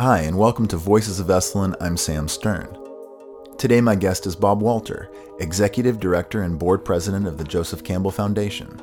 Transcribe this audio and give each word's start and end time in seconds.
Hi, 0.00 0.20
and 0.20 0.38
welcome 0.38 0.66
to 0.68 0.78
Voices 0.78 1.20
of 1.20 1.26
Esalen. 1.26 1.76
I'm 1.78 1.98
Sam 1.98 2.26
Stern. 2.26 2.74
Today, 3.58 3.82
my 3.82 3.94
guest 3.94 4.24
is 4.24 4.34
Bob 4.34 4.62
Walter, 4.62 5.10
Executive 5.40 6.00
Director 6.00 6.40
and 6.40 6.58
Board 6.58 6.86
President 6.86 7.26
of 7.26 7.36
the 7.36 7.44
Joseph 7.44 7.84
Campbell 7.84 8.10
Foundation. 8.10 8.80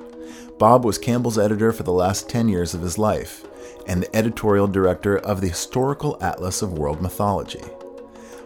Bob 0.60 0.86
was 0.86 1.00
Campbell's 1.00 1.40
editor 1.40 1.74
for 1.74 1.82
the 1.82 1.92
last 1.92 2.30
10 2.30 2.50
years 2.50 2.76
of 2.76 2.82
his 2.82 3.00
life 3.00 3.48
and 3.88 4.04
the 4.04 4.16
editorial 4.16 4.68
director 4.68 5.18
of 5.18 5.42
the 5.42 5.48
Historical 5.48 6.20
Atlas 6.22 6.62
of 6.62 6.78
World 6.78 7.02
Mythology. 7.02 7.64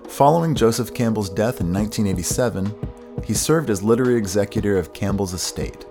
Following 0.08 0.56
Joseph 0.56 0.94
Campbell's 0.94 1.30
death 1.30 1.60
in 1.60 1.74
1987, 1.74 2.74
he 3.26 3.34
served 3.34 3.70
as 3.70 3.84
literary 3.84 4.18
executor 4.18 4.78
of 4.78 4.94
Campbell's 4.94 5.34
estate 5.34 5.86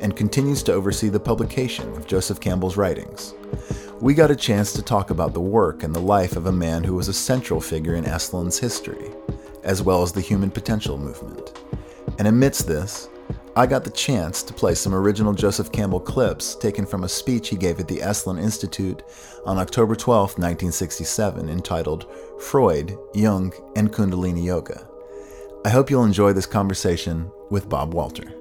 and 0.00 0.16
continues 0.16 0.64
to 0.64 0.72
oversee 0.72 1.08
the 1.08 1.20
publication 1.20 1.88
of 1.94 2.08
Joseph 2.08 2.40
Campbell's 2.40 2.76
writings. 2.76 3.32
We 3.98 4.12
got 4.12 4.30
a 4.30 4.36
chance 4.36 4.74
to 4.74 4.82
talk 4.82 5.08
about 5.08 5.32
the 5.32 5.40
work 5.40 5.82
and 5.82 5.94
the 5.94 6.00
life 6.00 6.36
of 6.36 6.44
a 6.44 6.52
man 6.52 6.84
who 6.84 6.94
was 6.94 7.08
a 7.08 7.14
central 7.14 7.62
figure 7.62 7.94
in 7.94 8.04
Esalen's 8.04 8.58
history, 8.58 9.10
as 9.64 9.82
well 9.82 10.02
as 10.02 10.12
the 10.12 10.20
human 10.20 10.50
potential 10.50 10.98
movement. 10.98 11.58
And 12.18 12.28
amidst 12.28 12.66
this, 12.66 13.08
I 13.56 13.64
got 13.64 13.84
the 13.84 13.90
chance 13.90 14.42
to 14.42 14.52
play 14.52 14.74
some 14.74 14.94
original 14.94 15.32
Joseph 15.32 15.72
Campbell 15.72 16.00
clips 16.00 16.56
taken 16.56 16.84
from 16.84 17.04
a 17.04 17.08
speech 17.08 17.48
he 17.48 17.56
gave 17.56 17.80
at 17.80 17.88
the 17.88 18.00
Esalen 18.00 18.38
Institute 18.38 19.02
on 19.46 19.56
October 19.56 19.96
12, 19.96 20.32
1967, 20.32 21.48
entitled 21.48 22.06
Freud, 22.38 22.98
Jung, 23.14 23.50
and 23.76 23.90
Kundalini 23.90 24.44
Yoga. 24.44 24.86
I 25.64 25.70
hope 25.70 25.88
you'll 25.88 26.04
enjoy 26.04 26.34
this 26.34 26.44
conversation 26.44 27.32
with 27.48 27.70
Bob 27.70 27.94
Walter. 27.94 28.35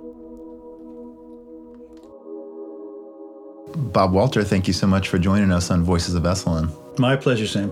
Bob 3.75 4.13
Walter, 4.13 4.43
thank 4.43 4.67
you 4.67 4.73
so 4.73 4.87
much 4.87 5.09
for 5.09 5.17
joining 5.17 5.51
us 5.51 5.69
on 5.69 5.83
Voices 5.83 6.15
of 6.15 6.23
Esalen. 6.23 6.71
My 6.97 7.17
pleasure, 7.17 7.45
Sam. 7.45 7.71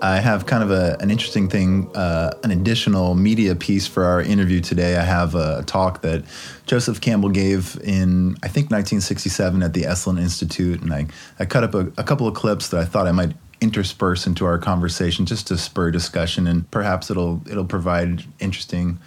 I 0.00 0.16
have 0.20 0.46
kind 0.46 0.62
of 0.62 0.70
a, 0.70 0.96
an 1.00 1.10
interesting 1.10 1.48
thing, 1.48 1.90
uh, 1.96 2.32
an 2.44 2.50
additional 2.50 3.14
media 3.14 3.56
piece 3.56 3.86
for 3.86 4.04
our 4.04 4.20
interview 4.20 4.60
today. 4.60 4.96
I 4.96 5.02
have 5.02 5.34
a 5.34 5.64
talk 5.64 6.02
that 6.02 6.24
Joseph 6.66 7.00
Campbell 7.00 7.30
gave 7.30 7.76
in, 7.82 8.36
I 8.42 8.48
think, 8.48 8.70
1967 8.70 9.62
at 9.62 9.72
the 9.72 9.82
Esalen 9.82 10.20
Institute, 10.20 10.82
and 10.82 10.92
I, 10.92 11.06
I 11.38 11.46
cut 11.46 11.64
up 11.64 11.74
a, 11.74 11.86
a 11.96 12.04
couple 12.04 12.28
of 12.28 12.34
clips 12.34 12.68
that 12.68 12.80
I 12.80 12.84
thought 12.84 13.08
I 13.08 13.12
might 13.12 13.32
intersperse 13.60 14.26
into 14.26 14.44
our 14.44 14.58
conversation 14.58 15.26
just 15.26 15.48
to 15.48 15.58
spur 15.58 15.90
discussion, 15.90 16.46
and 16.46 16.70
perhaps 16.70 17.10
it'll 17.10 17.40
it'll 17.50 17.64
provide 17.64 18.24
interesting, 18.38 18.98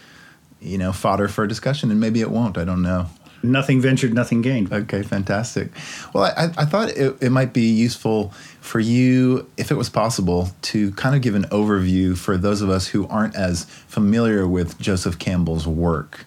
you 0.59 0.77
know, 0.77 0.91
fodder 0.91 1.27
for 1.29 1.47
discussion, 1.47 1.89
and 1.89 1.99
maybe 2.01 2.19
it 2.19 2.31
won't. 2.31 2.57
I 2.57 2.65
don't 2.65 2.81
know 2.81 3.07
nothing 3.43 3.81
ventured, 3.81 4.13
nothing 4.13 4.41
gained. 4.41 4.71
Okay, 4.71 5.03
fantastic. 5.03 5.69
Well, 6.13 6.23
I, 6.23 6.45
I 6.57 6.65
thought 6.65 6.89
it, 6.89 7.15
it, 7.21 7.29
might 7.29 7.53
be 7.53 7.69
useful 7.69 8.29
for 8.61 8.79
you, 8.79 9.49
if 9.57 9.71
it 9.71 9.75
was 9.75 9.89
possible, 9.89 10.49
to 10.63 10.91
kind 10.91 11.15
of 11.15 11.21
give 11.21 11.35
an 11.35 11.45
overview 11.45 12.17
for 12.17 12.37
those 12.37 12.61
of 12.61 12.69
us 12.69 12.87
who 12.87 13.07
aren't 13.07 13.35
as 13.35 13.65
familiar 13.65 14.47
with 14.47 14.79
Joseph 14.79 15.19
Campbell's 15.19 15.67
work. 15.67 16.25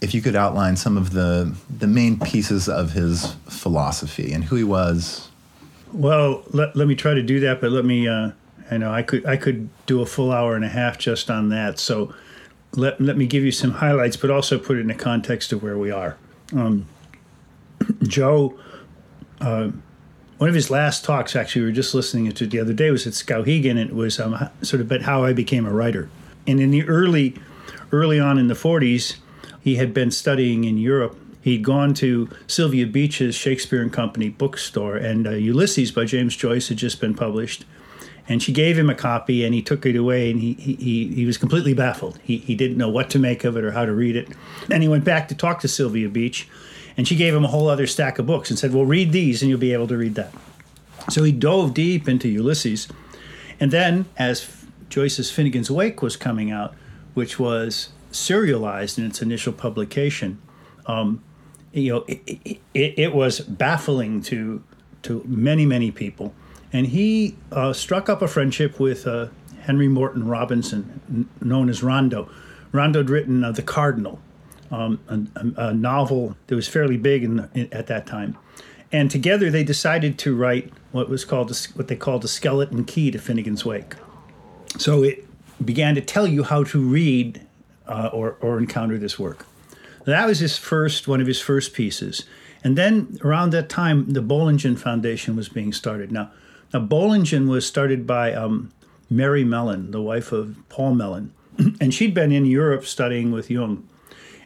If 0.00 0.14
you 0.14 0.20
could 0.20 0.34
outline 0.34 0.76
some 0.76 0.96
of 0.96 1.12
the 1.12 1.54
the 1.70 1.86
main 1.86 2.18
pieces 2.18 2.68
of 2.68 2.92
his 2.92 3.34
philosophy 3.48 4.32
and 4.32 4.44
who 4.44 4.56
he 4.56 4.64
was. 4.64 5.28
Well, 5.92 6.42
let, 6.50 6.74
let 6.74 6.88
me 6.88 6.96
try 6.96 7.14
to 7.14 7.22
do 7.22 7.40
that, 7.40 7.60
but 7.60 7.70
let 7.70 7.84
me. 7.84 8.08
Uh, 8.08 8.32
I 8.70 8.78
know 8.78 8.92
I 8.92 9.02
could 9.02 9.24
I 9.26 9.36
could 9.36 9.68
do 9.86 10.00
a 10.00 10.06
full 10.06 10.32
hour 10.32 10.56
and 10.56 10.64
a 10.64 10.68
half 10.68 10.98
just 10.98 11.30
on 11.30 11.50
that. 11.50 11.78
So 11.78 12.12
let 12.74 13.00
let 13.00 13.16
me 13.16 13.26
give 13.26 13.44
you 13.44 13.52
some 13.52 13.72
highlights, 13.72 14.16
but 14.16 14.30
also 14.30 14.58
put 14.58 14.76
it 14.76 14.80
in 14.80 14.88
the 14.88 14.94
context 14.94 15.52
of 15.52 15.62
where 15.62 15.78
we 15.78 15.90
are. 15.90 16.16
Um, 16.54 16.86
Joe, 18.02 18.58
uh, 19.40 19.70
one 20.38 20.48
of 20.48 20.54
his 20.54 20.70
last 20.70 21.04
talks, 21.04 21.36
actually, 21.36 21.62
we 21.62 21.68
were 21.68 21.72
just 21.72 21.94
listening 21.94 22.30
to 22.32 22.46
the 22.46 22.58
other 22.58 22.72
day, 22.72 22.90
was 22.90 23.06
at 23.06 23.12
Skowhegan, 23.12 23.76
it 23.76 23.94
was 23.94 24.18
um, 24.18 24.48
sort 24.62 24.80
of 24.80 24.86
about 24.86 25.02
how 25.02 25.24
I 25.24 25.32
became 25.32 25.66
a 25.66 25.72
writer. 25.72 26.08
And 26.46 26.60
in 26.60 26.70
the 26.70 26.84
early, 26.88 27.36
early 27.92 28.18
on 28.18 28.38
in 28.38 28.48
the 28.48 28.54
40s, 28.54 29.16
he 29.60 29.76
had 29.76 29.94
been 29.94 30.10
studying 30.10 30.64
in 30.64 30.78
Europe. 30.78 31.16
He'd 31.40 31.62
gone 31.62 31.94
to 31.94 32.28
Sylvia 32.46 32.86
Beach's 32.86 33.34
Shakespeare 33.34 33.82
and 33.82 33.92
Company 33.92 34.28
bookstore, 34.28 34.96
and 34.96 35.26
uh, 35.26 35.30
Ulysses 35.30 35.92
by 35.92 36.04
James 36.04 36.36
Joyce 36.36 36.68
had 36.68 36.78
just 36.78 37.00
been 37.00 37.14
published. 37.14 37.64
And 38.28 38.42
she 38.42 38.52
gave 38.52 38.78
him 38.78 38.88
a 38.88 38.94
copy, 38.94 39.44
and 39.44 39.52
he 39.52 39.62
took 39.62 39.84
it 39.84 39.96
away, 39.96 40.30
and 40.30 40.40
he, 40.40 40.52
he, 40.54 41.08
he 41.08 41.24
was 41.24 41.36
completely 41.36 41.74
baffled. 41.74 42.20
He, 42.22 42.38
he 42.38 42.54
didn't 42.54 42.76
know 42.76 42.88
what 42.88 43.10
to 43.10 43.18
make 43.18 43.44
of 43.44 43.56
it 43.56 43.64
or 43.64 43.72
how 43.72 43.84
to 43.84 43.92
read 43.92 44.14
it. 44.14 44.28
And 44.70 44.82
he 44.82 44.88
went 44.88 45.04
back 45.04 45.28
to 45.28 45.34
talk 45.34 45.60
to 45.60 45.68
Sylvia 45.68 46.08
Beach, 46.08 46.48
and 46.96 47.08
she 47.08 47.16
gave 47.16 47.34
him 47.34 47.44
a 47.44 47.48
whole 47.48 47.68
other 47.68 47.86
stack 47.86 48.18
of 48.18 48.26
books 48.26 48.48
and 48.48 48.58
said, 48.58 48.72
Well, 48.72 48.84
read 48.84 49.12
these, 49.12 49.42
and 49.42 49.48
you'll 49.48 49.58
be 49.58 49.72
able 49.72 49.88
to 49.88 49.96
read 49.96 50.14
that. 50.14 50.32
So 51.10 51.24
he 51.24 51.32
dove 51.32 51.74
deep 51.74 52.08
into 52.08 52.28
Ulysses. 52.28 52.88
And 53.58 53.70
then, 53.70 54.06
as 54.16 54.64
Joyce's 54.88 55.32
Finnegans 55.32 55.70
Wake 55.70 56.02
was 56.02 56.16
coming 56.16 56.50
out, 56.50 56.74
which 57.14 57.38
was 57.38 57.88
serialized 58.10 58.98
in 58.98 59.06
its 59.06 59.20
initial 59.20 59.52
publication, 59.52 60.40
um, 60.86 61.22
you 61.72 61.92
know, 61.92 62.04
it, 62.06 62.60
it, 62.74 62.98
it, 62.98 63.14
was 63.14 63.40
baffling 63.40 64.22
to 64.22 64.62
to 65.02 65.22
many 65.26 65.64
many 65.64 65.90
people 65.90 66.34
and 66.72 66.86
he 66.86 67.36
uh, 67.50 67.72
struck 67.72 68.08
up 68.08 68.22
a 68.22 68.28
friendship 68.28 68.80
with 68.80 69.06
uh, 69.06 69.28
Henry 69.62 69.88
Morton 69.88 70.26
Robinson, 70.26 71.00
n- 71.08 71.28
known 71.40 71.68
as 71.68 71.82
Rondo. 71.82 72.30
Rondo 72.72 73.00
had 73.00 73.10
written 73.10 73.44
uh, 73.44 73.52
The 73.52 73.62
Cardinal, 73.62 74.20
um, 74.70 74.98
a, 75.08 75.68
a, 75.68 75.74
novel 75.74 76.36
that 76.46 76.56
was 76.56 76.66
fairly 76.66 76.96
big 76.96 77.24
in, 77.24 77.48
in, 77.54 77.72
at 77.72 77.86
that 77.88 78.06
time. 78.06 78.36
And 78.90 79.10
together 79.10 79.50
they 79.50 79.64
decided 79.64 80.18
to 80.20 80.34
write 80.34 80.72
what 80.92 81.08
was 81.08 81.24
called 81.24 81.50
a, 81.50 81.54
what 81.74 81.88
they 81.88 81.96
called 81.96 82.22
the 82.22 82.28
skeleton 82.28 82.84
key 82.84 83.10
to 83.10 83.18
Finnegans 83.18 83.64
Wake. 83.64 83.94
So 84.78 85.02
it 85.02 85.24
began 85.64 85.94
to 85.94 86.00
tell 86.00 86.26
you 86.26 86.42
how 86.42 86.64
to 86.64 86.80
read 86.80 87.46
uh, 87.86 88.10
or, 88.12 88.36
or 88.40 88.58
encounter 88.58 88.98
this 88.98 89.18
work. 89.18 89.46
That 90.04 90.26
was 90.26 90.40
his 90.40 90.58
first 90.58 91.06
one 91.06 91.20
of 91.20 91.26
his 91.26 91.40
first 91.40 91.74
pieces. 91.74 92.24
And 92.64 92.76
then 92.78 93.18
around 93.22 93.50
that 93.50 93.68
time, 93.68 94.12
the 94.12 94.22
Bollingen 94.22 94.78
Foundation 94.78 95.36
was 95.36 95.48
being 95.48 95.72
started. 95.72 96.12
Now, 96.12 96.30
now, 96.72 96.80
Bollingen 96.80 97.48
was 97.48 97.66
started 97.66 98.06
by 98.06 98.32
um, 98.32 98.72
Mary 99.10 99.44
Mellon, 99.44 99.90
the 99.90 100.00
wife 100.00 100.32
of 100.32 100.56
Paul 100.68 100.94
Mellon, 100.94 101.32
and 101.80 101.92
she'd 101.92 102.14
been 102.14 102.32
in 102.32 102.46
Europe 102.46 102.86
studying 102.86 103.30
with 103.30 103.50
Jung. 103.50 103.86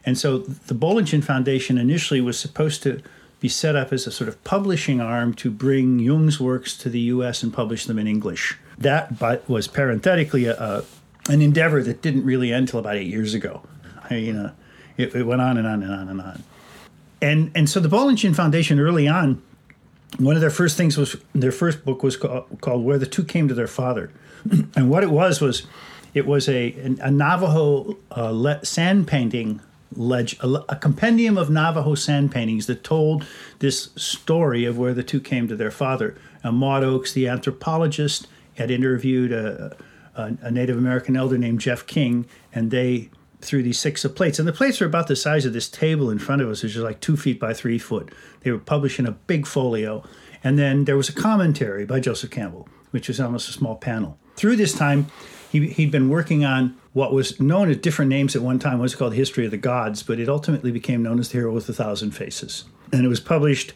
And 0.05 0.19
so 0.19 0.39
the 0.39 0.75
Bollingen 0.75 1.23
Foundation 1.23 1.79
initially 1.79 2.21
was 2.21 2.39
supposed 2.39 2.83
to 2.85 3.03
be 3.41 3.49
set 3.49 3.77
up 3.77 3.93
as 3.93 4.07
a 4.07 4.13
sort 4.13 4.29
of 4.29 4.43
publishing 4.45 5.01
arm 5.01 5.35
to 5.35 5.51
bring 5.51 5.99
Jung's 5.99 6.41
works 6.41 6.77
to 6.79 6.89
the 6.89 7.01
US 7.01 7.43
and 7.43 7.53
publish 7.53 7.85
them 7.87 7.99
in 7.99 8.07
English. 8.07 8.57
That 8.79 9.19
but 9.19 9.49
was 9.49 9.69
parenthetically 9.69 10.47
a, 10.47 10.57
a, 10.57 10.85
an 11.29 11.43
endeavor 11.43 11.83
that 11.83 12.03
didn't 12.03 12.25
really 12.25 12.53
end 12.53 12.65
until 12.69 12.81
about 12.81 12.97
eight 12.97 13.09
years 13.09 13.35
ago. 13.35 13.63
I, 14.09 14.15
you 14.15 14.33
know, 14.33 14.53
it, 14.97 15.15
it, 15.15 15.25
went 15.25 15.43
on 15.43 15.59
and 15.59 15.67
on 15.67 15.83
and 15.83 15.93
on 15.93 16.09
and 16.09 16.21
on. 16.21 16.45
And, 17.21 17.51
and 17.55 17.69
so 17.69 17.81
the 17.81 17.89
Bollingen 17.89 18.35
Foundation 18.35 18.79
early 18.79 19.09
on 19.09 19.43
one 20.19 20.35
of 20.35 20.41
their 20.41 20.51
first 20.51 20.77
things 20.77 20.97
was 20.97 21.17
their 21.35 21.53
first 21.53 21.85
book 21.85 22.03
was 22.03 22.17
called, 22.17 22.47
called 22.61 22.85
Where 22.85 22.99
the 22.99 23.07
Two 23.07 23.25
Came 23.25 23.49
to 23.49 23.55
Their 23.55 23.67
Father. 23.67 24.11
and 24.77 24.91
what 24.91 25.03
it 25.03 25.11
was 25.11 25.41
was 25.41 25.67
it 26.15 26.27
was 26.27 26.49
a, 26.49 26.73
a 27.01 27.11
Navajo 27.11 27.97
uh, 28.17 28.31
le- 28.31 28.65
sand 28.65 29.07
painting 29.07 29.61
leg- 29.95 30.39
a, 30.41 30.47
a, 30.69 30.77
compendium 30.77 31.37
of 31.37 31.51
Navajo 31.51 31.95
sand 31.95 32.33
paintings 32.33 32.67
that 32.67 32.83
told 32.83 33.27
this 33.59 33.91
story 33.97 34.65
of 34.65 34.79
where 34.79 34.95
the 34.95 35.03
two 35.03 35.21
came 35.21 35.49
to 35.49 35.57
their 35.57 35.71
father. 35.71 36.17
Maud 36.45 36.85
Oakes, 36.85 37.13
the 37.13 37.29
anthropologist, 37.29 38.29
had 38.55 38.71
interviewed 38.71 39.33
a, 39.33 39.77
a, 40.15 40.37
a 40.43 40.51
Native 40.51 40.79
American 40.79 41.17
elder 41.17 41.37
named 41.37 41.61
Jeff 41.61 41.87
King, 41.87 42.27
and 42.55 42.71
they 42.71 43.11
through 43.41 43.63
these 43.63 43.79
six 43.79 44.05
of 44.05 44.15
plates. 44.15 44.39
And 44.39 44.49
the 44.49 44.53
plates 44.53 44.81
were 44.81 44.87
about 44.87 45.09
the 45.09 45.17
size 45.17 45.45
of 45.45 45.53
this 45.53 45.69
table 45.69 46.11
in 46.11 46.19
front 46.19 46.43
of 46.43 46.49
us, 46.49 46.63
which 46.63 46.77
is 46.77 46.83
like 46.83 47.01
two 47.01 47.17
feet 47.17 47.39
by 47.39 47.53
three 47.53 47.79
foot. 47.79 48.13
They 48.41 48.51
were 48.51 48.59
published 48.59 48.99
in 48.99 49.07
a 49.07 49.13
big 49.13 49.47
folio. 49.47 50.05
And 50.43 50.59
then 50.59 50.85
there 50.85 50.97
was 50.97 51.09
a 51.09 51.13
commentary 51.13 51.85
by 51.85 52.01
Joseph 52.01 52.31
Campbell, 52.31 52.69
which 52.91 53.09
was 53.09 53.21
almost 53.21 53.49
a 53.49 53.53
small 53.53 53.77
panel. 53.77 54.19
Through 54.37 54.57
this 54.57 54.75
time, 54.75 55.07
he, 55.51 55.69
he'd 55.69 55.91
been 55.91 56.09
working 56.09 56.45
on 56.45 56.77
what 56.93 57.13
was 57.13 57.39
known 57.41 57.71
as 57.71 57.79
different 57.79 58.09
names 58.09 58.37
at 58.37 58.43
one 58.43 58.59
time. 58.59 58.79
It 58.79 58.83
was 58.83 58.95
called 58.95 59.15
History 59.15 59.45
of 59.45 59.51
the 59.51 59.57
Gods, 59.57 60.03
but 60.03 60.19
it 60.19 60.29
ultimately 60.29 60.71
became 60.71 61.03
known 61.03 61.19
as 61.19 61.29
The 61.29 61.39
Hero 61.39 61.53
with 61.53 61.69
a 61.69 61.73
Thousand 61.73 62.13
Faces. 62.13 62.65
And 62.93 63.05
it 63.05 63.09
was 63.09 63.21
published 63.21 63.73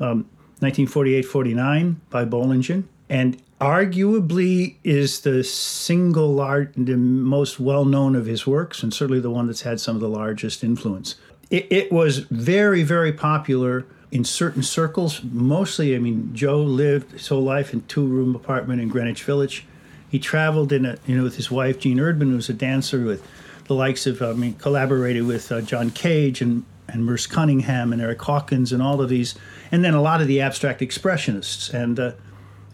um, 0.00 0.28
1948 0.60 1.22
49 1.22 2.00
by 2.10 2.24
Bollingen. 2.24 2.84
And 3.08 3.42
arguably 3.64 4.74
is 4.84 5.20
the 5.20 5.42
single 5.42 6.34
large, 6.34 6.72
the 6.76 6.96
most 6.96 7.58
well 7.58 7.86
known 7.86 8.14
of 8.14 8.26
his 8.26 8.46
works, 8.46 8.82
and 8.82 8.92
certainly 8.92 9.20
the 9.20 9.30
one 9.30 9.46
that's 9.46 9.62
had 9.62 9.80
some 9.80 9.96
of 9.96 10.02
the 10.02 10.08
largest 10.08 10.62
influence. 10.62 11.16
It, 11.50 11.66
it 11.70 11.92
was 11.92 12.18
very, 12.18 12.82
very 12.82 13.12
popular 13.12 13.86
in 14.10 14.24
certain 14.24 14.62
circles. 14.62 15.22
Mostly, 15.24 15.96
I 15.96 15.98
mean, 15.98 16.34
Joe 16.34 16.60
lived 16.62 17.12
his 17.12 17.28
whole 17.28 17.42
life 17.42 17.72
in 17.72 17.82
two 17.86 18.06
room 18.06 18.36
apartment 18.36 18.82
in 18.82 18.88
Greenwich 18.88 19.22
Village. 19.24 19.64
He 20.10 20.18
traveled 20.18 20.70
in 20.70 20.84
a, 20.84 20.98
you 21.06 21.16
know, 21.16 21.22
with 21.22 21.36
his 21.36 21.50
wife 21.50 21.80
Jean 21.80 21.98
Erdman, 21.98 22.30
who 22.30 22.36
was 22.36 22.50
a 22.50 22.54
dancer 22.54 23.02
with 23.04 23.26
the 23.64 23.74
likes 23.74 24.06
of, 24.06 24.20
I 24.20 24.34
mean, 24.34 24.54
collaborated 24.54 25.26
with 25.26 25.50
uh, 25.50 25.62
John 25.62 25.90
Cage 25.90 26.42
and 26.42 26.64
and 26.86 27.06
Merce 27.06 27.26
Cunningham 27.26 27.94
and 27.94 28.02
Erick 28.02 28.20
Hawkins 28.20 28.70
and 28.70 28.82
all 28.82 29.00
of 29.00 29.08
these, 29.08 29.34
and 29.72 29.82
then 29.82 29.94
a 29.94 30.02
lot 30.02 30.20
of 30.20 30.28
the 30.28 30.42
abstract 30.42 30.82
expressionists 30.82 31.72
and. 31.72 31.98
Uh, 31.98 32.12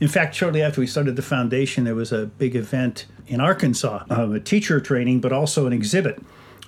In 0.01 0.09
fact, 0.09 0.35
shortly 0.35 0.63
after 0.63 0.81
we 0.81 0.87
started 0.87 1.15
the 1.15 1.23
foundation, 1.23 1.85
there 1.85 1.95
was 1.95 2.11
a 2.11 2.27
big 2.27 2.57
event 2.57 3.07
in 3.27 3.41
Arkansas, 3.41 4.05
uh, 4.11 4.31
a 4.31 4.41
teacher 4.41 4.81
training, 4.81 5.21
but 5.21 5.33
also 5.33 5.67
an 5.67 5.73
exhibit. 5.73 6.21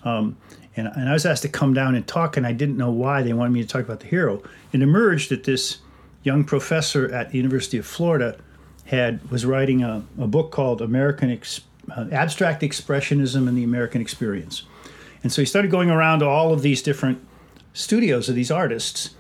Um, 0.04 0.36
and, 0.76 0.86
and 0.88 1.08
I 1.08 1.12
was 1.14 1.24
asked 1.24 1.42
to 1.42 1.48
come 1.48 1.72
down 1.72 1.94
and 1.94 2.06
talk, 2.06 2.36
and 2.36 2.46
I 2.46 2.52
didn't 2.52 2.76
know 2.76 2.90
why 2.90 3.22
they 3.22 3.32
wanted 3.32 3.52
me 3.52 3.62
to 3.62 3.68
talk 3.68 3.82
about 3.82 4.00
the 4.00 4.06
hero. 4.06 4.42
It 4.72 4.82
emerged 4.82 5.30
that 5.30 5.44
this 5.44 5.78
young 6.22 6.44
professor 6.44 7.12
at 7.12 7.30
the 7.30 7.38
University 7.38 7.78
of 7.78 7.86
Florida 7.86 8.36
had 8.84 9.30
was 9.30 9.46
writing 9.46 9.82
a, 9.82 10.04
a 10.20 10.26
book 10.26 10.50
called 10.50 10.82
American 10.82 11.30
Ex, 11.30 11.62
uh, 11.96 12.06
Abstract 12.12 12.62
Expressionism 12.62 13.48
and 13.48 13.56
the 13.56 13.64
American 13.64 14.00
Experience. 14.00 14.64
And 15.22 15.32
so 15.32 15.40
he 15.40 15.46
started 15.46 15.70
going 15.70 15.90
around 15.90 16.18
to 16.18 16.26
all 16.26 16.52
of 16.52 16.62
these 16.62 16.82
different 16.82 17.24
studios 17.72 18.28
of 18.28 18.34
these 18.34 18.50
artists, 18.50 19.14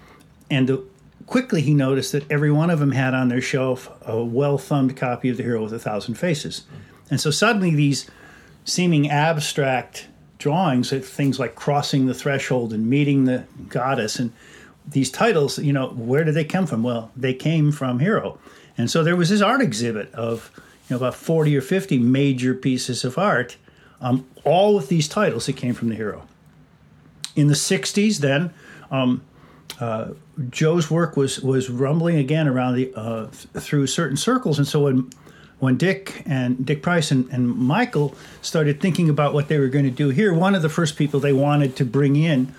and 0.50 0.68
the, 0.68 0.84
quickly 1.26 1.60
he 1.62 1.74
noticed 1.74 2.12
that 2.12 2.30
every 2.30 2.50
one 2.50 2.70
of 2.70 2.78
them 2.78 2.92
had 2.92 3.14
on 3.14 3.28
their 3.28 3.40
shelf 3.40 3.90
a 4.02 4.22
well 4.22 4.58
thumbed 4.58 4.96
copy 4.96 5.28
of 5.28 5.36
The 5.36 5.42
Hero 5.42 5.62
with 5.62 5.72
a 5.72 5.78
Thousand 5.78 6.14
Faces. 6.14 6.64
And 7.10 7.20
so 7.20 7.30
suddenly 7.30 7.74
these 7.74 8.10
seeming 8.64 9.10
abstract 9.10 10.08
drawings 10.38 10.92
of 10.92 11.06
things 11.06 11.38
like 11.38 11.54
crossing 11.54 12.06
the 12.06 12.14
threshold 12.14 12.72
and 12.72 12.88
meeting 12.88 13.24
the 13.24 13.44
goddess 13.68 14.18
and 14.18 14.32
these 14.88 15.10
titles, 15.10 15.58
you 15.58 15.72
know, 15.72 15.88
where 15.90 16.24
did 16.24 16.34
they 16.34 16.44
come 16.44 16.66
from? 16.66 16.82
Well, 16.82 17.12
they 17.16 17.34
came 17.34 17.70
from 17.70 18.00
Hero. 18.00 18.38
And 18.76 18.90
so 18.90 19.04
there 19.04 19.16
was 19.16 19.30
this 19.30 19.40
art 19.40 19.60
exhibit 19.60 20.12
of 20.14 20.50
you 20.88 20.94
know, 20.94 20.96
about 20.96 21.14
40 21.14 21.56
or 21.56 21.60
50 21.60 21.98
major 21.98 22.54
pieces 22.54 23.04
of 23.04 23.18
art, 23.18 23.56
um, 24.00 24.26
all 24.44 24.74
with 24.74 24.88
these 24.88 25.08
titles 25.08 25.46
that 25.46 25.56
came 25.56 25.74
from 25.74 25.88
the 25.88 25.94
hero. 25.94 26.26
In 27.36 27.46
the 27.46 27.54
60s, 27.54 28.18
then, 28.18 28.52
um, 28.90 29.22
uh, 29.80 30.10
Joe's 30.50 30.90
work 30.90 31.16
was, 31.16 31.40
was 31.40 31.70
rumbling 31.70 32.16
again 32.16 32.48
around 32.48 32.74
the 32.74 32.92
uh, 32.94 33.26
th- 33.26 33.64
through 33.64 33.86
certain 33.86 34.16
circles. 34.16 34.58
And 34.58 34.66
so 34.66 34.84
when, 34.84 35.10
when 35.58 35.76
Dick 35.76 36.22
and 36.26 36.64
Dick 36.64 36.82
Price 36.82 37.10
and, 37.10 37.28
and 37.30 37.56
Michael 37.56 38.14
started 38.40 38.80
thinking 38.80 39.08
about 39.08 39.34
what 39.34 39.48
they 39.48 39.58
were 39.58 39.68
going 39.68 39.84
to 39.84 39.90
do 39.90 40.10
here, 40.10 40.32
one 40.32 40.54
of 40.54 40.62
the 40.62 40.68
first 40.68 40.96
people 40.96 41.20
they 41.20 41.32
wanted 41.32 41.76
to 41.76 41.84
bring 41.84 42.16
in 42.16 42.54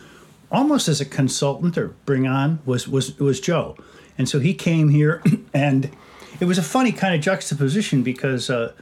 almost 0.51 0.87
as 0.87 1.01
a 1.01 1.05
consultant 1.05 1.77
or 1.77 1.89
bring 2.05 2.27
on 2.27 2.59
was 2.65 2.87
was 2.87 3.17
was 3.19 3.39
Joe. 3.39 3.75
And 4.17 4.29
so 4.29 4.39
he 4.39 4.53
came 4.53 4.89
here 4.89 5.23
and 5.53 5.89
it 6.39 6.45
was 6.45 6.57
a 6.57 6.63
funny 6.63 6.91
kind 6.91 7.15
of 7.15 7.21
juxtaposition 7.21 8.03
because, 8.03 8.49
uh, 8.49 8.73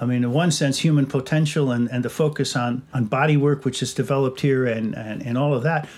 I 0.00 0.06
mean, 0.06 0.24
in 0.24 0.32
one 0.32 0.50
sense, 0.50 0.78
human 0.78 1.06
potential 1.06 1.70
and, 1.70 1.88
and 1.90 2.04
the 2.04 2.10
focus 2.10 2.56
on, 2.56 2.82
on 2.94 3.04
body 3.06 3.36
work, 3.36 3.64
which 3.64 3.82
is 3.82 3.92
developed 3.92 4.40
here, 4.40 4.66
and, 4.66 4.94
and, 4.96 5.22
and 5.22 5.36
all 5.36 5.54
of 5.54 5.62
that. 5.64 5.88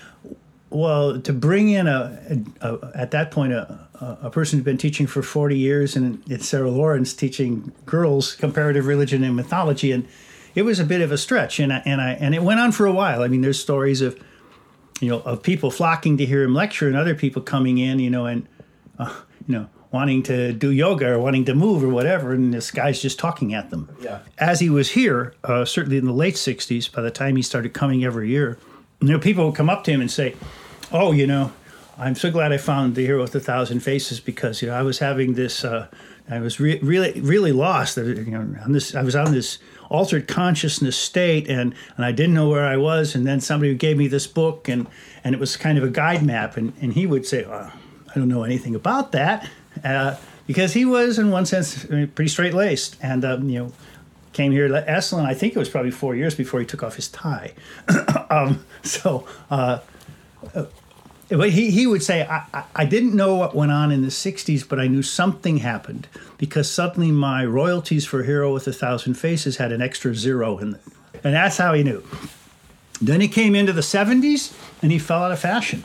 Well, 0.73 1.21
to 1.21 1.33
bring 1.33 1.69
in 1.69 1.87
a, 1.87 2.19
a, 2.61 2.75
a 2.75 2.91
at 2.95 3.11
that 3.11 3.31
point 3.31 3.53
a, 3.53 3.87
a 4.23 4.29
person 4.29 4.57
who's 4.57 4.65
been 4.65 4.77
teaching 4.77 5.07
for 5.07 5.21
40 5.21 5.57
years, 5.57 5.95
and 5.95 6.23
it's 6.27 6.47
Sarah 6.47 6.69
Lawrence 6.69 7.13
teaching 7.13 7.71
girls 7.85 8.35
comparative 8.35 8.87
religion 8.87 9.23
and 9.23 9.35
mythology, 9.35 9.91
and 9.91 10.07
it 10.55 10.63
was 10.63 10.79
a 10.79 10.83
bit 10.83 11.01
of 11.01 11.11
a 11.11 11.17
stretch, 11.17 11.59
and 11.59 11.71
I, 11.71 11.81
and 11.85 12.01
I 12.01 12.11
and 12.13 12.33
it 12.33 12.43
went 12.43 12.59
on 12.59 12.71
for 12.71 12.85
a 12.85 12.91
while. 12.91 13.21
I 13.21 13.27
mean, 13.27 13.41
there's 13.41 13.59
stories 13.59 14.01
of 14.01 14.19
you 14.99 15.09
know 15.09 15.19
of 15.21 15.43
people 15.43 15.69
flocking 15.69 16.17
to 16.17 16.25
hear 16.25 16.43
him 16.43 16.53
lecture, 16.53 16.87
and 16.87 16.97
other 16.97 17.15
people 17.15 17.41
coming 17.41 17.77
in, 17.77 17.99
you 17.99 18.09
know, 18.09 18.25
and 18.25 18.47
uh, 18.97 19.13
you 19.47 19.55
know 19.55 19.69
wanting 19.91 20.23
to 20.23 20.51
do 20.53 20.71
yoga 20.71 21.07
or 21.07 21.19
wanting 21.19 21.45
to 21.45 21.53
move 21.53 21.83
or 21.83 21.89
whatever, 21.89 22.33
and 22.33 22.51
this 22.51 22.71
guy's 22.71 22.99
just 22.99 23.19
talking 23.19 23.53
at 23.53 23.69
them. 23.69 23.95
Yeah. 24.01 24.21
As 24.39 24.59
he 24.59 24.71
was 24.71 24.89
here, 24.89 25.35
uh, 25.43 25.65
certainly 25.65 25.97
in 25.97 26.05
the 26.05 26.13
late 26.13 26.35
'60s, 26.35 26.91
by 26.91 27.03
the 27.03 27.11
time 27.11 27.35
he 27.35 27.43
started 27.43 27.73
coming 27.73 28.03
every 28.03 28.29
year, 28.29 28.57
you 29.01 29.09
know, 29.09 29.19
people 29.19 29.45
would 29.45 29.55
come 29.55 29.69
up 29.69 29.83
to 29.83 29.91
him 29.91 30.01
and 30.01 30.09
say, 30.09 30.35
"Oh, 30.93 31.11
you 31.11 31.27
know, 31.27 31.51
I'm 31.97 32.15
so 32.15 32.31
glad 32.31 32.51
I 32.51 32.57
found 32.57 32.95
the 32.95 33.05
hero 33.05 33.21
with 33.21 33.35
a 33.35 33.39
thousand 33.39 33.81
faces 33.81 34.19
because 34.19 34.61
you 34.61 34.69
know 34.69 34.75
I 34.75 34.81
was 34.81 34.99
having 34.99 35.33
this." 35.33 35.63
Uh, 35.63 35.87
I 36.29 36.39
was 36.39 36.59
re- 36.59 36.79
really, 36.79 37.19
really 37.19 37.51
lost. 37.51 37.97
You 37.97 38.13
know, 38.25 38.55
on 38.63 38.71
this, 38.71 38.95
I 38.95 39.01
was 39.01 39.15
on 39.15 39.33
this 39.33 39.57
altered 39.89 40.27
consciousness 40.27 40.95
state, 40.95 41.49
and, 41.49 41.75
and 41.97 42.05
I 42.05 42.13
didn't 42.13 42.33
know 42.33 42.47
where 42.47 42.65
I 42.65 42.77
was. 42.77 43.13
And 43.13 43.27
then 43.27 43.41
somebody 43.41 43.75
gave 43.75 43.97
me 43.97 44.07
this 44.07 44.25
book, 44.25 44.69
and, 44.69 44.87
and 45.23 45.35
it 45.35 45.39
was 45.39 45.57
kind 45.57 45.77
of 45.77 45.83
a 45.83 45.89
guide 45.89 46.23
map. 46.23 46.55
And, 46.55 46.71
and 46.81 46.93
he 46.93 47.05
would 47.05 47.25
say, 47.25 47.43
oh, 47.43 47.71
"I 48.09 48.15
don't 48.15 48.29
know 48.29 48.43
anything 48.43 48.75
about 48.75 49.11
that." 49.11 49.49
uh, 49.83 50.15
because 50.47 50.73
he 50.73 50.85
was, 50.85 51.19
in 51.19 51.29
one 51.29 51.45
sense, 51.45 51.85
pretty 51.85 52.27
straight 52.27 52.53
laced, 52.53 52.97
and 53.01 53.25
um, 53.25 53.49
you 53.49 53.59
know, 53.59 53.71
came 54.33 54.51
here 54.51 54.67
to 54.67 54.81
Esalen. 54.81 55.25
I 55.25 55.33
think 55.33 55.55
it 55.55 55.59
was 55.59 55.69
probably 55.69 55.91
four 55.91 56.15
years 56.15 56.35
before 56.35 56.59
he 56.59 56.65
took 56.65 56.83
off 56.83 56.95
his 56.95 57.09
tie. 57.09 57.53
um, 58.29 58.65
so. 58.83 59.27
Uh, 59.49 59.79
uh, 61.33 61.43
he, 61.43 61.71
he 61.71 61.87
would 61.87 62.03
say, 62.03 62.27
I, 62.27 62.63
I 62.75 62.85
didn't 62.85 63.15
know 63.15 63.35
what 63.35 63.55
went 63.55 63.71
on 63.71 63.91
in 63.91 64.01
the 64.01 64.09
60s, 64.09 64.67
but 64.67 64.79
I 64.79 64.87
knew 64.87 65.01
something 65.01 65.57
happened 65.57 66.07
because 66.37 66.69
suddenly 66.69 67.11
my 67.11 67.45
royalties 67.45 68.05
for 68.05 68.23
Hero 68.23 68.53
with 68.53 68.67
a 68.67 68.73
Thousand 68.73 69.15
Faces 69.15 69.57
had 69.57 69.71
an 69.71 69.81
extra 69.81 70.15
zero 70.15 70.57
in 70.57 70.75
it. 70.75 70.81
And 71.23 71.33
that's 71.33 71.57
how 71.57 71.73
he 71.73 71.83
knew. 71.83 72.03
Then 73.01 73.21
he 73.21 73.27
came 73.27 73.55
into 73.55 73.73
the 73.73 73.81
70s 73.81 74.55
and 74.81 74.91
he 74.91 74.99
fell 74.99 75.23
out 75.23 75.31
of 75.31 75.39
fashion. 75.39 75.83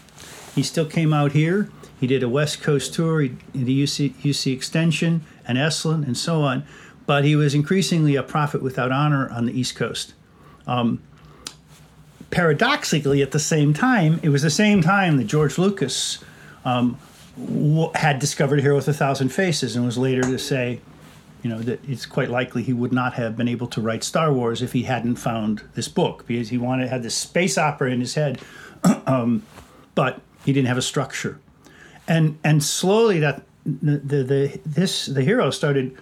He 0.55 0.63
still 0.63 0.87
came 0.87 1.13
out 1.13 1.33
here 1.33 1.71
he 2.01 2.07
did 2.07 2.23
a 2.23 2.29
West 2.29 2.63
Coast 2.63 2.95
tour, 2.95 3.21
he 3.21 3.29
did 3.53 3.67
UC, 3.67 4.15
UC 4.15 4.53
Extension 4.53 5.23
and 5.47 5.59
Esalen 5.59 6.07
and 6.07 6.17
so 6.17 6.43
on, 6.43 6.65
but 7.07 7.25
he 7.25 7.35
was 7.35 7.55
increasingly 7.55 8.15
a 8.15 8.23
prophet 8.23 8.63
without 8.63 8.93
honor 8.93 9.29
on 9.31 9.47
the 9.47 9.59
East 9.59 9.75
Coast. 9.75 10.15
Um, 10.67 11.03
paradoxically, 12.31 13.23
at 13.23 13.31
the 13.31 13.39
same 13.39 13.73
time, 13.73 14.21
it 14.23 14.29
was 14.29 14.43
the 14.43 14.51
same 14.51 14.83
time 14.83 15.17
that 15.17 15.25
George 15.25 15.59
Lucas 15.59 16.23
um, 16.65 16.99
w- 17.37 17.91
had 17.95 18.19
discovered 18.19 18.61
Hero 18.61 18.77
with 18.77 18.89
a 18.89 18.93
Thousand 18.93 19.31
Faces 19.31 19.77
and 19.77 19.85
was 19.85 19.97
later 19.97 20.23
to 20.23 20.39
say, 20.39 20.81
you 21.43 21.51
know, 21.51 21.61
that 21.61 21.81
it's 21.89 22.05
quite 22.05 22.31
likely 22.31 22.63
he 22.63 22.73
would 22.73 22.93
not 22.93 23.15
have 23.15 23.37
been 23.37 23.49
able 23.49 23.69
to 23.69 23.81
write 23.81 24.03
Star 24.03 24.33
Wars 24.33 24.61
if 24.61 24.73
he 24.73 24.83
hadn't 24.83 25.17
found 25.17 25.63
this 25.75 25.89
book 25.89 26.27
because 26.27 26.49
he 26.49 26.59
wanted 26.59 26.89
had 26.89 27.03
this 27.03 27.15
space 27.15 27.57
opera 27.57 27.91
in 27.91 28.01
his 28.01 28.15
head, 28.15 28.41
um, 29.07 29.45
but 29.95 30.21
he 30.45 30.53
didn't 30.53 30.69
have 30.69 30.79
a 30.79 30.83
structure. 30.83 31.39
And 32.09 32.39
and 32.43 32.63
slowly 32.65 33.21
that 33.21 33.43
the, 33.65 33.99
the, 33.99 34.23
the 34.25 34.61
this 34.67 35.07
the 35.07 35.23
hero 35.23 35.51
started 35.51 35.97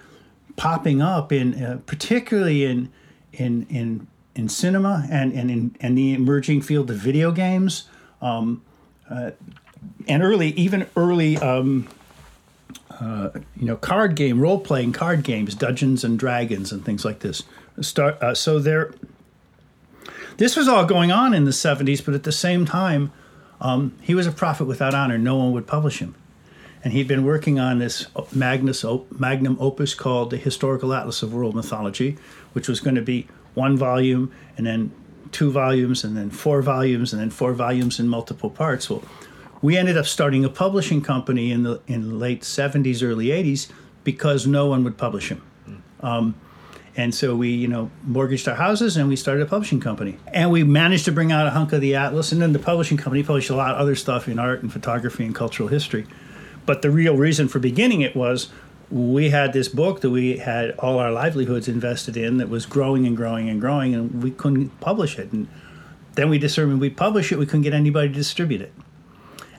popping 0.56 1.02
up 1.02 1.32
in 1.32 1.62
uh, 1.62 1.80
particularly 1.84 2.64
in 2.64 2.90
in 3.32 3.66
in 3.68 4.06
in 4.36 4.48
cinema 4.48 5.06
and 5.10 5.32
and 5.32 5.50
in 5.50 5.76
and 5.80 5.98
the 5.98 6.14
emerging 6.14 6.62
field 6.62 6.90
of 6.90 6.96
video 6.96 7.32
games 7.32 7.88
um, 8.22 8.62
uh, 9.10 9.30
and 10.06 10.22
early 10.22 10.50
even 10.50 10.86
early 10.96 11.36
um, 11.38 11.88
uh, 13.00 13.30
you 13.56 13.66
know 13.66 13.76
card 13.76 14.14
game 14.14 14.40
role 14.40 14.60
playing 14.60 14.92
card 14.92 15.24
games 15.24 15.54
Dungeons 15.54 16.04
and 16.04 16.18
Dragons 16.18 16.70
and 16.70 16.84
things 16.84 17.04
like 17.04 17.20
this 17.20 17.42
start 17.80 18.22
uh, 18.22 18.34
so 18.34 18.58
there 18.58 18.94
this 20.36 20.54
was 20.54 20.68
all 20.68 20.84
going 20.84 21.10
on 21.10 21.34
in 21.34 21.44
the 21.44 21.50
70s 21.50 22.04
but 22.04 22.14
at 22.14 22.22
the 22.22 22.32
same 22.32 22.64
time 22.64 23.10
um, 23.60 23.96
he 24.02 24.14
was 24.14 24.26
a 24.26 24.32
prophet 24.32 24.64
without 24.64 24.94
honor. 24.94 25.18
No 25.18 25.36
one 25.36 25.52
would 25.52 25.66
publish 25.66 25.98
him. 25.98 26.14
And 26.84 26.92
he'd 26.92 27.08
been 27.08 27.24
working 27.24 27.58
on 27.58 27.78
this 27.78 28.06
Magnus, 28.32 28.84
magnum 29.10 29.56
opus 29.58 29.94
called 29.94 30.30
the 30.30 30.36
Historical 30.36 30.92
Atlas 30.94 31.22
of 31.22 31.34
World 31.34 31.54
Mythology, 31.54 32.16
which 32.52 32.68
was 32.68 32.80
going 32.80 32.94
to 32.94 33.02
be 33.02 33.26
one 33.56 33.76
volume 33.76 34.30
and 34.56 34.66
then 34.66 34.92
two 35.32 35.50
volumes 35.50 36.04
and 36.04 36.16
then 36.16 36.30
four 36.30 36.62
volumes 36.62 37.12
and 37.12 37.20
then 37.20 37.30
four 37.30 37.52
volumes 37.52 37.98
in 37.98 38.06
multiple 38.06 38.50
parts. 38.50 38.88
Well, 38.88 39.02
we 39.62 39.76
ended 39.76 39.96
up 39.96 40.06
starting 40.06 40.44
a 40.44 40.48
publishing 40.48 41.02
company 41.02 41.50
in 41.50 41.62
the 41.62 41.80
in 41.86 42.18
late 42.18 42.42
70s, 42.42 43.02
early 43.02 43.26
80s 43.26 43.68
because 44.04 44.46
no 44.46 44.66
one 44.66 44.84
would 44.84 44.96
publish 44.96 45.30
him. 45.30 45.42
Um, 46.00 46.36
and 46.96 47.14
so 47.14 47.34
we, 47.34 47.50
you 47.50 47.68
know, 47.68 47.90
mortgaged 48.04 48.48
our 48.48 48.54
houses 48.54 48.96
and 48.96 49.08
we 49.08 49.16
started 49.16 49.42
a 49.42 49.46
publishing 49.46 49.80
company. 49.80 50.18
And 50.32 50.50
we 50.50 50.64
managed 50.64 51.04
to 51.06 51.12
bring 51.12 51.32
out 51.32 51.46
a 51.46 51.50
hunk 51.50 51.72
of 51.72 51.80
the 51.80 51.94
Atlas. 51.94 52.32
And 52.32 52.40
then 52.40 52.52
the 52.52 52.58
publishing 52.58 52.96
company 52.96 53.22
published 53.22 53.50
a 53.50 53.56
lot 53.56 53.74
of 53.74 53.80
other 53.80 53.94
stuff 53.94 54.28
in 54.28 54.38
art 54.38 54.62
and 54.62 54.72
photography 54.72 55.24
and 55.24 55.34
cultural 55.34 55.68
history. 55.68 56.06
But 56.64 56.82
the 56.82 56.90
real 56.90 57.16
reason 57.16 57.48
for 57.48 57.58
beginning 57.58 58.00
it 58.00 58.16
was 58.16 58.48
we 58.90 59.30
had 59.30 59.52
this 59.52 59.68
book 59.68 60.00
that 60.00 60.10
we 60.10 60.36
had 60.38 60.70
all 60.78 60.98
our 60.98 61.10
livelihoods 61.10 61.68
invested 61.68 62.16
in 62.16 62.36
that 62.38 62.48
was 62.48 62.66
growing 62.66 63.06
and 63.06 63.16
growing 63.16 63.48
and 63.48 63.60
growing, 63.60 63.94
and 63.94 64.22
we 64.22 64.30
couldn't 64.30 64.68
publish 64.80 65.18
it. 65.18 65.32
And 65.32 65.48
then 66.14 66.30
we 66.30 66.38
determined 66.38 66.80
we'd 66.80 66.96
publish 66.96 67.32
it, 67.32 67.38
we 67.38 67.46
couldn't 67.46 67.62
get 67.62 67.74
anybody 67.74 68.08
to 68.08 68.14
distribute 68.14 68.60
it. 68.60 68.72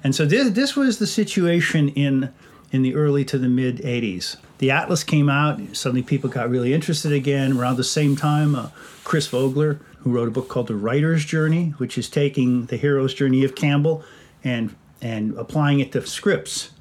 And 0.03 0.15
so 0.15 0.25
this, 0.25 0.51
this 0.51 0.75
was 0.75 1.00
the 1.00 1.07
situation 1.07 1.89
in 1.89 2.34
in 2.72 2.81
the 2.81 2.96
early 2.96 3.24
to 3.24 3.38
the 3.38 3.48
mid 3.48 3.77
80s. 3.77 4.36
The 4.57 4.72
Atlas 4.72 5.03
came 5.03 5.29
out, 5.29 5.60
suddenly 5.75 6.03
people 6.03 6.29
got 6.29 6.50
really 6.50 6.74
interested 6.74 7.12
again. 7.13 7.57
Around 7.57 7.77
the 7.77 7.84
same 7.84 8.15
time, 8.15 8.55
uh, 8.55 8.69
Chris 9.03 9.27
Vogler, 9.27 9.79
who 10.00 10.12
wrote 10.12 10.27
a 10.27 10.31
book 10.31 10.50
called 10.50 10.67
The 10.67 10.75
Writer's 10.75 11.24
Journey, 11.24 11.69
which 11.77 11.98
is 11.98 12.10
taking 12.10 12.65
the 12.65 12.75
hero's 12.75 13.13
journey 13.13 13.43
of 13.43 13.55
Campbell 13.55 14.03
and 14.43 14.75
and 15.01 15.38
applying 15.38 15.79
it 15.79 15.91
to 15.91 16.05
scripts. 16.05 16.72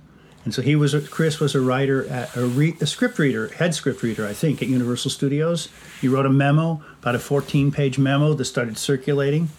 And 0.46 0.54
so 0.54 0.62
he 0.62 0.74
was 0.74 0.94
a, 0.94 1.02
Chris 1.02 1.38
was 1.40 1.54
a 1.54 1.60
writer, 1.60 2.08
at, 2.08 2.34
a, 2.34 2.46
re, 2.46 2.74
a 2.80 2.86
script 2.86 3.18
reader, 3.18 3.48
head 3.48 3.74
script 3.74 4.02
reader, 4.02 4.26
I 4.26 4.32
think, 4.32 4.62
at 4.62 4.68
Universal 4.68 5.10
Studios. 5.10 5.68
He 6.00 6.08
wrote 6.08 6.24
a 6.24 6.30
memo, 6.30 6.82
about 7.02 7.14
a 7.14 7.18
14-page 7.18 7.98
memo 7.98 8.32
that 8.32 8.46
started 8.46 8.78
circulating 8.78 9.50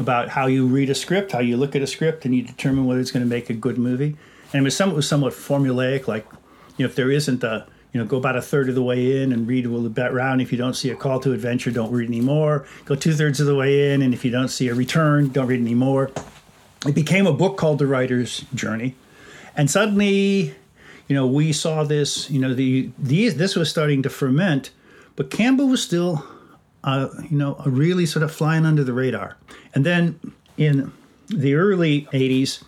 about 0.00 0.30
how 0.30 0.46
you 0.46 0.66
read 0.66 0.90
a 0.90 0.94
script, 0.96 1.30
how 1.30 1.38
you 1.38 1.56
look 1.56 1.76
at 1.76 1.82
a 1.82 1.86
script, 1.86 2.24
and 2.24 2.34
you 2.34 2.42
determine 2.42 2.86
whether 2.86 3.00
it's 3.00 3.12
going 3.12 3.24
to 3.24 3.28
make 3.28 3.48
a 3.48 3.54
good 3.54 3.78
movie 3.78 4.16
and 4.52 4.60
it 4.60 4.64
was, 4.64 4.78
was 4.94 5.08
somewhat 5.08 5.32
formulaic, 5.32 6.06
like 6.06 6.26
you 6.76 6.84
know, 6.84 6.90
if 6.90 6.94
there 6.94 7.10
isn't 7.10 7.42
a 7.42 7.66
you 7.92 8.00
know, 8.00 8.06
go 8.06 8.16
about 8.16 8.36
a 8.36 8.42
third 8.42 8.70
of 8.70 8.74
the 8.74 8.82
way 8.82 9.22
in 9.22 9.32
and 9.32 9.46
read 9.46 9.64
bit 9.94 10.06
around. 10.06 10.40
If 10.40 10.50
you 10.50 10.56
don't 10.56 10.72
see 10.72 10.88
a 10.88 10.96
call 10.96 11.20
to 11.20 11.34
adventure, 11.34 11.70
don't 11.70 11.92
read 11.92 12.08
anymore. 12.08 12.66
Go 12.86 12.94
two 12.94 13.12
thirds 13.12 13.38
of 13.38 13.46
the 13.46 13.54
way 13.54 13.92
in, 13.92 14.00
and 14.00 14.14
if 14.14 14.24
you 14.24 14.30
don't 14.30 14.48
see 14.48 14.68
a 14.68 14.74
return, 14.74 15.28
don't 15.28 15.46
read 15.46 15.60
anymore. 15.60 16.10
It 16.86 16.94
became 16.94 17.26
a 17.26 17.34
book 17.34 17.58
called 17.58 17.78
The 17.78 17.86
Writer's 17.86 18.46
Journey, 18.54 18.94
and 19.56 19.70
suddenly, 19.70 20.54
you 21.08 21.16
know, 21.16 21.26
we 21.26 21.52
saw 21.52 21.84
this. 21.84 22.30
You 22.30 22.40
know, 22.40 22.54
the 22.54 22.90
these 22.98 23.36
this 23.36 23.56
was 23.56 23.70
starting 23.70 24.02
to 24.02 24.10
ferment, 24.10 24.70
but 25.16 25.30
Campbell 25.30 25.68
was 25.68 25.82
still, 25.82 26.24
uh, 26.84 27.08
you 27.30 27.36
know, 27.36 27.60
really 27.66 28.06
sort 28.06 28.22
of 28.22 28.32
flying 28.32 28.64
under 28.64 28.84
the 28.84 28.92
radar. 28.92 29.36
And 29.74 29.84
then 29.84 30.18
in 30.56 30.92
the 31.28 31.54
early 31.54 32.08
'80s, 32.12 32.62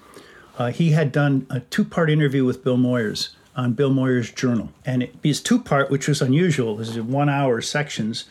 uh, 0.58 0.70
he 0.70 0.90
had 0.90 1.12
done 1.12 1.46
a 1.50 1.60
two-part 1.60 2.10
interview 2.10 2.44
with 2.44 2.62
Bill 2.62 2.76
Moyers 2.76 3.30
on 3.56 3.72
Bill 3.72 3.90
Moyers' 3.90 4.34
journal. 4.34 4.70
And 4.84 5.02
it 5.04 5.14
is 5.22 5.40
two 5.40 5.60
part, 5.60 5.90
which 5.90 6.08
was 6.08 6.20
unusual. 6.20 6.74
It 6.74 6.78
was 6.78 7.00
one 7.00 7.28
hour 7.28 7.60
sections, 7.60 8.24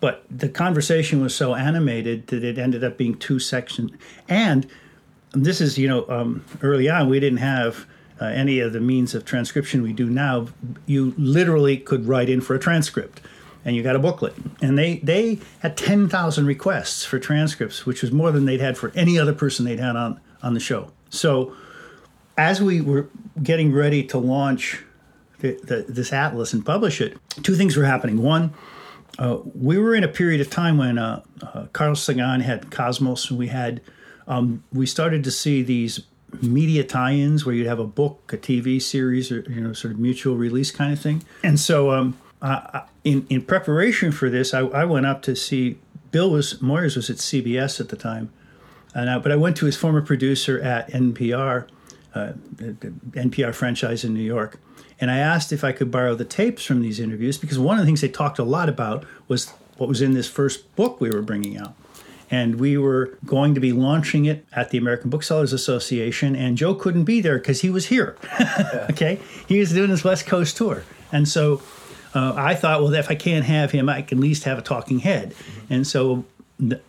but 0.00 0.24
the 0.30 0.48
conversation 0.48 1.22
was 1.22 1.34
so 1.34 1.54
animated 1.54 2.28
that 2.28 2.42
it 2.42 2.58
ended 2.58 2.82
up 2.82 2.96
being 2.96 3.16
two 3.16 3.38
sections. 3.38 3.90
And 4.28 4.66
this 5.32 5.60
is, 5.60 5.78
you 5.78 5.88
know, 5.88 6.08
um, 6.08 6.44
early 6.62 6.88
on, 6.88 7.08
we 7.08 7.20
didn't 7.20 7.38
have 7.38 7.86
uh, 8.20 8.26
any 8.26 8.60
of 8.60 8.72
the 8.72 8.80
means 8.80 9.14
of 9.14 9.24
transcription 9.24 9.82
we 9.82 9.92
do 9.92 10.06
now. 10.10 10.48
You 10.86 11.14
literally 11.16 11.76
could 11.76 12.06
write 12.06 12.28
in 12.28 12.40
for 12.40 12.54
a 12.54 12.58
transcript. 12.58 13.20
And 13.62 13.76
you 13.76 13.82
got 13.82 13.94
a 13.94 13.98
booklet, 13.98 14.32
and 14.62 14.78
they 14.78 15.00
they 15.00 15.38
had 15.58 15.76
ten 15.76 16.08
thousand 16.08 16.46
requests 16.46 17.04
for 17.04 17.18
transcripts, 17.18 17.84
which 17.84 18.00
was 18.00 18.10
more 18.10 18.32
than 18.32 18.46
they'd 18.46 18.60
had 18.60 18.78
for 18.78 18.90
any 18.94 19.18
other 19.18 19.34
person 19.34 19.66
they'd 19.66 19.78
had 19.78 19.96
on 19.96 20.18
on 20.42 20.54
the 20.54 20.60
show. 20.60 20.90
So 21.10 21.54
as 22.38 22.62
we 22.62 22.80
were 22.80 23.10
getting 23.42 23.70
ready 23.70 24.02
to 24.04 24.18
launch 24.18 24.82
the, 25.40 25.60
the, 25.62 25.84
this 25.86 26.10
atlas 26.10 26.54
and 26.54 26.64
publish 26.64 27.02
it, 27.02 27.18
two 27.42 27.54
things 27.54 27.76
were 27.76 27.84
happening. 27.84 28.22
One, 28.22 28.54
uh, 29.18 29.40
we 29.54 29.76
were 29.76 29.94
in 29.94 30.04
a 30.04 30.08
period 30.08 30.40
of 30.40 30.48
time 30.48 30.78
when 30.78 30.96
uh, 30.96 31.22
uh, 31.42 31.66
Carl 31.74 31.96
Sagan 31.96 32.40
had 32.40 32.70
Cosmos, 32.70 33.28
and 33.28 33.38
we 33.38 33.48
had 33.48 33.82
um, 34.26 34.64
we 34.72 34.86
started 34.86 35.22
to 35.24 35.30
see 35.30 35.62
these 35.62 36.00
media 36.42 36.84
tie-ins 36.84 37.44
where 37.44 37.54
you'd 37.54 37.66
have 37.66 37.78
a 37.78 37.86
book, 37.86 38.32
a 38.32 38.36
TV 38.36 38.80
series, 38.80 39.30
or 39.30 39.40
you 39.48 39.60
know, 39.60 39.72
sort 39.72 39.92
of 39.92 40.00
mutual 40.00 40.36
release 40.36 40.70
kind 40.70 40.92
of 40.92 41.00
thing. 41.00 41.22
And 41.42 41.58
so, 41.58 41.90
um, 41.90 42.18
in 43.04 43.26
in 43.28 43.42
preparation 43.42 44.12
for 44.12 44.30
this, 44.30 44.54
I, 44.54 44.60
I, 44.60 44.84
went 44.84 45.06
up 45.06 45.22
to 45.22 45.36
see 45.36 45.78
Bill 46.10 46.30
was 46.30 46.54
Moyers 46.54 46.96
was 46.96 47.10
at 47.10 47.16
CBS 47.16 47.80
at 47.80 47.90
the 47.90 47.96
time, 47.96 48.32
and 48.94 49.10
I, 49.10 49.18
but 49.18 49.32
I 49.32 49.36
went 49.36 49.56
to 49.58 49.66
his 49.66 49.76
former 49.76 50.00
producer 50.00 50.60
at 50.60 50.90
NPR 50.90 51.68
uh, 52.14 52.32
NPR 52.58 53.54
franchise 53.54 54.04
in 54.04 54.14
New 54.14 54.22
York. 54.22 54.58
And 55.00 55.10
I 55.10 55.18
asked 55.18 55.52
if 55.52 55.64
I 55.64 55.72
could 55.72 55.90
borrow 55.90 56.14
the 56.14 56.24
tapes 56.24 56.64
from 56.64 56.82
these 56.82 57.00
interviews 57.00 57.38
because 57.38 57.58
one 57.58 57.78
of 57.78 57.82
the 57.82 57.86
things 57.86 58.02
they 58.02 58.08
talked 58.08 58.38
a 58.38 58.44
lot 58.44 58.68
about 58.68 59.04
was 59.28 59.50
what 59.78 59.88
was 59.88 60.02
in 60.02 60.12
this 60.12 60.28
first 60.28 60.74
book 60.76 61.00
we 61.00 61.10
were 61.10 61.22
bringing 61.22 61.56
out. 61.56 61.74
And 62.30 62.60
we 62.60 62.78
were 62.78 63.18
going 63.26 63.54
to 63.54 63.60
be 63.60 63.72
launching 63.72 64.24
it 64.24 64.46
at 64.52 64.70
the 64.70 64.78
American 64.78 65.10
Booksellers 65.10 65.52
Association, 65.52 66.36
and 66.36 66.56
Joe 66.56 66.74
couldn't 66.74 67.04
be 67.04 67.20
there 67.20 67.38
because 67.38 67.60
he 67.60 67.70
was 67.70 67.86
here. 67.86 68.16
okay, 68.90 69.18
he 69.48 69.58
was 69.58 69.72
doing 69.72 69.90
his 69.90 70.04
West 70.04 70.26
Coast 70.26 70.56
tour, 70.56 70.84
and 71.10 71.28
so 71.28 71.60
uh, 72.14 72.34
I 72.36 72.54
thought, 72.54 72.82
well, 72.82 72.92
if 72.94 73.10
I 73.10 73.14
can't 73.14 73.44
have 73.44 73.70
him, 73.70 73.88
I 73.88 74.02
can 74.02 74.18
at 74.18 74.22
least 74.22 74.44
have 74.44 74.58
a 74.58 74.62
talking 74.62 75.00
head. 75.00 75.30
Mm-hmm. 75.30 75.74
And 75.74 75.86
so 75.86 76.24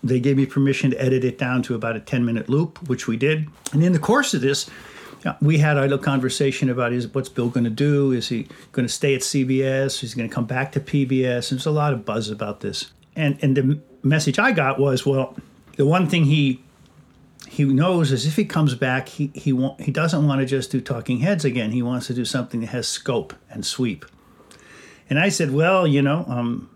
they 0.03 0.19
gave 0.19 0.38
me 0.38 0.45
permission 0.45 0.91
to 0.91 1.01
edit 1.01 1.24
it 1.24 1.38
down 1.38 1.63
to 1.63 1.75
about 1.75 1.95
a 1.95 2.00
10 2.00 2.25
minute 2.25 2.50
loop, 2.50 2.88
which 2.88 3.07
we 3.07 3.17
did. 3.17 3.48
And 3.71 3.83
in 3.83 3.93
the 3.93 4.00
course 4.00 4.33
of 4.33 4.41
this, 4.41 4.69
we 5.41 5.60
had 5.60 5.77
a 5.77 5.81
little 5.81 5.98
conversation 5.98 6.69
about 6.69 6.93
is 6.93 7.07
what's 7.10 7.29
Bill 7.29 7.50
going 7.50 7.63
to 7.63 7.69
do? 7.69 8.12
Is 8.12 8.29
he 8.29 8.48
going 8.71 8.88
to 8.88 8.93
stay 8.93 9.13
at 9.13 9.21
CBS? 9.21 10.03
Is 10.03 10.13
he 10.13 10.17
going 10.17 10.29
to 10.29 10.33
come 10.33 10.45
back 10.45 10.71
to 10.74 10.79
PBS? 10.79 11.51
And 11.51 11.60
There's 11.60 11.65
a 11.65 11.71
lot 11.71 11.93
of 11.93 12.05
buzz 12.05 12.29
about 12.29 12.62
this. 12.62 12.91
And 13.15 13.38
and 13.41 13.55
the 13.55 13.79
message 14.03 14.39
I 14.39 14.51
got 14.51 14.79
was, 14.79 15.05
well, 15.05 15.36
the 15.77 15.86
one 15.86 16.08
thing 16.08 16.25
he 16.25 16.62
he 17.48 17.65
knows 17.65 18.13
is 18.13 18.25
if 18.25 18.38
he 18.38 18.46
comes 18.46 18.75
back, 18.75 19.10
he 19.10 19.31
he 19.34 19.51
won't, 19.51 19.81
he 19.81 19.91
doesn't 19.91 20.25
want 20.25 20.39
to 20.39 20.46
just 20.46 20.72
do 20.72 20.79
Talking 20.79 21.20
Heads 21.20 21.43
again. 21.43 21.72
He 21.72 21.81
wants 21.81 22.08
to 22.08 22.13
do 22.13 22.25
something 22.25 22.62
that 22.62 22.67
has 22.67 22.88
scope 22.88 23.34
and 23.50 23.65
sweep. 23.65 24.05
And 25.10 25.20
I 25.20 25.29
said, 25.29 25.51
well, 25.51 25.86
you 25.86 26.01
know, 26.01 26.24
um, 26.27 26.70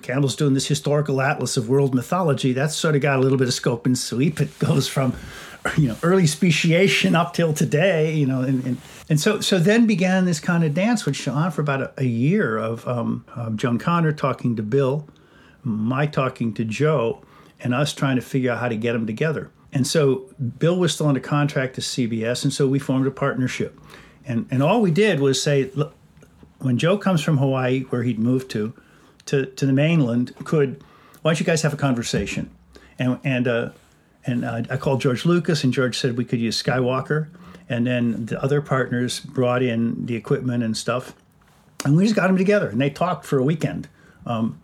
Campbell's 0.00 0.36
doing 0.36 0.54
this 0.54 0.66
historical 0.66 1.20
atlas 1.20 1.58
of 1.58 1.68
world 1.68 1.94
mythology. 1.94 2.54
That's 2.54 2.74
sort 2.74 2.94
of 2.94 3.02
got 3.02 3.18
a 3.18 3.20
little 3.20 3.36
bit 3.36 3.48
of 3.48 3.54
scope 3.54 3.84
and 3.84 3.98
sweep. 3.98 4.40
It 4.40 4.58
goes 4.58 4.88
from 4.88 5.14
you 5.78 5.88
know 5.88 5.96
early 6.02 6.26
speciation 6.26 7.14
up 7.14 7.32
till 7.32 7.54
today 7.54 8.14
you 8.14 8.26
know 8.26 8.42
and, 8.42 8.64
and, 8.66 8.76
and 9.08 9.18
so 9.18 9.40
so 9.40 9.58
then 9.58 9.86
began 9.86 10.26
this 10.26 10.38
kind 10.38 10.62
of 10.62 10.74
dance 10.74 11.06
which 11.06 11.26
went 11.26 11.38
on 11.38 11.50
for 11.50 11.62
about 11.62 11.80
a, 11.80 11.92
a 11.98 12.04
year 12.04 12.58
of 12.58 12.86
um, 12.86 13.24
Joan 13.56 13.78
Konner 13.78 14.12
talking 14.12 14.56
to 14.56 14.62
Bill 14.62 15.08
my 15.64 16.06
talking 16.06 16.52
to 16.54 16.64
Joe 16.64 17.22
and 17.60 17.74
us 17.74 17.92
trying 17.92 18.16
to 18.16 18.22
figure 18.22 18.52
out 18.52 18.58
how 18.58 18.68
to 18.68 18.76
get 18.76 18.92
them 18.92 19.06
together 19.06 19.50
and 19.72 19.86
so 19.86 20.30
Bill 20.58 20.76
was 20.76 20.94
still 20.94 21.08
under 21.08 21.20
contract 21.20 21.74
to 21.76 21.80
CBS 21.80 22.44
and 22.44 22.52
so 22.52 22.66
we 22.66 22.78
formed 22.78 23.06
a 23.06 23.10
partnership 23.10 23.78
and 24.26 24.46
and 24.50 24.62
all 24.62 24.80
we 24.80 24.90
did 24.90 25.20
was 25.20 25.42
say 25.42 25.70
look 25.74 25.94
when 26.58 26.78
Joe 26.78 26.96
comes 26.96 27.22
from 27.22 27.38
Hawaii 27.38 27.82
where 27.84 28.02
he'd 28.02 28.18
moved 28.18 28.50
to 28.52 28.72
to, 29.26 29.46
to 29.46 29.66
the 29.66 29.72
mainland 29.72 30.34
could 30.44 30.82
why 31.22 31.30
don't 31.30 31.40
you 31.40 31.46
guys 31.46 31.62
have 31.62 31.72
a 31.72 31.78
conversation 31.78 32.50
and 32.98 33.18
and 33.24 33.48
uh, 33.48 33.70
and 34.26 34.44
uh, 34.44 34.62
I 34.70 34.76
called 34.76 35.00
George 35.00 35.24
Lucas, 35.24 35.64
and 35.64 35.72
George 35.72 35.98
said 35.98 36.16
we 36.16 36.24
could 36.24 36.40
use 36.40 36.60
Skywalker. 36.60 37.28
And 37.68 37.86
then 37.86 38.26
the 38.26 38.42
other 38.42 38.60
partners 38.60 39.20
brought 39.20 39.62
in 39.62 40.06
the 40.06 40.16
equipment 40.16 40.62
and 40.62 40.76
stuff. 40.76 41.14
And 41.84 41.96
we 41.96 42.04
just 42.04 42.16
got 42.16 42.28
them 42.28 42.36
together, 42.36 42.68
and 42.68 42.80
they 42.80 42.90
talked 42.90 43.26
for 43.26 43.38
a 43.38 43.42
weekend. 43.42 43.88
Um, 44.26 44.60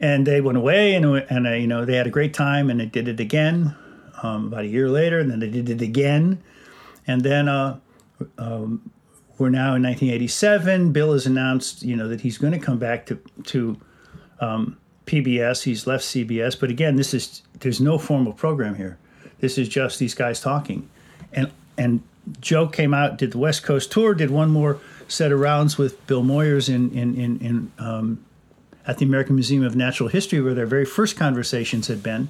and 0.00 0.26
they 0.26 0.40
went 0.40 0.58
away, 0.58 0.94
and, 0.94 1.04
and 1.04 1.46
uh, 1.46 1.52
you 1.52 1.66
know 1.66 1.84
they 1.84 1.96
had 1.96 2.06
a 2.06 2.10
great 2.10 2.34
time, 2.34 2.70
and 2.70 2.80
they 2.80 2.86
did 2.86 3.08
it 3.08 3.20
again 3.20 3.74
um, 4.22 4.46
about 4.46 4.64
a 4.64 4.68
year 4.68 4.88
later, 4.88 5.18
and 5.18 5.30
then 5.30 5.40
they 5.40 5.50
did 5.50 5.68
it 5.68 5.82
again. 5.82 6.42
And 7.06 7.22
then 7.22 7.48
uh, 7.48 7.78
um, 8.36 8.90
we're 9.38 9.50
now 9.50 9.74
in 9.74 9.82
1987. 9.82 10.92
Bill 10.92 11.12
has 11.12 11.26
announced, 11.26 11.82
you 11.82 11.96
know, 11.96 12.08
that 12.08 12.20
he's 12.20 12.38
going 12.38 12.52
to 12.52 12.58
come 12.58 12.78
back 12.78 13.06
to 13.06 13.20
to 13.44 13.80
um, 14.40 14.76
PBS. 15.06 15.62
He's 15.62 15.86
left 15.86 16.04
CBS, 16.04 16.58
but 16.58 16.70
again, 16.70 16.96
this 16.96 17.14
is 17.14 17.42
there's 17.60 17.80
no 17.80 17.98
formal 17.98 18.32
program 18.32 18.74
here. 18.74 18.98
This 19.40 19.58
is 19.58 19.68
just 19.68 19.98
these 19.98 20.14
guys 20.14 20.40
talking, 20.40 20.88
and 21.32 21.50
and 21.76 22.02
Joe 22.40 22.66
came 22.66 22.92
out, 22.92 23.18
did 23.18 23.32
the 23.32 23.38
West 23.38 23.62
Coast 23.62 23.90
tour, 23.90 24.14
did 24.14 24.30
one 24.30 24.50
more 24.50 24.78
set 25.06 25.32
of 25.32 25.40
rounds 25.40 25.78
with 25.78 26.04
Bill 26.06 26.22
Moyers 26.22 26.68
in 26.68 26.90
in 26.90 27.14
in, 27.14 27.38
in 27.38 27.72
um, 27.78 28.24
at 28.88 28.96
the 28.96 29.04
American 29.04 29.36
Museum 29.36 29.62
of 29.62 29.76
Natural 29.76 30.08
History, 30.08 30.40
where 30.40 30.54
their 30.54 30.66
very 30.66 30.86
first 30.86 31.16
conversations 31.16 31.86
had 31.86 32.02
been, 32.02 32.28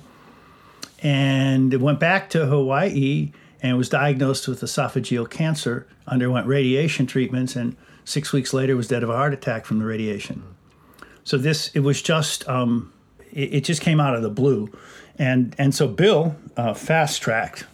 and 1.00 1.72
it 1.72 1.80
went 1.80 2.00
back 2.00 2.28
to 2.30 2.46
Hawaii 2.46 3.30
and 3.62 3.78
was 3.78 3.88
diagnosed 3.88 4.48
with 4.48 4.60
esophageal 4.60 5.30
cancer, 5.30 5.86
underwent 6.08 6.48
radiation 6.48 7.06
treatments, 7.06 7.54
and 7.54 7.76
six 8.04 8.32
weeks 8.32 8.52
later 8.52 8.76
was 8.76 8.88
dead 8.88 9.04
of 9.04 9.08
a 9.08 9.16
heart 9.16 9.32
attack 9.32 9.64
from 9.64 9.78
the 9.78 9.84
radiation. 9.84 10.42
So 11.22 11.38
this 11.38 11.70
it 11.74 11.80
was 11.80 12.02
just 12.02 12.48
um, 12.48 12.92
it, 13.32 13.54
it, 13.54 13.64
just 13.64 13.80
came 13.80 14.00
out 14.00 14.16
of 14.16 14.22
the 14.22 14.30
blue, 14.30 14.70
and 15.16 15.54
and 15.58 15.72
so 15.74 15.86
Bill 15.86 16.36
uh, 16.56 16.74
fast 16.74 17.22
tracked 17.22 17.66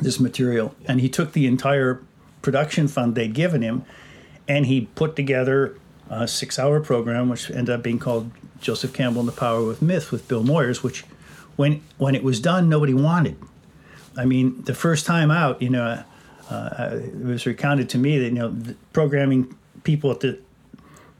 this 0.00 0.18
material, 0.18 0.74
and 0.86 1.00
he 1.00 1.08
took 1.08 1.32
the 1.32 1.46
entire 1.46 2.02
production 2.40 2.88
fund 2.88 3.14
they'd 3.14 3.34
given 3.34 3.62
him, 3.62 3.84
and 4.48 4.66
he 4.66 4.82
put 4.94 5.14
together 5.14 5.76
a 6.12 6.28
six-hour 6.28 6.80
program, 6.80 7.28
which 7.28 7.50
ended 7.50 7.70
up 7.70 7.82
being 7.82 7.98
called 7.98 8.30
Joseph 8.60 8.92
Campbell 8.92 9.20
and 9.20 9.28
the 9.28 9.32
Power 9.32 9.70
of 9.70 9.80
Myth 9.80 10.12
with 10.12 10.28
Bill 10.28 10.44
Moyers, 10.44 10.82
which 10.82 11.04
when 11.56 11.82
when 11.98 12.14
it 12.14 12.22
was 12.22 12.40
done, 12.40 12.68
nobody 12.68 12.94
wanted. 12.94 13.36
I 14.16 14.24
mean, 14.26 14.62
the 14.64 14.74
first 14.74 15.06
time 15.06 15.30
out, 15.30 15.62
you 15.62 15.70
know, 15.70 16.04
uh, 16.50 16.98
it 17.02 17.24
was 17.24 17.46
recounted 17.46 17.88
to 17.90 17.98
me 17.98 18.18
that 18.18 18.26
you 18.26 18.32
know 18.32 18.54
programming 18.92 19.56
people 19.84 20.10
at 20.10 20.20
the 20.20 20.38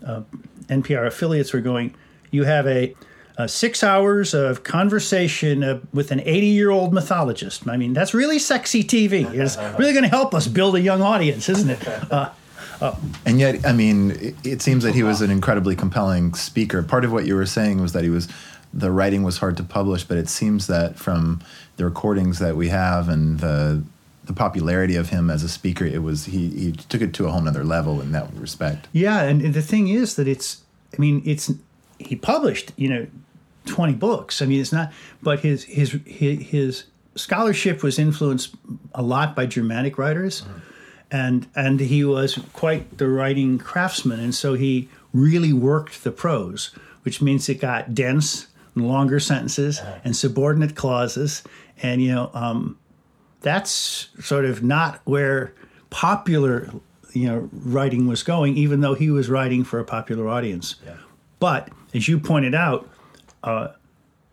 uh, 0.07 0.23
NPR 0.69 1.07
affiliates 1.07 1.53
were 1.53 1.61
going, 1.61 1.95
you 2.31 2.45
have 2.45 2.67
a, 2.67 2.95
a 3.37 3.49
six 3.49 3.83
hours 3.83 4.35
of 4.35 4.63
conversation 4.63 5.63
uh, 5.63 5.81
with 5.93 6.11
an 6.11 6.21
80 6.21 6.47
year 6.47 6.71
old 6.71 6.93
mythologist. 6.93 7.67
I 7.69 7.77
mean, 7.77 7.93
that's 7.93 8.15
really 8.15 8.39
sexy 8.39 8.85
TV. 8.85 9.33
It's 9.33 9.57
really 9.79 9.93
going 9.93 10.05
to 10.05 10.09
help 10.09 10.35
us 10.35 10.47
build 10.49 10.77
a 10.77 10.81
young 10.81 11.03
audience, 11.03 11.49
isn't 11.49 11.71
it? 11.71 11.89
Uh, 12.13 12.31
uh, 12.83 12.97
and 13.25 13.39
yet, 13.39 13.65
I 13.65 13.73
mean, 13.73 14.11
it, 14.13 14.35
it 14.45 14.63
seems 14.63 14.83
that 14.83 14.95
he 14.95 15.03
was 15.03 15.21
an 15.21 15.31
incredibly 15.31 15.77
compelling 15.77 16.35
speaker. 16.35 16.83
Part 16.83 17.05
of 17.05 17.13
what 17.13 17.27
you 17.27 17.37
were 17.37 17.47
saying 17.47 17.81
was 17.81 17.93
that 17.93 18.03
he 18.03 18.11
was 18.11 18.29
the 18.75 18.91
writing 18.91 19.23
was 19.23 19.39
hard 19.39 19.57
to 19.59 19.63
publish, 19.63 20.05
but 20.05 20.17
it 20.17 20.29
seems 20.29 20.67
that 20.67 20.99
from 20.99 21.41
the 21.77 21.85
recordings 21.85 22.39
that 22.39 22.57
we 22.57 22.69
have 22.69 23.09
and 23.09 23.41
the 23.41 23.85
the 24.25 24.33
popularity 24.33 24.95
of 24.95 25.09
him 25.09 25.31
as 25.31 25.43
a 25.43 25.49
speaker, 25.49 25.85
it 25.85 26.03
was 26.03 26.27
he 26.27 26.49
he 26.51 26.73
took 26.73 27.01
it 27.01 27.15
to 27.15 27.27
a 27.27 27.31
whole 27.31 27.41
nother 27.41 27.65
level 27.65 28.01
in 28.01 28.13
that 28.13 28.33
respect. 28.35 28.89
Yeah, 28.93 29.23
and 29.23 29.55
the 29.55 29.63
thing 29.63 29.89
is 29.89 30.17
that 30.17 30.27
it's 30.27 30.63
I 30.97 31.01
mean 31.01 31.23
it's 31.25 31.53
he 31.99 32.17
published 32.17 32.73
you 32.77 32.89
know 32.89 33.07
twenty 33.67 33.95
books. 33.95 34.43
I 34.43 34.47
mean 34.47 34.61
it's 34.61 34.73
not, 34.73 34.93
but 35.23 35.41
his 35.41 35.65
his 35.65 35.99
his, 36.05 36.41
his 36.41 36.85
scholarship 37.15 37.83
was 37.83 37.99
influenced 37.99 38.55
a 38.95 39.03
lot 39.03 39.37
by 39.37 39.47
Germanic 39.47 39.99
writers, 39.99 40.43
mm-hmm. 40.43 40.59
And 41.13 41.47
and 41.55 41.79
he 41.79 42.03
was 42.05 42.39
quite 42.53 42.99
the 42.99 43.07
writing 43.07 43.59
craftsman, 43.59 44.19
and 44.19 44.35
so 44.35 44.55
he 44.55 44.89
really 45.13 45.53
worked 45.53 46.03
the 46.05 46.11
prose, 46.11 46.75
which 47.03 47.21
means 47.21 47.49
it 47.49 47.61
got 47.61 47.95
dense 47.95 48.49
and 48.75 48.89
longer 48.89 49.21
sentences 49.21 49.81
and 50.05 50.17
subordinate 50.17 50.75
clauses. 50.75 51.43
And, 51.83 52.01
you 52.01 52.13
know, 52.13 52.31
um, 52.33 52.79
that's 53.41 54.09
sort 54.21 54.45
of 54.45 54.63
not 54.63 55.01
where 55.05 55.53
popular, 55.91 56.71
you 57.13 57.27
know, 57.29 57.49
writing 57.53 58.07
was 58.07 58.23
going, 58.23 58.57
even 58.57 58.81
though 58.81 58.95
he 58.95 59.11
was 59.11 59.29
writing 59.29 59.65
for 59.65 59.79
a 59.79 59.85
popular 59.85 60.29
audience. 60.29 60.77
Yeah. 60.85 60.95
But 61.39 61.71
as 61.93 62.09
you 62.09 62.19
pointed 62.19 62.55
out, 62.55 62.89
uh, 63.43 63.69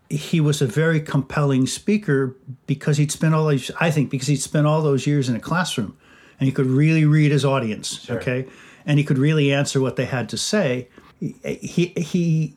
he 0.08 0.40
was 0.40 0.62
a 0.62 0.66
very 0.66 1.00
compelling 1.00 1.66
speaker 1.66 2.34
because 2.66 2.96
he'd 2.96 3.12
spent 3.12 3.34
all 3.34 3.48
these, 3.48 3.70
I 3.80 3.90
think, 3.90 4.10
because 4.10 4.28
he'd 4.28 4.40
spent 4.40 4.66
all 4.66 4.82
those 4.82 5.06
years 5.06 5.28
in 5.28 5.36
a 5.36 5.40
classroom 5.40 5.96
and 6.40 6.46
he 6.46 6.52
could 6.52 6.66
really 6.66 7.04
read 7.04 7.30
his 7.30 7.44
audience, 7.44 8.00
Sure. 8.02 8.16
okay? 8.18 8.46
And 8.86 8.98
he 8.98 9.04
could 9.04 9.18
really 9.18 9.52
answer 9.52 9.80
what 9.80 9.94
they 9.96 10.06
had 10.06 10.28
to 10.30 10.36
say. 10.38 10.88
He, 11.20 11.86
he, 11.96 12.54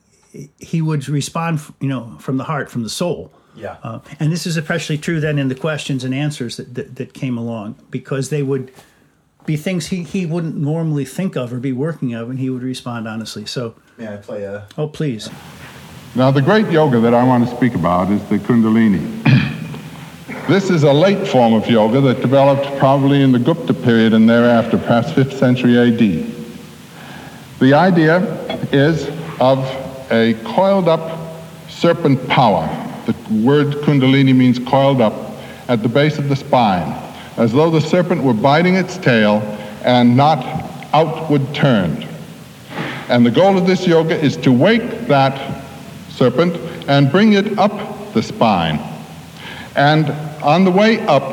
he 0.57 0.81
would 0.81 1.07
respond, 1.09 1.59
you 1.81 1.89
know, 1.89 2.15
from 2.19 2.37
the 2.37 2.45
heart, 2.45 2.71
from 2.71 2.83
the 2.83 2.89
soul. 2.89 3.31
Yeah. 3.55 3.75
Uh, 3.83 3.99
and 4.19 4.31
this 4.31 4.47
is 4.47 4.57
especially 4.57 4.97
true 4.97 5.19
then 5.19 5.37
in 5.37 5.47
the 5.49 5.55
questions 5.55 6.03
and 6.03 6.13
answers 6.13 6.57
that, 6.57 6.73
that, 6.73 6.95
that 6.95 7.13
came 7.13 7.37
along 7.37 7.75
because 7.91 8.29
they 8.29 8.41
would 8.41 8.71
be 9.45 9.57
things 9.57 9.87
he, 9.87 10.01
he 10.03 10.25
wouldn't 10.25 10.55
normally 10.55 11.05
think 11.05 11.35
of 11.35 11.51
or 11.53 11.59
be 11.59 11.73
working 11.73 12.13
of, 12.13 12.29
and 12.29 12.39
he 12.39 12.49
would 12.49 12.63
respond 12.63 13.07
honestly. 13.07 13.45
So, 13.45 13.75
May 13.97 14.07
I 14.07 14.15
play 14.17 14.43
a? 14.43 14.65
oh, 14.77 14.87
please. 14.87 15.29
Now, 16.15 16.31
the 16.31 16.41
great 16.41 16.69
yoga 16.71 16.99
that 17.01 17.13
I 17.13 17.23
want 17.23 17.47
to 17.47 17.55
speak 17.55 17.75
about 17.75 18.09
is 18.09 18.23
the 18.29 18.37
Kundalini. 18.39 19.01
this 20.47 20.69
is 20.69 20.83
a 20.83 20.91
late 20.91 21.25
form 21.27 21.53
of 21.53 21.69
yoga 21.69 22.01
that 22.01 22.21
developed 22.21 22.65
probably 22.77 23.21
in 23.21 23.31
the 23.31 23.39
Gupta 23.39 23.73
period 23.73 24.13
and 24.13 24.29
thereafter, 24.29 24.77
perhaps 24.77 25.09
5th 25.11 25.33
century 25.33 25.77
AD. 25.77 25.99
The 27.59 27.73
idea 27.73 28.19
is 28.73 29.07
of 29.39 29.59
a 30.11 30.33
coiled 30.43 30.89
up 30.89 31.17
serpent 31.69 32.27
power. 32.27 32.67
The 33.05 33.15
word 33.41 33.67
Kundalini 33.83 34.35
means 34.35 34.59
coiled 34.59 34.99
up 34.99 35.13
at 35.69 35.81
the 35.81 35.89
base 35.89 36.17
of 36.19 36.27
the 36.27 36.35
spine, 36.35 36.91
as 37.37 37.53
though 37.53 37.69
the 37.69 37.79
serpent 37.79 38.21
were 38.21 38.33
biting 38.33 38.75
its 38.75 38.97
tail 38.97 39.37
and 39.83 40.17
not 40.17 40.43
outward 40.93 41.55
turned. 41.55 42.05
And 43.07 43.25
the 43.25 43.31
goal 43.31 43.57
of 43.57 43.65
this 43.65 43.87
yoga 43.87 44.19
is 44.19 44.35
to 44.37 44.51
wake 44.51 45.07
that 45.07 45.63
serpent 46.09 46.57
and 46.89 47.09
bring 47.09 47.33
it 47.33 47.57
up 47.57 48.13
the 48.13 48.21
spine. 48.21 48.79
And 49.75 50.07
on 50.43 50.63
the 50.65 50.71
way 50.71 50.99
up, 51.07 51.23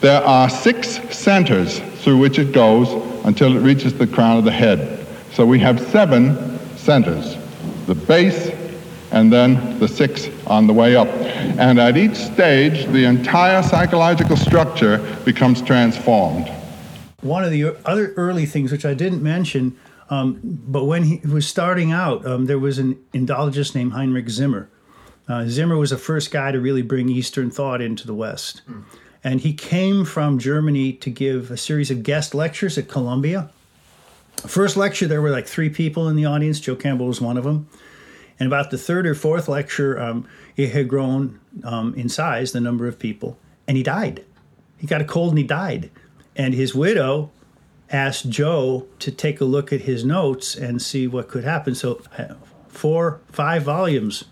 there 0.00 0.22
are 0.24 0.48
six 0.48 0.88
centers 1.16 1.78
through 2.02 2.18
which 2.18 2.38
it 2.38 2.52
goes 2.52 2.88
until 3.24 3.56
it 3.56 3.60
reaches 3.60 3.94
the 3.94 4.06
crown 4.06 4.38
of 4.38 4.44
the 4.44 4.50
head. 4.50 5.06
So 5.32 5.46
we 5.46 5.58
have 5.60 5.80
seven 5.80 6.58
centers 6.76 7.36
the 7.86 7.94
base, 7.94 8.50
and 9.10 9.32
then 9.32 9.78
the 9.78 9.88
six 9.88 10.28
on 10.46 10.66
the 10.66 10.72
way 10.72 10.96
up. 10.96 11.08
And 11.08 11.78
at 11.78 11.96
each 11.96 12.14
stage, 12.14 12.86
the 12.86 13.04
entire 13.04 13.62
psychological 13.62 14.36
structure 14.36 14.98
becomes 15.24 15.60
transformed. 15.60 16.48
One 17.20 17.44
of 17.44 17.50
the 17.50 17.76
other 17.84 18.12
early 18.16 18.46
things, 18.46 18.72
which 18.72 18.84
I 18.84 18.94
didn't 18.94 19.22
mention, 19.22 19.76
um, 20.10 20.40
but 20.42 20.84
when 20.84 21.04
he 21.04 21.20
was 21.26 21.46
starting 21.46 21.92
out, 21.92 22.26
um, 22.26 22.46
there 22.46 22.58
was 22.58 22.78
an 22.78 22.94
Indologist 23.12 23.74
named 23.74 23.92
Heinrich 23.92 24.28
Zimmer. 24.28 24.68
Uh, 25.32 25.46
Zimmer 25.48 25.78
was 25.78 25.88
the 25.88 25.96
first 25.96 26.30
guy 26.30 26.52
to 26.52 26.60
really 26.60 26.82
bring 26.82 27.08
Eastern 27.08 27.50
thought 27.50 27.80
into 27.80 28.06
the 28.06 28.14
West. 28.14 28.60
And 29.24 29.40
he 29.40 29.54
came 29.54 30.04
from 30.04 30.38
Germany 30.38 30.92
to 30.94 31.08
give 31.08 31.50
a 31.50 31.56
series 31.56 31.90
of 31.90 32.02
guest 32.02 32.34
lectures 32.34 32.76
at 32.76 32.86
Columbia. 32.86 33.48
First 34.46 34.76
lecture, 34.76 35.06
there 35.06 35.22
were 35.22 35.30
like 35.30 35.46
three 35.46 35.70
people 35.70 36.06
in 36.10 36.16
the 36.16 36.26
audience. 36.26 36.60
Joe 36.60 36.76
Campbell 36.76 37.06
was 37.06 37.18
one 37.18 37.38
of 37.38 37.44
them. 37.44 37.66
And 38.38 38.46
about 38.46 38.70
the 38.70 38.76
third 38.76 39.06
or 39.06 39.14
fourth 39.14 39.48
lecture, 39.48 39.98
um, 39.98 40.28
it 40.58 40.72
had 40.72 40.86
grown 40.86 41.40
um, 41.64 41.94
in 41.94 42.10
size, 42.10 42.52
the 42.52 42.60
number 42.60 42.86
of 42.86 42.98
people, 42.98 43.38
and 43.66 43.78
he 43.78 43.82
died. 43.82 44.22
He 44.76 44.86
got 44.86 45.00
a 45.00 45.04
cold 45.04 45.30
and 45.30 45.38
he 45.38 45.44
died. 45.44 45.90
And 46.36 46.52
his 46.52 46.74
widow 46.74 47.30
asked 47.88 48.28
Joe 48.28 48.86
to 48.98 49.10
take 49.10 49.40
a 49.40 49.46
look 49.46 49.72
at 49.72 49.82
his 49.82 50.04
notes 50.04 50.54
and 50.54 50.82
see 50.82 51.06
what 51.06 51.28
could 51.28 51.44
happen. 51.44 51.74
So, 51.74 52.02
uh, 52.18 52.34
four, 52.68 53.20
five 53.30 53.62
volumes 53.62 54.24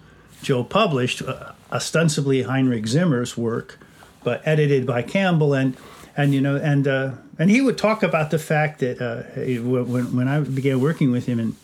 Joe 0.43 0.65
published, 0.65 1.23
uh, 1.23 1.53
ostensibly 1.73 2.43
Heinrich 2.43 2.87
Zimmer's 2.87 3.37
work, 3.37 3.79
but 4.25 4.43
edited 4.45 4.87
by 4.87 5.03
Campbell. 5.03 5.55
And, 5.55 5.77
and 6.17 6.35
you 6.35 6.41
know, 6.41 6.57
and, 6.57 6.87
uh, 6.89 7.13
and 7.39 7.51
he 7.51 7.61
would 7.61 7.79
talk 7.79 8.03
about 8.03 8.31
the 8.31 8.39
fact 8.39 8.81
that 8.81 9.01
uh, 9.01 9.23
when, 9.63 10.17
when 10.17 10.29
I 10.29 10.41
began 10.41 10.81
working 10.81 11.11
with 11.11 11.27
him 11.27 11.39
and 11.39 11.57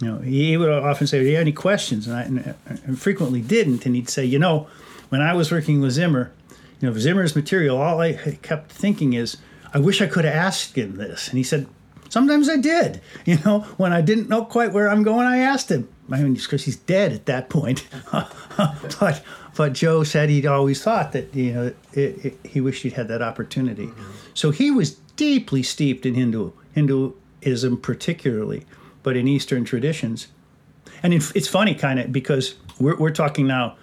you 0.00 0.08
know, 0.08 0.18
he 0.18 0.56
would 0.56 0.70
often 0.70 1.06
say, 1.06 1.20
"Do 1.20 1.26
you 1.26 1.34
have 1.34 1.42
any 1.42 1.52
questions?" 1.52 2.06
And 2.06 2.16
I 2.16 2.22
and, 2.22 2.54
and 2.84 2.98
frequently 3.00 3.40
didn't. 3.40 3.84
And 3.84 3.94
he'd 3.94 4.08
say, 4.08 4.24
"You 4.24 4.38
know, 4.38 4.68
when 5.08 5.20
I 5.20 5.34
was 5.34 5.50
working 5.50 5.80
with 5.80 5.92
Zimmer, 5.92 6.32
you 6.80 6.88
know, 6.88 6.96
Zimmer's 6.98 7.34
material, 7.34 7.80
all 7.80 8.00
I 8.00 8.38
kept 8.42 8.70
thinking 8.70 9.14
is, 9.14 9.38
I 9.74 9.78
wish 9.78 10.00
I 10.00 10.06
could 10.06 10.24
have 10.24 10.34
asked 10.34 10.76
him 10.76 10.96
this." 10.96 11.28
And 11.28 11.36
he 11.36 11.42
said, 11.42 11.66
"Sometimes 12.08 12.48
I 12.48 12.56
did. 12.56 13.00
You 13.24 13.38
know, 13.44 13.60
when 13.76 13.92
I 13.92 14.00
didn't 14.00 14.28
know 14.28 14.44
quite 14.44 14.72
where 14.72 14.88
I'm 14.88 15.02
going, 15.02 15.26
I 15.26 15.38
asked 15.38 15.70
him. 15.70 15.88
I 16.10 16.22
mean, 16.22 16.34
because 16.34 16.64
he's 16.64 16.76
dead 16.76 17.12
at 17.12 17.26
that 17.26 17.50
point. 17.50 17.86
but 19.00 19.22
but 19.56 19.72
Joe 19.72 20.04
said 20.04 20.28
he'd 20.28 20.46
always 20.46 20.82
thought 20.82 21.12
that 21.12 21.34
you 21.34 21.52
know 21.52 21.72
it, 21.92 22.24
it, 22.24 22.38
he 22.44 22.60
wished 22.60 22.82
he'd 22.82 22.94
had 22.94 23.08
that 23.08 23.22
opportunity. 23.22 23.90
So 24.34 24.50
he 24.50 24.70
was 24.70 24.92
deeply 25.16 25.62
steeped 25.62 26.06
in 26.06 26.14
Hindu 26.14 26.52
Hinduism, 26.74 27.80
particularly 27.80 28.64
but 29.02 29.16
in 29.16 29.26
Eastern 29.26 29.64
traditions. 29.64 30.28
And 31.02 31.14
in, 31.14 31.22
it's 31.34 31.48
funny, 31.48 31.74
kind 31.74 31.98
of, 31.98 32.12
because 32.12 32.56
we're, 32.78 32.96
we're 32.96 33.10
talking 33.10 33.46
now 33.46 33.76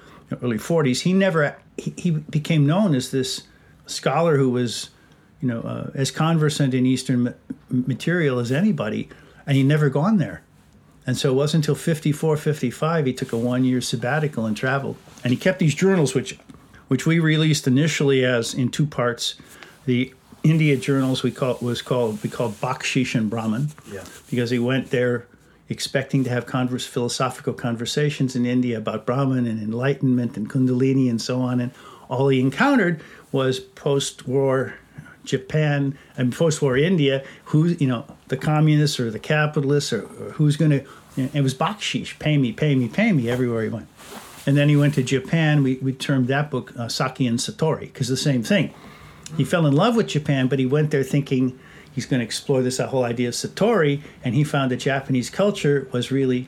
early 0.43 0.57
40s. 0.57 1.01
He 1.01 1.13
never 1.13 1.57
he, 1.77 1.93
he 1.97 2.11
became 2.11 2.65
known 2.65 2.93
as 2.93 3.11
this 3.11 3.41
scholar 3.85 4.37
who 4.37 4.49
was, 4.49 4.89
you 5.41 5.47
know, 5.47 5.61
uh, 5.61 5.91
as 5.95 6.11
conversant 6.11 6.73
in 6.73 6.85
Eastern 6.85 7.23
ma- 7.23 7.31
material 7.69 8.39
as 8.39 8.51
anybody, 8.51 9.09
and 9.45 9.57
he'd 9.57 9.63
never 9.63 9.89
gone 9.89 10.17
there. 10.17 10.43
And 11.07 11.17
so 11.17 11.31
it 11.31 11.35
wasn't 11.35 11.63
until 11.65 11.75
54, 11.75 12.37
55 12.37 13.05
he 13.05 13.13
took 13.13 13.31
a 13.31 13.37
one 13.37 13.63
year 13.63 13.81
sabbatical 13.81 14.45
and 14.45 14.57
traveled. 14.57 14.97
And 15.23 15.31
he 15.31 15.37
kept 15.37 15.59
these 15.59 15.75
journals, 15.75 16.13
which 16.15 16.37
which 16.87 17.05
we 17.05 17.19
released 17.19 17.67
initially 17.67 18.23
as 18.23 18.53
in 18.53 18.69
two 18.69 18.85
parts. 18.85 19.35
The 19.85 20.13
India 20.43 20.77
journals 20.77 21.23
we 21.23 21.31
call 21.31 21.57
was 21.61 21.81
called 21.81 22.21
we 22.23 22.29
called 22.29 22.59
Baksheesh 22.61 23.15
and 23.15 23.29
Brahman, 23.29 23.69
Yeah. 23.91 24.03
because 24.29 24.49
he 24.51 24.59
went 24.59 24.91
there 24.91 25.25
expecting 25.67 26.23
to 26.23 26.29
have 26.29 26.45
converse, 26.45 26.85
philosophical 26.85 27.53
conversations 27.53 28.35
in 28.35 28.45
India 28.45 28.77
about 28.77 29.05
Brahman 29.05 29.47
and 29.47 29.59
enlightenment 29.59 30.37
and 30.37 30.47
Kundalini 30.47 31.09
and 31.09 31.19
so 31.19 31.41
on, 31.41 31.59
and 31.59 31.71
all 32.07 32.27
he 32.29 32.39
encountered 32.39 33.01
was 33.31 33.59
post-war 33.59 34.75
Japan 35.25 35.97
and 36.17 36.33
post-war 36.33 36.77
India, 36.77 37.23
who 37.45 37.67
you 37.67 37.87
know 37.87 38.05
the 38.27 38.37
communists 38.37 38.99
or 38.99 39.11
the 39.11 39.19
capitalists 39.19 39.91
or, 39.93 40.03
or 40.03 40.31
who's 40.31 40.57
going 40.57 40.71
to. 40.71 40.85
it 41.17 41.41
was 41.41 41.53
bakshish, 41.53 42.17
pay 42.19 42.37
me, 42.37 42.51
pay 42.51 42.75
me, 42.75 42.87
pay 42.87 43.11
me 43.11 43.29
everywhere 43.29 43.63
he 43.63 43.69
went. 43.69 43.87
And 44.45 44.55
then 44.55 44.69
he 44.69 44.75
went 44.75 44.93
to 44.95 45.03
Japan. 45.03 45.63
We, 45.63 45.75
we 45.75 45.91
termed 45.93 46.27
that 46.27 46.51
book 46.51 46.71
uh, 46.77 46.87
Sake 46.87 47.21
and 47.21 47.39
Satori 47.39 47.81
because 47.81 48.07
the 48.07 48.17
same 48.17 48.43
thing. 48.43 48.73
He 49.37 49.43
fell 49.43 49.65
in 49.65 49.73
love 49.73 49.95
with 49.95 50.07
Japan, 50.07 50.47
but 50.47 50.59
he 50.59 50.67
went 50.67 50.91
there 50.91 51.03
thinking 51.03 51.59
he's 51.91 52.05
going 52.05 52.19
to 52.19 52.25
explore 52.25 52.61
this 52.61 52.77
whole 52.77 53.03
idea 53.03 53.29
of 53.29 53.33
Satori, 53.33 54.01
and 54.23 54.35
he 54.35 54.43
found 54.43 54.71
that 54.71 54.77
Japanese 54.77 55.29
culture 55.29 55.87
was 55.91 56.11
really 56.11 56.47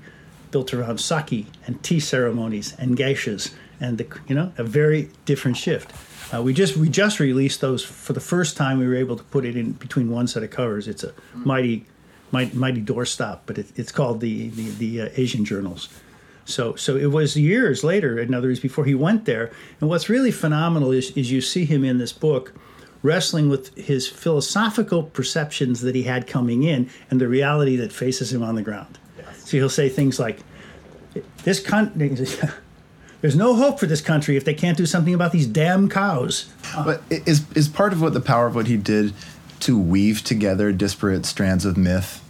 built 0.52 0.74
around 0.74 1.00
sake 1.00 1.48
and 1.66 1.82
tea 1.84 2.00
ceremonies 2.00 2.76
and 2.78 2.98
geishas, 2.98 3.54
and 3.80 3.98
the, 3.98 4.08
you 4.28 4.36
know 4.36 4.54
a 4.58 4.64
very 4.64 5.10
different 5.26 5.58
shift. 5.58 5.92
Uh, 6.34 6.42
we 6.42 6.54
just 6.54 6.76
we 6.76 6.90
just 6.90 7.20
released 7.20 7.62
those 7.62 7.84
for 7.84 8.14
the 8.14 8.20
first 8.20 8.58
time. 8.58 8.80
We 8.80 8.88
were 8.88 8.96
able 8.96 9.16
to 9.16 9.24
put 9.24 9.46
it 9.46 9.56
in 9.56 9.74
between 9.74 10.10
one 10.10 10.28
set 10.28 10.44
of 10.44 10.50
covers. 10.50 10.88
It's 10.88 11.04
a 11.04 11.14
mighty, 11.34 11.86
mighty, 12.32 12.56
mighty 12.56 12.82
doorstop, 12.82 13.42
but 13.46 13.58
it, 13.58 13.68
it's 13.76 13.92
called 13.92 14.20
the 14.20 14.50
the, 14.50 14.70
the 14.72 15.02
uh, 15.02 15.10
Asian 15.16 15.46
Journals. 15.46 15.90
So 16.44 16.76
so 16.76 16.98
it 16.98 17.08
was 17.08 17.38
years 17.38 17.84
later, 17.84 18.20
in 18.20 18.34
other 18.34 18.50
words, 18.50 18.60
before 18.60 18.86
he 18.86 18.96
went 18.96 19.26
there. 19.26 19.52
And 19.80 19.90
what's 19.90 20.10
really 20.10 20.32
phenomenal 20.32 20.92
is 20.92 21.12
is 21.12 21.32
you 21.32 21.40
see 21.40 21.66
him 21.66 21.84
in 21.84 21.98
this 21.98 22.12
book 22.12 22.54
wrestling 23.04 23.48
with 23.48 23.74
his 23.78 24.08
philosophical 24.08 25.04
perceptions 25.04 25.82
that 25.82 25.96
he 25.96 26.04
had 26.04 26.28
coming 26.28 26.64
in 26.64 26.90
and 27.10 27.22
the 27.22 27.28
reality 27.28 27.76
that 27.78 27.94
faces 27.94 28.34
him 28.34 28.44
on 28.44 28.56
the 28.56 28.64
ground. 28.64 28.98
So 29.38 29.56
he'll 29.58 29.70
say 29.70 29.88
things 29.88 30.20
like, 30.20 30.40
"This 31.44 31.62
country." 31.62 32.16
There's 33.22 33.36
no 33.36 33.56
hope 33.56 33.80
for 33.80 33.88
this 33.88 34.02
country 34.02 34.38
if 34.38 34.46
they 34.46 34.54
can't 34.54 34.78
do 34.78 34.86
something 34.86 35.14
about 35.14 35.32
these 35.32 35.48
damn 35.48 35.90
cows. 35.90 36.52
But 36.76 37.02
is 37.10 37.46
is 37.56 37.68
part 37.68 37.94
of 37.94 38.02
what 38.02 38.14
the 38.14 38.22
power 38.22 38.48
of 38.48 38.56
what 38.56 38.68
he 38.68 38.78
did 38.78 39.14
to 39.62 39.78
weave 39.78 40.24
together 40.24 40.72
disparate 40.72 41.26
strands 41.26 41.66
of 41.66 41.78
myth 41.78 42.24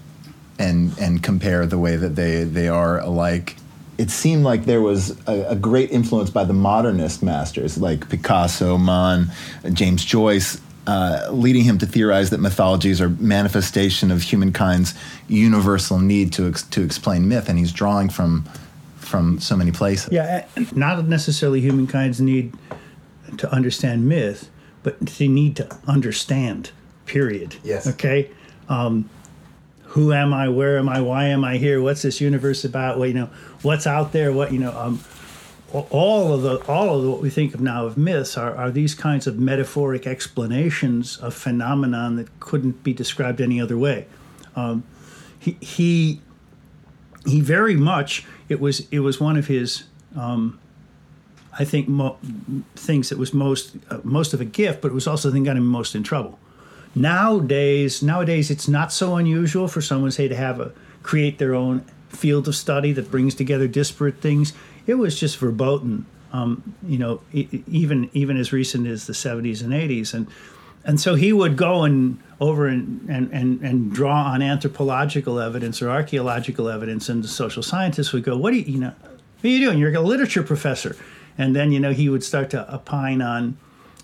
and 0.57 0.97
and 0.97 1.21
compare 1.21 1.65
the 1.65 1.77
way 1.77 1.97
that 1.97 2.15
they 2.15 2.43
they 2.43 2.67
are 2.67 2.99
alike? 2.99 3.57
It 3.97 4.11
seemed 4.11 4.43
like 4.43 4.65
there 4.65 4.81
was 4.81 5.17
a, 5.27 5.49
a 5.49 5.55
great 5.55 5.91
influence 5.91 6.29
by 6.29 6.43
the 6.43 6.53
modernist 6.53 7.23
masters 7.23 7.79
like 7.79 8.07
Picasso, 8.09 8.77
Mann, 8.77 9.31
James 9.73 10.05
Joyce, 10.05 10.61
uh, 10.85 11.27
leading 11.31 11.63
him 11.63 11.79
to 11.79 11.85
theorize 11.85 12.29
that 12.29 12.39
mythologies 12.39 13.01
are 13.01 13.09
manifestation 13.09 14.11
of 14.11 14.21
humankind's 14.21 14.93
universal 15.27 15.99
need 15.99 16.31
to 16.33 16.47
ex- 16.47 16.63
to 16.63 16.83
explain 16.83 17.27
myth, 17.27 17.49
and 17.49 17.59
he's 17.59 17.73
drawing 17.73 18.07
from 18.07 18.45
from 19.07 19.39
so 19.39 19.55
many 19.55 19.71
places. 19.71 20.09
Yeah, 20.11 20.45
not 20.75 21.07
necessarily 21.07 21.61
humankind's 21.61 22.21
need 22.21 22.53
to 23.37 23.51
understand 23.51 24.07
myth, 24.07 24.49
but 24.83 24.99
they 24.99 25.27
need 25.27 25.55
to 25.55 25.79
understand. 25.87 26.71
Period. 27.05 27.55
Yes. 27.63 27.87
Okay. 27.87 28.29
Um, 28.67 29.09
who 29.83 30.11
am 30.11 30.33
I? 30.33 30.49
Where 30.49 30.77
am 30.77 30.89
I? 30.89 30.99
Why 30.99 31.25
am 31.25 31.43
I 31.43 31.57
here? 31.57 31.81
What's 31.81 32.01
this 32.01 32.19
universe 32.19 32.65
about? 32.65 32.99
Well, 32.99 33.07
you 33.07 33.13
know, 33.13 33.29
what's 33.61 33.87
out 33.87 34.11
there? 34.11 34.33
What 34.33 34.51
you 34.51 34.59
know? 34.59 34.77
Um, 34.77 35.03
all 35.71 36.33
of 36.33 36.41
the 36.43 36.57
all 36.71 36.95
of 36.95 37.03
the, 37.03 37.09
what 37.09 37.21
we 37.21 37.29
think 37.29 37.53
of 37.53 37.61
now 37.61 37.85
of 37.85 37.97
myths 37.97 38.37
are, 38.37 38.55
are 38.55 38.71
these 38.71 38.95
kinds 38.95 39.27
of 39.27 39.37
metaphoric 39.37 40.07
explanations 40.07 41.17
of 41.17 41.33
phenomenon 41.33 42.15
that 42.15 42.39
couldn't 42.39 42.83
be 42.83 42.93
described 42.93 43.41
any 43.41 43.59
other 43.59 43.77
way. 43.77 44.05
Um, 44.55 44.83
he, 45.39 45.57
he 45.61 46.21
he 47.25 47.41
very 47.41 47.75
much 47.75 48.25
it 48.49 48.59
was 48.59 48.87
it 48.91 48.99
was 48.99 49.19
one 49.19 49.37
of 49.37 49.47
his 49.47 49.83
um, 50.15 50.59
I 51.59 51.65
think 51.65 51.87
mo- 51.87 52.17
things 52.75 53.09
that 53.09 53.17
was 53.17 53.33
most 53.33 53.75
uh, 53.89 53.99
most 54.03 54.33
of 54.33 54.41
a 54.41 54.45
gift, 54.45 54.81
but 54.81 54.89
it 54.89 54.93
was 54.93 55.07
also 55.07 55.29
the 55.29 55.33
thing 55.33 55.43
that 55.43 55.51
got 55.51 55.57
him 55.57 55.65
most 55.65 55.95
in 55.95 56.03
trouble. 56.03 56.39
Nowadays, 56.95 58.01
nowadays 58.01 58.49
it's 58.49 58.67
not 58.67 58.91
so 58.91 59.15
unusual 59.15 59.67
for 59.67 59.81
someone 59.81 60.11
say 60.11 60.27
to 60.27 60.35
have 60.35 60.59
a 60.59 60.71
create 61.03 61.37
their 61.37 61.53
own 61.53 61.85
field 62.09 62.47
of 62.47 62.55
study 62.55 62.91
that 62.93 63.11
brings 63.11 63.35
together 63.35 63.67
disparate 63.67 64.19
things 64.21 64.53
it 64.87 64.95
was 64.95 65.19
just 65.19 65.37
verboten. 65.37 66.05
Um, 66.33 66.75
you 66.85 66.97
know, 66.97 67.21
even 67.31 68.09
even 68.13 68.37
as 68.37 68.51
recent 68.51 68.87
as 68.87 69.07
the 69.07 69.13
70s 69.13 69.61
and 69.61 69.71
80s, 69.71 70.13
and 70.13 70.27
and 70.87 70.99
so 70.99 71.13
he 71.15 71.31
would 71.31 71.57
go 71.57 71.83
and 71.83 72.19
over 72.39 72.67
and, 72.67 73.07
and, 73.09 73.31
and, 73.31 73.61
and 73.61 73.91
draw 73.91 74.31
on 74.31 74.41
anthropological 74.41 75.39
evidence 75.39 75.81
or 75.81 75.89
archaeological 75.89 76.69
evidence, 76.69 77.09
and 77.09 77.23
the 77.23 77.27
social 77.27 77.61
scientists 77.61 78.13
would 78.13 78.23
go, 78.23 78.35
"What 78.35 78.51
do 78.51 78.57
you, 78.57 78.73
you 78.73 78.79
know? 78.79 78.93
What 78.97 79.45
are 79.45 79.47
you 79.47 79.59
doing? 79.59 79.77
You're 79.77 79.93
a 79.93 79.99
literature 79.99 80.43
professor." 80.43 80.95
And 81.37 81.55
then 81.55 81.71
you 81.71 81.79
know 81.79 81.91
he 81.91 82.09
would 82.09 82.23
start 82.23 82.49
to 82.51 82.73
opine 82.73 83.21
on 83.21 83.57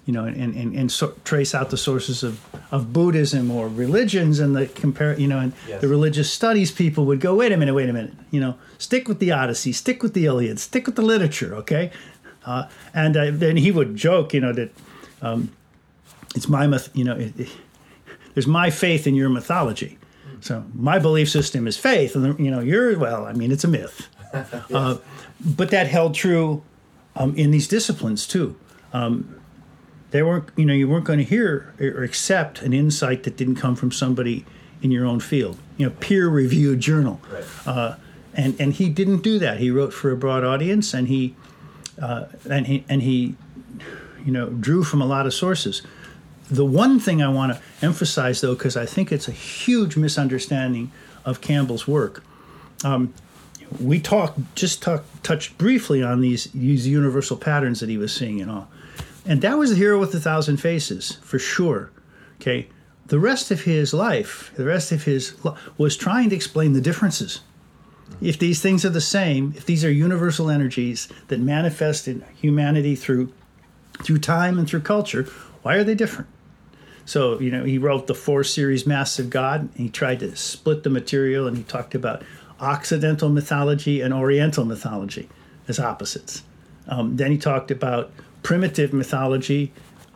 you 0.06 0.12
know, 0.12 0.26
and, 0.26 0.54
and, 0.54 0.76
and 0.76 0.92
so, 0.92 1.16
trace 1.24 1.56
out 1.56 1.70
the 1.70 1.78
sources 1.78 2.24
of, 2.24 2.42
of 2.72 2.92
Buddhism 2.92 3.50
or 3.50 3.70
religions 3.70 4.40
and 4.40 4.54
the 4.54 4.68
compare, 4.68 5.18
you 5.18 5.28
know, 5.28 5.40
and 5.40 5.54
yes. 5.66 5.80
the 5.80 5.88
religious 5.88 6.30
studies 6.30 6.72
people 6.72 7.06
would 7.06 7.22
go, 7.22 7.36
wait 7.36 7.54
a 7.54 7.58
minute, 7.58 7.74
wait 7.74 7.90
a 7.90 7.94
minute, 7.94 8.14
you 8.30 8.42
know, 8.42 8.58
stick 8.78 9.08
with 9.08 9.20
the 9.20 9.32
Odyssey, 9.32 9.72
stick 9.72 10.04
with 10.04 10.14
the 10.14 10.26
Iliad, 10.26 10.60
stick 10.60 10.88
with 10.88 10.98
the 10.98 11.02
literature, 11.02 11.56
okay? 11.56 11.90
Uh, 12.46 12.68
and 12.94 13.16
uh, 13.16 13.32
then 13.32 13.56
he 13.56 13.72
would 13.72 13.96
joke, 13.96 14.34
you 14.34 14.42
know, 14.42 14.52
that 14.52 14.72
um, 15.22 15.52
it's 16.36 16.50
my, 16.50 16.68
myth, 16.68 16.90
you 16.94 17.04
know, 17.04 17.16
it, 17.16 17.40
it, 17.40 17.50
there's 18.34 18.48
my 18.48 18.70
faith 18.70 19.06
in 19.08 19.16
your 19.16 19.30
mythology. 19.30 19.98
So 20.42 20.66
my 20.74 21.00
belief 21.00 21.30
system 21.30 21.68
is 21.68 21.78
faith, 21.78 22.16
and 22.16 22.38
you 22.38 22.52
know, 22.52 22.60
you're 22.60 22.98
well. 23.00 23.26
I 23.26 23.32
mean, 23.32 23.52
it's 23.52 23.64
a 23.64 23.68
myth, 23.68 24.10
yes. 24.34 24.72
uh, 24.72 24.98
but 25.40 25.72
that 25.72 25.88
held 25.88 26.16
true 26.16 26.64
um, 27.16 27.34
in 27.36 27.52
these 27.52 27.68
disciplines 27.68 28.28
too. 28.28 28.58
Um, 28.92 29.40
they 30.14 30.22
weren't 30.22 30.50
you 30.56 30.66
know 30.66 30.74
you 30.74 30.88
weren't 30.88 31.06
going 31.06 31.20
to 31.20 31.26
hear 31.26 31.74
or 31.80 32.04
accept 32.04 32.62
an 32.62 32.72
insight 32.72 33.24
that 33.24 33.36
didn't 33.36 33.56
come 33.56 33.76
from 33.76 33.92
somebody 33.92 34.46
in 34.82 34.92
your 34.92 35.06
own 35.06 35.20
field 35.20 35.58
you 35.78 35.86
know 35.86 35.92
peer 36.00 36.30
reviewed 36.30 36.80
journal 36.80 37.20
right. 37.32 37.44
uh, 37.66 37.96
and 38.36 38.56
and 38.62 38.74
he 38.74 38.90
didn't 38.90 39.24
do 39.24 39.40
that 39.40 39.58
he 39.58 39.72
wrote 39.72 39.92
for 39.92 40.12
a 40.12 40.16
broad 40.16 40.44
audience 40.44 40.94
and 40.94 41.08
he 41.08 41.36
uh, 42.00 42.26
and 42.48 42.68
he 42.68 42.86
and 42.88 43.02
he 43.02 43.36
you 44.24 44.32
know 44.32 44.50
drew 44.50 44.84
from 44.84 45.02
a 45.02 45.06
lot 45.06 45.26
of 45.26 45.34
sources 45.34 45.82
the 46.50 46.66
one 46.66 47.00
thing 47.00 47.22
i 47.22 47.28
want 47.28 47.54
to 47.54 47.62
emphasize 47.86 48.42
though 48.42 48.54
because 48.54 48.78
i 48.78 48.86
think 48.86 49.12
it's 49.12 49.28
a 49.28 49.32
huge 49.32 49.96
misunderstanding 49.96 50.92
of 51.26 51.42
campbell's 51.42 51.88
work 51.88 52.24
um, 52.84 53.14
we 53.80 54.00
talked 54.00 54.38
just 54.56 54.82
talk, 54.82 55.04
touched 55.24 55.58
briefly 55.58 56.04
on 56.04 56.22
these 56.22 56.46
these 56.46 56.88
universal 56.88 57.38
patterns 57.38 57.80
that 57.80 57.90
he 57.90 57.98
was 57.98 58.14
seeing 58.14 58.42
and 58.42 58.52
all 58.52 58.68
and 59.26 59.42
that 59.42 59.58
was 59.58 59.72
the 59.72 59.76
hero 59.76 60.00
with 60.00 60.14
a 60.14 60.20
thousand 60.20 60.58
faces, 60.58 61.18
for 61.22 61.40
sure. 61.40 61.92
Okay. 62.42 62.68
The 63.08 63.20
rest 63.20 63.52
of 63.52 63.62
his 63.62 63.94
life, 63.94 64.52
the 64.56 64.66
rest 64.66 64.92
of 64.92 65.04
his 65.04 65.36
was 65.78 65.96
trying 65.96 66.30
to 66.30 66.36
explain 66.36 66.74
the 66.74 66.82
differences. 66.82 67.42
If 68.22 68.38
these 68.38 68.62
things 68.62 68.86
are 68.86 68.90
the 68.90 69.02
same, 69.02 69.54
if 69.56 69.66
these 69.66 69.84
are 69.84 69.92
universal 69.92 70.50
energies 70.50 71.08
that 71.28 71.40
manifest 71.40 72.08
in 72.08 72.24
humanity 72.36 72.96
through 72.96 73.34
through 74.02 74.20
time 74.20 74.58
and 74.58 74.68
through 74.68 74.82
culture, 74.82 75.24
why 75.62 75.76
are 75.76 75.84
they 75.84 75.96
different? 75.96 76.30
So, 77.06 77.40
you 77.40 77.52
know, 77.52 77.64
he 77.64 77.78
wrote 77.78 78.08
the 78.08 78.16
four 78.16 78.44
series 78.44 78.88
Masks 78.88 79.20
of 79.20 79.30
God. 79.30 79.70
he 79.76 79.90
tried 79.90 80.20
to 80.20 80.36
split 80.36 80.84
the 80.84 80.90
material 80.90 81.48
and 81.48 81.58
he 81.58 81.64
talked 81.64 81.96
about 81.96 82.24
Occidental 82.60 83.30
mythology 83.30 84.00
and 84.00 84.14
Oriental 84.14 84.64
mythology 84.64 85.28
as 85.68 85.80
opposites. 85.80 86.44
Um, 86.88 87.18
then 87.18 87.32
he 87.32 87.38
talked 87.38 87.72
about 87.72 88.12
primitive 88.42 88.94
mythology 88.94 89.74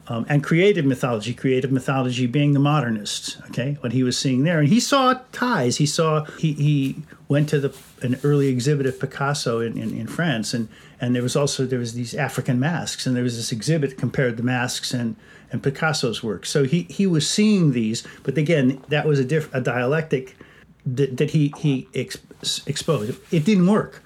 um, 0.10 0.26
and 0.30 0.42
creative 0.44 0.86
mythology, 0.86 1.34
creative 1.34 1.72
mythology 1.72 2.28
being 2.28 2.54
the 2.54 2.60
modernists, 2.60 3.38
okay, 3.50 3.78
what 3.82 3.92
he 3.92 4.04
was 4.04 4.18
seeing 4.18 4.44
there. 4.44 4.60
And 4.60 4.70
he 4.70 4.80
saw 4.80 5.20
ties. 5.34 5.78
He 5.78 5.86
saw, 5.86 6.24
he, 6.40 6.54
he 6.54 6.96
went 7.28 7.50
to 7.50 7.60
the 7.60 7.78
an 8.02 8.18
early 8.24 8.48
exhibit 8.48 8.86
of 8.86 9.00
Picasso 9.00 9.60
in, 9.60 9.78
in, 9.78 9.92
in, 9.98 10.08
France, 10.08 10.54
and, 10.54 10.70
and 11.02 11.16
there 11.16 11.24
was 11.24 11.36
also, 11.36 11.66
there 11.66 11.80
was 11.80 11.94
these 11.94 12.14
African 12.14 12.60
masks, 12.60 13.06
and 13.06 13.16
there 13.16 13.24
was 13.24 13.36
this 13.36 13.52
exhibit 13.52 13.98
compared 13.98 14.38
the 14.38 14.44
masks 14.44 14.94
and, 14.94 15.16
and 15.52 15.64
Picasso's 15.64 16.24
work. 16.24 16.46
So 16.46 16.64
he, 16.64 16.84
he 16.84 17.08
was 17.08 17.30
seeing 17.30 17.72
these, 17.72 18.04
but 18.24 18.38
again, 18.38 18.82
that 18.90 19.06
was 19.06 19.20
a, 19.20 19.26
diff, 19.26 19.54
a 19.54 19.62
dialectic 19.62 20.36
that, 20.86 21.18
that 21.18 21.32
he, 21.32 21.54
he 21.58 21.88
ex, 21.94 22.18
exposed. 22.66 23.18
It 23.32 23.46
didn't 23.46 23.68
work. 23.68 24.04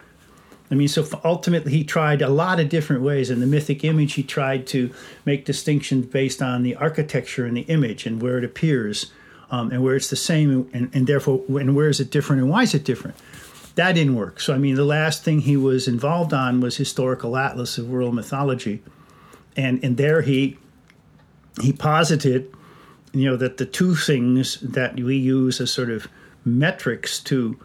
I 0.72 0.76
mean, 0.76 0.88
so 0.88 1.06
ultimately, 1.26 1.74
he 1.74 1.84
tried 1.84 2.22
a 2.22 2.30
lot 2.30 2.62
of 2.62 2.70
different 2.70 3.02
ways. 3.02 3.30
In 3.30 3.42
the 3.42 3.46
mythic 3.46 3.84
image, 3.84 4.14
he 4.14 4.24
tried 4.24 4.66
to 4.68 4.94
make 5.26 5.44
distinctions 5.44 6.06
based 6.06 6.42
on 6.42 6.64
the 6.64 6.76
architecture 6.76 7.46
and 7.46 7.58
the 7.58 7.64
image 7.64 8.06
and 8.06 8.22
where 8.22 8.38
it 8.38 8.46
appears, 8.46 9.12
um, 9.50 9.70
and 9.72 9.84
where 9.84 9.98
it's 9.98 10.10
the 10.10 10.16
same, 10.16 10.70
and, 10.74 10.90
and 10.94 11.08
therefore, 11.08 11.44
and 11.50 11.76
where 11.76 11.90
is 11.90 12.00
it 12.00 12.10
different, 12.10 12.42
and 12.42 12.50
why 12.50 12.64
is 12.64 12.74
it 12.74 12.86
different? 12.86 13.18
That 13.76 13.94
didn't 13.94 14.16
work. 14.16 14.40
So, 14.40 14.54
I 14.54 14.58
mean, 14.58 14.76
the 14.76 14.86
last 14.86 15.26
thing 15.26 15.42
he 15.42 15.58
was 15.58 15.90
involved 15.90 16.34
on 16.34 16.62
was 16.62 16.78
historical 16.78 17.36
atlas 17.36 17.78
of 17.78 17.90
world 17.90 18.16
mythology, 18.16 18.82
and 19.58 19.84
and 19.84 19.98
there 19.98 20.22
he 20.22 20.58
he 21.60 21.74
posited, 21.74 22.54
you 23.14 23.30
know, 23.30 23.36
that 23.36 23.58
the 23.58 23.66
two 23.66 23.96
things 23.96 24.60
that 24.62 24.96
we 24.96 25.18
use 25.18 25.60
as 25.60 25.72
sort 25.72 25.90
of 25.90 26.08
metrics 26.46 27.20
to 27.20 27.60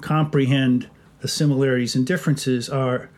comprehend 0.00 0.88
the 1.20 1.28
similarities 1.28 1.94
and 1.94 2.06
differences 2.06 2.68
are 2.68 3.10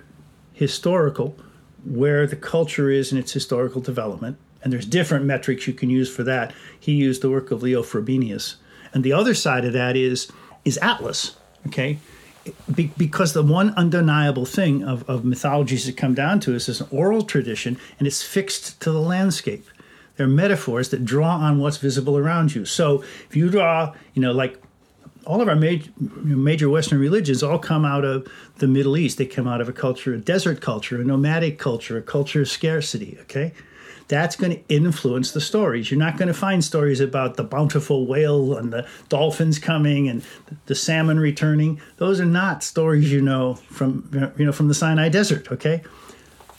historical, 0.53 1.37
where 1.85 2.27
the 2.27 2.37
culture 2.37 2.91
is 2.91 3.13
in 3.13 3.19
its 3.19 3.33
historical 3.33 3.81
development. 3.81 4.37
And 4.63 4.73
there's 4.73 4.87
different 4.87 5.25
metrics 5.25 5.67
you 5.67 5.73
can 5.73 5.89
use 5.89 6.15
for 6.15 6.23
that. 6.25 6.53
He 6.79 6.93
used 6.93 7.23
the 7.23 7.31
work 7.31 7.51
of 7.51 7.63
Leo 7.63 7.83
Frobenius. 7.83 8.57
And 8.93 9.03
the 9.03 9.13
other 9.13 9.35
side 9.35 9.65
of 9.65 9.73
that 9.73 9.97
is 9.97 10.31
is 10.65 10.79
Atlas, 10.83 11.37
okay? 11.69 11.99
Be, 12.75 12.93
because 12.99 13.33
the 13.33 13.43
one 13.43 13.73
undeniable 13.75 14.45
thing 14.45 14.85
of, 14.85 15.09
of 15.09 15.25
mythologies 15.25 15.87
that 15.87 15.97
come 15.97 16.13
down 16.13 16.41
to 16.41 16.55
us 16.55 16.69
is 16.69 16.83
an 16.83 16.89
oral 16.91 17.23
tradition 17.23 17.79
and 17.99 18.07
it's 18.07 18.23
fixed 18.23 18.79
to 18.83 18.93
the 18.93 19.01
landscape. 19.01 19.67
They're 20.21 20.29
metaphors 20.29 20.91
that 20.91 21.03
draw 21.03 21.37
on 21.37 21.61
what's 21.61 21.79
visible 21.79 22.19
around 22.19 22.55
you. 22.55 22.67
So 22.67 23.01
if 23.01 23.35
you 23.35 23.49
draw, 23.49 23.95
you 24.13 24.21
know, 24.21 24.33
like 24.33 24.63
all 25.25 25.41
of 25.41 25.49
our 25.49 25.57
major, 25.57 25.91
major 25.99 26.69
Western 26.69 26.99
religions 26.99 27.43
all 27.43 27.59
come 27.59 27.87
out 27.87 28.05
of 28.05 28.29
the 28.59 28.67
Middle 28.67 28.99
East. 28.99 29.17
They 29.17 29.25
come 29.25 29.49
out 29.49 29.63
of 29.63 29.69
a 29.71 29.73
culture, 29.73 30.13
a 30.13 30.19
desert 30.19 30.61
culture, 30.61 31.01
a 31.01 31.05
nomadic 31.05 31.59
culture, 31.59 31.97
a 31.97 32.03
culture 32.03 32.43
of 32.43 32.51
scarcity. 32.51 33.17
Okay, 33.23 33.55
that's 34.09 34.37
going 34.37 34.53
to 34.53 34.63
influence 34.69 35.33
the 35.33 35.41
stories. 35.41 35.91
You're 35.91 35.99
not 35.99 36.19
going 36.19 36.29
to 36.29 36.35
find 36.35 36.63
stories 36.63 37.01
about 37.01 37.39
the 37.39 37.45
bountiful 37.45 38.07
whale 38.07 38.59
and 38.59 38.75
the 38.75 38.87
dolphins 39.09 39.59
coming 39.59 40.07
and 40.07 40.23
the 40.67 40.75
salmon 40.75 41.19
returning. 41.19 41.81
Those 41.97 42.21
are 42.21 42.27
not 42.27 42.63
stories 42.63 43.11
you 43.11 43.23
know 43.23 43.55
from 43.55 44.35
you 44.37 44.45
know 44.45 44.53
from 44.53 44.69
the 44.69 44.75
Sinai 44.75 45.09
Desert. 45.09 45.51
Okay, 45.51 45.83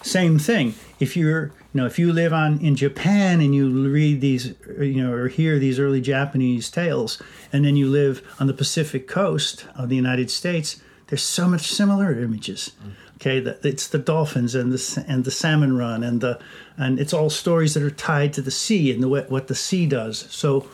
same 0.02 0.39
thing. 0.39 0.74
If 1.00 1.15
you're 1.15 1.52
you 1.73 1.79
know, 1.79 1.86
if 1.86 1.97
you 1.97 2.12
live 2.12 2.34
on 2.34 2.60
in 2.60 2.75
Japan 2.75 3.39
and 3.39 3.55
you 3.55 3.69
read 3.69 4.19
these, 4.19 4.53
you 4.79 5.01
know, 5.01 5.13
or 5.13 5.29
hear 5.29 5.57
these 5.57 5.79
early 5.79 6.01
Japanese 6.01 6.69
tales, 6.69 7.21
and 7.53 7.63
then 7.63 7.77
you 7.77 7.88
live 7.88 8.21
on 8.39 8.47
the 8.47 8.53
Pacific 8.53 9.07
coast 9.07 9.65
of 9.75 9.88
the 9.88 9.95
United 9.95 10.29
States, 10.29 10.81
there's 11.07 11.23
so 11.23 11.47
much 11.47 11.71
similar 11.71 12.12
images. 12.19 12.71
Okay, 13.15 13.38
it's 13.63 13.88
the 13.88 13.99
dolphins 13.99 14.55
and 14.55 14.71
the 14.73 15.05
and 15.07 15.23
the 15.25 15.31
salmon 15.31 15.77
run 15.77 16.03
and 16.03 16.21
the 16.21 16.39
and 16.75 16.99
it's 16.99 17.13
all 17.13 17.29
stories 17.29 17.75
that 17.75 17.84
are 17.84 17.91
tied 17.91 18.34
to 18.34 18.41
the 18.41 18.51
sea 18.51 18.91
and 18.91 19.03
the 19.03 19.07
what 19.07 19.47
the 19.47 19.55
sea 19.55 19.86
does. 19.86 20.25
So 20.31 20.67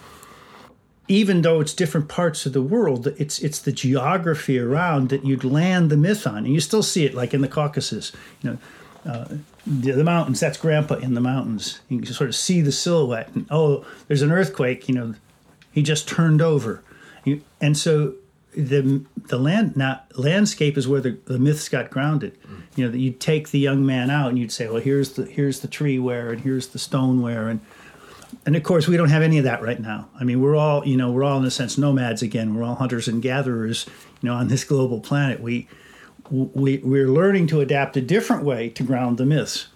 even 1.08 1.42
though 1.42 1.62
it's 1.62 1.74
different 1.74 2.08
parts 2.08 2.46
of 2.46 2.54
the 2.54 2.62
world, 2.62 3.08
it's 3.18 3.40
it's 3.40 3.60
the 3.60 3.72
geography 3.72 4.58
around 4.60 5.10
that 5.10 5.26
you'd 5.26 5.44
land 5.44 5.90
the 5.90 5.98
myth 5.98 6.26
on, 6.26 6.38
and 6.38 6.54
you 6.54 6.60
still 6.60 6.84
see 6.84 7.06
it 7.06 7.14
like 7.14 7.34
in 7.34 7.42
the 7.42 7.48
Caucasus. 7.48 8.12
You 8.42 8.52
know, 8.52 9.12
uh, 9.12 9.26
the, 9.68 9.92
the 9.92 10.04
mountains. 10.04 10.40
That's 10.40 10.58
Grandpa 10.58 10.96
in 10.96 11.14
the 11.14 11.22
mountains. 11.22 11.82
You 11.90 12.00
can 12.00 12.14
sort 12.14 12.30
of 12.30 12.36
see 12.36 12.62
the 12.62 12.72
silhouette. 12.72 13.30
And 13.36 13.46
oh, 13.52 13.86
there's 14.08 14.22
an 14.22 14.32
earthquake. 14.32 14.88
You 14.88 14.96
know, 14.96 15.16
he 15.72 15.84
just 15.84 16.08
turned 16.08 16.42
over. 16.42 16.84
You, 17.26 17.42
and 17.60 17.78
so 17.78 18.16
the 18.56 19.06
the 19.16 19.38
land 19.38 19.76
not 19.76 20.08
landscape 20.18 20.78
is 20.78 20.88
where 20.88 21.02
the, 21.02 21.18
the 21.26 21.38
myths 21.38 21.68
got 21.70 21.90
grounded. 21.90 22.38
You 22.76 22.86
know, 22.86 22.92
that 22.92 22.98
you'd 22.98 23.20
take 23.20 23.50
the 23.50 23.60
young 23.60 23.86
man 23.86 24.10
out 24.10 24.30
and 24.30 24.40
you'd 24.40 24.52
say, 24.52 24.68
well, 24.68 24.82
here's 24.82 25.14
the 25.14 25.26
here's 25.26 25.60
the 25.60 25.68
tree 25.68 26.00
where 26.00 26.32
and 26.32 26.42
here's 26.42 26.68
the 26.68 26.80
stone 26.80 27.22
where 27.22 27.50
and 27.50 27.60
and 28.46 28.56
of 28.56 28.64
course 28.64 28.88
we 28.88 28.98
don't 28.98 29.10
have 29.10 29.22
any 29.22 29.38
of 29.38 29.44
that 29.44 29.62
right 29.62 29.80
now. 29.80 30.10
I 30.20 30.24
mean, 30.24 30.42
we're 30.42 30.56
all 30.56 30.88
you 30.88 30.96
know 30.96 31.12
we're 31.12 31.24
all 31.24 31.38
in 31.38 31.46
a 31.46 31.52
sense 31.52 31.78
nomads 31.78 32.22
again. 32.22 32.56
We're 32.56 32.64
all 32.64 32.76
hunters 32.76 33.08
and 33.08 33.22
gatherers. 33.22 33.86
You 34.22 34.30
know, 34.30 34.36
on 34.36 34.48
this 34.48 34.64
global 34.64 35.02
planet, 35.02 35.42
we 35.42 35.68
we 36.30 36.78
we're 36.80 37.10
learning 37.10 37.48
to 37.48 37.62
adapt 37.62 37.98
a 37.98 38.02
different 38.02 38.44
way 38.44 38.70
to 38.70 38.84
ground 38.84 39.18
the 39.18 39.26
myths 39.26 39.68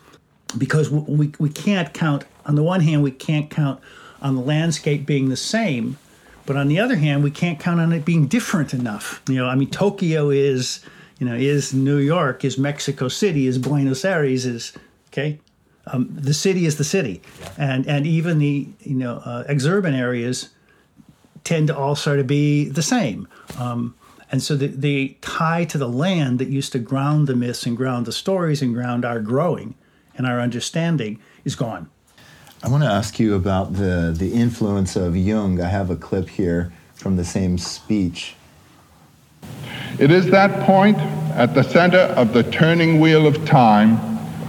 because 0.57 0.89
we 0.89 1.31
we 1.39 1.49
can't 1.49 1.93
count 1.93 2.25
on 2.45 2.55
the 2.55 2.63
one 2.63 2.81
hand 2.81 3.03
we 3.03 3.11
can't 3.11 3.49
count 3.49 3.79
on 4.21 4.35
the 4.35 4.41
landscape 4.41 5.05
being 5.05 5.29
the 5.29 5.37
same 5.37 5.97
but 6.45 6.57
on 6.57 6.67
the 6.67 6.79
other 6.79 6.95
hand, 6.95 7.23
we 7.23 7.31
can't 7.31 7.59
count 7.59 7.79
on 7.79 7.93
it 7.93 8.05
being 8.05 8.27
different 8.27 8.73
enough. 8.73 9.21
You 9.27 9.35
know, 9.35 9.47
I 9.47 9.55
mean, 9.55 9.69
Tokyo 9.69 10.29
is, 10.29 10.83
you 11.19 11.25
know, 11.25 11.35
is 11.35 11.73
New 11.73 11.97
York, 11.97 12.43
is 12.43 12.57
Mexico 12.57 13.07
City, 13.07 13.47
is 13.47 13.57
Buenos 13.57 14.03
Aires, 14.03 14.45
is 14.45 14.73
okay. 15.09 15.39
Um, 15.87 16.09
the 16.11 16.33
city 16.33 16.65
is 16.65 16.77
the 16.77 16.83
city, 16.83 17.21
yeah. 17.39 17.53
and 17.57 17.87
and 17.87 18.05
even 18.05 18.37
the 18.37 18.67
you 18.81 18.95
know 18.95 19.21
uh, 19.25 19.43
exurban 19.45 19.97
areas 19.97 20.49
tend 21.43 21.67
to 21.67 21.77
all 21.77 21.95
sort 21.95 22.19
of 22.19 22.27
be 22.27 22.65
the 22.65 22.83
same. 22.83 23.27
Um, 23.57 23.95
and 24.31 24.41
so 24.41 24.55
the, 24.55 24.67
the 24.67 25.17
tie 25.21 25.65
to 25.65 25.77
the 25.77 25.89
land 25.89 26.39
that 26.39 26.47
used 26.47 26.71
to 26.71 26.79
ground 26.79 27.27
the 27.27 27.35
myths 27.35 27.65
and 27.65 27.75
ground 27.75 28.05
the 28.05 28.13
stories 28.13 28.61
and 28.61 28.73
ground 28.73 29.03
our 29.03 29.19
growing 29.19 29.75
and 30.15 30.25
our 30.25 30.39
understanding 30.39 31.19
is 31.43 31.55
gone. 31.55 31.89
I 32.63 32.69
want 32.69 32.83
to 32.83 32.89
ask 32.89 33.19
you 33.19 33.35
about 33.35 33.73
the, 33.73 34.13
the 34.15 34.33
influence 34.33 34.95
of 34.95 35.17
Jung. 35.17 35.59
I 35.59 35.67
have 35.67 35.89
a 35.89 35.95
clip 35.95 36.29
here 36.29 36.71
from 36.93 37.17
the 37.17 37.25
same 37.25 37.57
speech. 37.57 38.35
It 39.99 40.11
is 40.11 40.27
that 40.27 40.65
point 40.65 40.97
at 41.35 41.53
the 41.53 41.63
center 41.63 41.97
of 41.97 42.33
the 42.33 42.43
turning 42.43 42.99
wheel 42.99 43.25
of 43.25 43.45
time, 43.45 43.99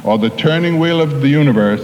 or 0.05 0.19
the 0.19 0.31
turning 0.31 0.79
wheel 0.79 1.01
of 1.01 1.23
the 1.23 1.29
universe, 1.29 1.81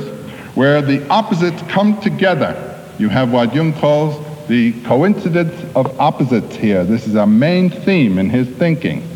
where 0.55 0.83
the 0.83 1.07
opposites 1.09 1.63
come 1.63 1.99
together. 2.01 2.55
You 2.99 3.09
have 3.09 3.33
what 3.33 3.55
Jung 3.55 3.73
calls 3.73 4.28
the 4.49 4.73
coincidence 4.83 5.55
of 5.77 6.01
opposites 6.01 6.57
here. 6.57 6.83
This 6.83 7.07
is 7.07 7.15
a 7.15 7.27
main 7.27 7.69
theme 7.71 8.19
in 8.19 8.31
his 8.31 8.49
thinking. 8.49 9.07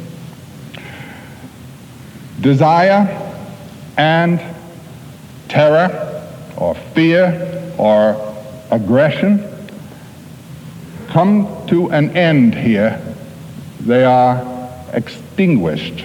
Desire 2.41 3.09
and 3.97 4.41
terror 5.49 6.29
or 6.57 6.75
fear 6.95 7.73
or 7.79 8.37
aggression 8.71 9.49
come 11.09 11.67
to 11.67 11.91
an 11.91 12.17
end 12.17 12.55
here. 12.55 13.01
They 13.81 14.05
are 14.05 14.43
extinguished. 14.93 16.05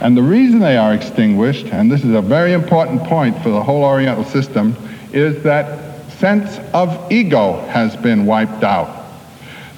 And 0.00 0.16
the 0.16 0.22
reason 0.22 0.60
they 0.60 0.76
are 0.76 0.94
extinguished, 0.94 1.66
and 1.66 1.90
this 1.90 2.04
is 2.04 2.14
a 2.14 2.22
very 2.22 2.52
important 2.52 3.02
point 3.04 3.42
for 3.42 3.48
the 3.48 3.62
whole 3.62 3.84
Oriental 3.84 4.24
system, 4.24 4.76
is 5.12 5.42
that 5.42 5.87
sense 6.18 6.58
of 6.74 7.10
ego 7.12 7.60
has 7.68 7.96
been 7.96 8.26
wiped 8.26 8.64
out. 8.64 9.06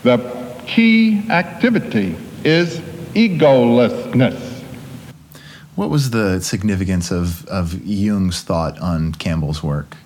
The 0.02 0.18
key 0.66 1.28
activity 1.30 2.16
is 2.44 2.80
egolessness. 3.14 4.62
What 5.74 5.90
was 5.90 6.10
the 6.10 6.40
significance 6.40 7.10
of, 7.10 7.46
of 7.46 7.84
Jung's 7.86 8.42
thought 8.42 8.78
on 8.80 9.12
Campbell's 9.12 9.62
work? 9.62 9.96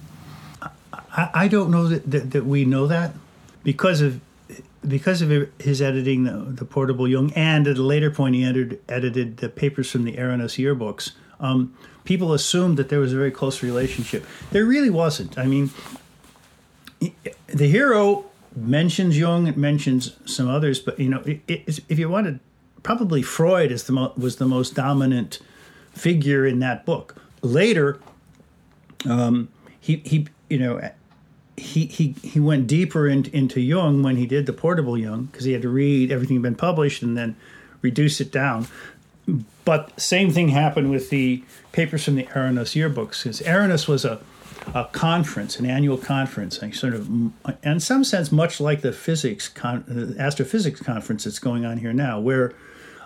I, 0.93 1.31
I 1.35 1.49
don't 1.49 1.71
know 1.71 1.89
that, 1.89 2.11
that, 2.11 2.31
that, 2.33 2.45
we 2.45 2.65
know 2.65 2.87
that 2.89 3.13
because 3.63 4.01
of 4.01 4.21
because 4.87 5.23
of 5.23 5.49
his 5.59 5.81
editing 5.81 6.25
the, 6.25 6.33
the, 6.33 6.65
portable 6.67 7.09
Jung, 7.09 7.33
and 7.33 7.67
at 7.67 7.79
a 7.79 7.83
later 7.83 8.11
point 8.11 8.35
he 8.35 8.45
entered, 8.45 8.79
edited 8.87 9.39
the 9.39 9.49
papers 9.49 9.91
from 9.91 10.05
the 10.05 10.13
Eranos 10.13 10.59
yearbooks. 10.63 11.13
Um, 11.41 11.75
people 12.05 12.35
assumed 12.35 12.77
that 12.77 12.91
there 12.91 13.01
was 13.01 13.15
a 13.15 13.17
very 13.17 13.31
close 13.31 13.63
relationship. 13.63 14.27
There 14.51 14.67
really 14.67 14.91
wasn't. 14.91 15.39
I 15.39 15.47
mean, 15.47 15.71
the 17.47 17.69
hero 17.69 18.25
mentions 18.57 19.19
Jung, 19.19 19.47
it 19.47 19.57
mentions 19.57 20.17
some 20.27 20.49
others, 20.49 20.79
but 20.79 20.99
you 20.99 21.09
know, 21.09 21.21
it, 21.21 21.41
it, 21.49 21.81
if 21.89 21.99
you 21.99 22.09
wanted, 22.09 22.41
probably 22.83 23.23
Freud 23.23 23.71
is 23.73 23.85
the 23.85 23.93
mo- 23.93 24.13
was 24.17 24.37
the 24.37 24.47
most 24.47 24.75
dominant 24.75 25.41
figure 25.93 26.47
in 26.47 26.61
that 26.61 26.85
book. 26.85 27.17
Later, 27.43 27.99
um, 29.05 29.49
he 29.81 29.97
he 30.05 30.29
you 30.49 30.59
know 30.59 30.91
he 31.57 31.87
he 31.87 32.15
he 32.23 32.41
went 32.41 32.67
deeper 32.67 33.09
in, 33.09 33.25
into 33.27 33.61
Jung 33.61 34.03
when 34.03 34.17
he 34.17 34.27
did 34.27 34.47
the 34.47 34.53
portable 34.53 34.97
Jung 34.97 35.27
because 35.27 35.45
he 35.45 35.53
had 35.53 35.63
to 35.63 35.69
read 35.69 36.11
everything 36.11 36.41
been 36.43 36.55
published 36.55 37.03
and 37.03 37.17
then 37.17 37.37
reduce 37.83 38.21
it 38.21 38.33
down. 38.33 38.67
But 39.65 39.99
same 39.99 40.31
thing 40.31 40.49
happened 40.49 40.91
with 40.91 41.11
the 41.11 41.43
papers 41.73 42.05
from 42.05 42.17
the 42.17 42.25
Eranos 42.25 42.75
yearbooks 42.75 43.23
because 43.23 43.41
Eranos 43.41 43.89
was 43.89 44.05
a 44.05 44.21
a 44.75 44.85
conference, 44.87 45.59
an 45.59 45.67
annual 45.67 45.99
conference, 45.99 46.59
a 46.63 46.73
sort 46.73 46.95
of, 46.95 47.09
in 47.63 47.81
some 47.81 48.05
sense, 48.05 48.33
much 48.33 48.61
like 48.61 48.81
the 48.81 48.93
physics, 48.93 49.49
con, 49.49 49.85
the 49.87 50.21
astrophysics 50.21 50.81
conference 50.81 51.25
that's 51.25 51.39
going 51.39 51.65
on 51.65 51.79
here 51.79 51.93
now, 51.93 52.19
where 52.19 52.53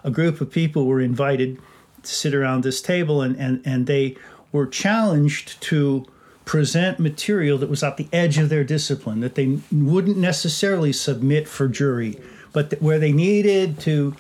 a 0.05 0.11
group 0.11 0.41
of 0.41 0.51
people 0.51 0.87
were 0.87 1.01
invited 1.01 1.59
to 2.03 2.15
sit 2.15 2.35
around 2.35 2.63
this 2.63 2.81
table 2.81 3.23
and, 3.23 3.37
and, 3.37 3.63
and 3.65 3.87
they 3.87 4.17
were 4.53 4.67
challenged 4.67 5.61
to 5.63 6.07
present 6.45 6.99
material 6.99 7.59
that 7.59 7.69
was 7.69 7.83
at 7.83 7.99
the 7.99 8.09
edge 8.13 8.39
of 8.39 8.49
their 8.49 8.65
discipline 8.65 9.21
that 9.21 9.35
they 9.35 9.59
wouldn't 9.71 10.17
necessarily 10.17 10.93
submit 10.93 11.47
for 11.47 11.69
jury 11.69 12.19
but 12.55 12.73
where 12.81 12.99
they 12.99 13.13
needed 13.13 13.79
to 13.79 14.13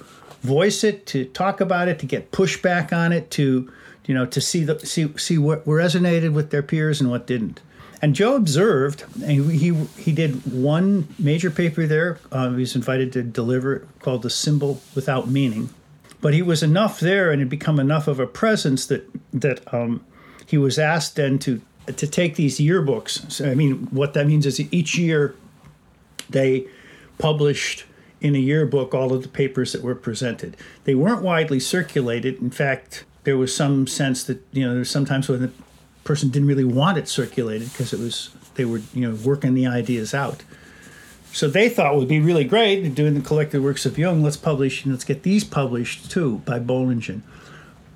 voice 0.42 0.84
it 0.84 1.06
to 1.06 1.24
talk 1.24 1.60
about 1.60 1.88
it 1.88 1.98
to 1.98 2.04
get 2.04 2.30
pushback 2.30 2.92
on 2.92 3.12
it 3.12 3.30
to 3.30 3.72
you 4.08 4.14
know 4.14 4.26
to 4.26 4.40
see 4.40 4.64
the 4.64 4.80
see 4.80 5.16
see 5.16 5.38
what 5.38 5.64
resonated 5.64 6.32
with 6.32 6.50
their 6.50 6.64
peers 6.64 7.00
and 7.00 7.08
what 7.08 7.28
didn't 7.28 7.60
and 8.00 8.14
Joe 8.14 8.36
observed, 8.36 9.02
and 9.24 9.50
he 9.50 9.74
he 9.96 10.12
did 10.12 10.52
one 10.52 11.08
major 11.18 11.50
paper 11.50 11.84
there. 11.84 12.20
Uh, 12.30 12.50
he 12.50 12.60
was 12.60 12.76
invited 12.76 13.12
to 13.14 13.24
deliver 13.24 13.74
it 13.74 13.88
called 13.98 14.22
"The 14.22 14.30
Symbol 14.30 14.80
Without 14.94 15.28
Meaning," 15.28 15.70
But 16.20 16.34
he 16.34 16.42
was 16.42 16.62
enough 16.62 17.00
there 17.00 17.30
and 17.30 17.40
had 17.40 17.48
become 17.48 17.78
enough 17.78 18.08
of 18.08 18.18
a 18.18 18.26
presence 18.26 18.86
that 18.86 19.08
that 19.32 19.72
um, 19.72 20.04
he 20.46 20.58
was 20.58 20.78
asked 20.78 21.16
then 21.16 21.38
to 21.40 21.60
to 21.86 22.06
take 22.06 22.34
these 22.34 22.58
yearbooks. 22.58 23.30
So, 23.30 23.50
I 23.50 23.54
mean, 23.54 23.88
what 23.90 24.14
that 24.14 24.26
means 24.26 24.44
is 24.44 24.60
each 24.72 24.98
year 24.98 25.34
they 26.28 26.66
published 27.18 27.84
in 28.20 28.34
a 28.34 28.38
yearbook 28.38 28.94
all 28.94 29.12
of 29.12 29.22
the 29.22 29.28
papers 29.28 29.72
that 29.72 29.82
were 29.82 29.94
presented. 29.94 30.56
They 30.84 30.94
weren't 30.94 31.22
widely 31.22 31.60
circulated. 31.60 32.40
In 32.40 32.50
fact, 32.50 33.04
there 33.28 33.36
was 33.36 33.54
some 33.54 33.86
sense 33.86 34.24
that 34.24 34.42
you 34.52 34.66
know 34.66 34.74
there's 34.74 34.88
sometimes 34.88 35.28
when 35.28 35.42
the 35.42 35.52
person 36.02 36.30
didn't 36.30 36.48
really 36.48 36.64
want 36.64 36.96
it 36.96 37.06
circulated 37.06 37.70
because 37.70 37.92
it 37.92 38.00
was 38.00 38.30
they 38.54 38.64
were 38.64 38.80
you 38.94 39.06
know 39.06 39.14
working 39.22 39.52
the 39.52 39.66
ideas 39.66 40.14
out. 40.14 40.44
So 41.30 41.46
they 41.46 41.68
thought 41.68 41.94
would 41.94 42.08
be 42.08 42.20
really 42.20 42.44
great 42.44 42.94
doing 42.94 43.12
the 43.12 43.20
collected 43.20 43.62
works 43.62 43.84
of 43.84 43.98
Jung. 43.98 44.22
Let's 44.22 44.38
publish 44.38 44.82
and 44.82 44.94
let's 44.94 45.04
get 45.04 45.24
these 45.24 45.44
published 45.44 46.10
too 46.10 46.38
by 46.46 46.58
Bollingen. 46.58 47.20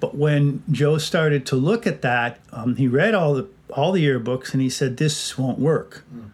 But 0.01 0.15
when 0.15 0.63
Joe 0.71 0.99
started 0.99 1.47
to 1.47 1.57
look 1.57 1.87
at 1.87 2.03
that, 2.03 2.39
um, 2.53 2.77
he 2.77 2.87
read 2.87 3.15
all 3.15 3.33
the 3.33 3.49
all 3.71 3.93
the 3.93 4.05
yearbooks 4.05 4.53
and 4.53 4.61
he 4.61 4.69
said 4.69 4.99
this 4.99 5.39
won't 5.39 5.59
work. 5.59 6.05
Mm. 6.15 6.31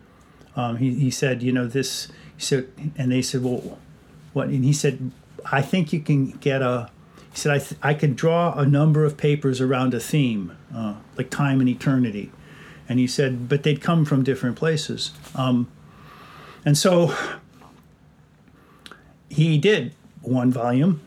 Um, 0.60 0.76
he, 0.78 0.94
he 0.94 1.10
said, 1.12 1.40
you 1.40 1.52
know, 1.52 1.68
this. 1.68 2.08
He 2.36 2.42
said, 2.42 2.66
and 2.96 3.12
they 3.12 3.22
said, 3.22 3.44
well, 3.44 3.78
what? 4.32 4.48
And 4.48 4.64
he 4.64 4.72
said, 4.72 5.12
I 5.52 5.62
think 5.62 5.92
you 5.92 6.00
can 6.00 6.32
get 6.32 6.62
a. 6.62 6.90
He 7.38 7.42
said, 7.42 7.52
I 7.52 7.58
th- 7.60 7.80
I 7.84 7.94
can 7.94 8.14
draw 8.14 8.52
a 8.58 8.66
number 8.66 9.04
of 9.04 9.16
papers 9.16 9.60
around 9.60 9.94
a 9.94 10.00
theme, 10.00 10.58
uh, 10.74 10.94
like 11.16 11.30
time 11.30 11.60
and 11.60 11.68
eternity. 11.68 12.32
And 12.88 12.98
he 12.98 13.06
said, 13.06 13.48
but 13.48 13.62
they'd 13.62 13.80
come 13.80 14.04
from 14.04 14.24
different 14.24 14.56
places. 14.56 15.12
Um, 15.36 15.68
and 16.64 16.76
so 16.76 17.14
he 19.28 19.56
did 19.56 19.92
one 20.20 20.50
volume, 20.50 21.00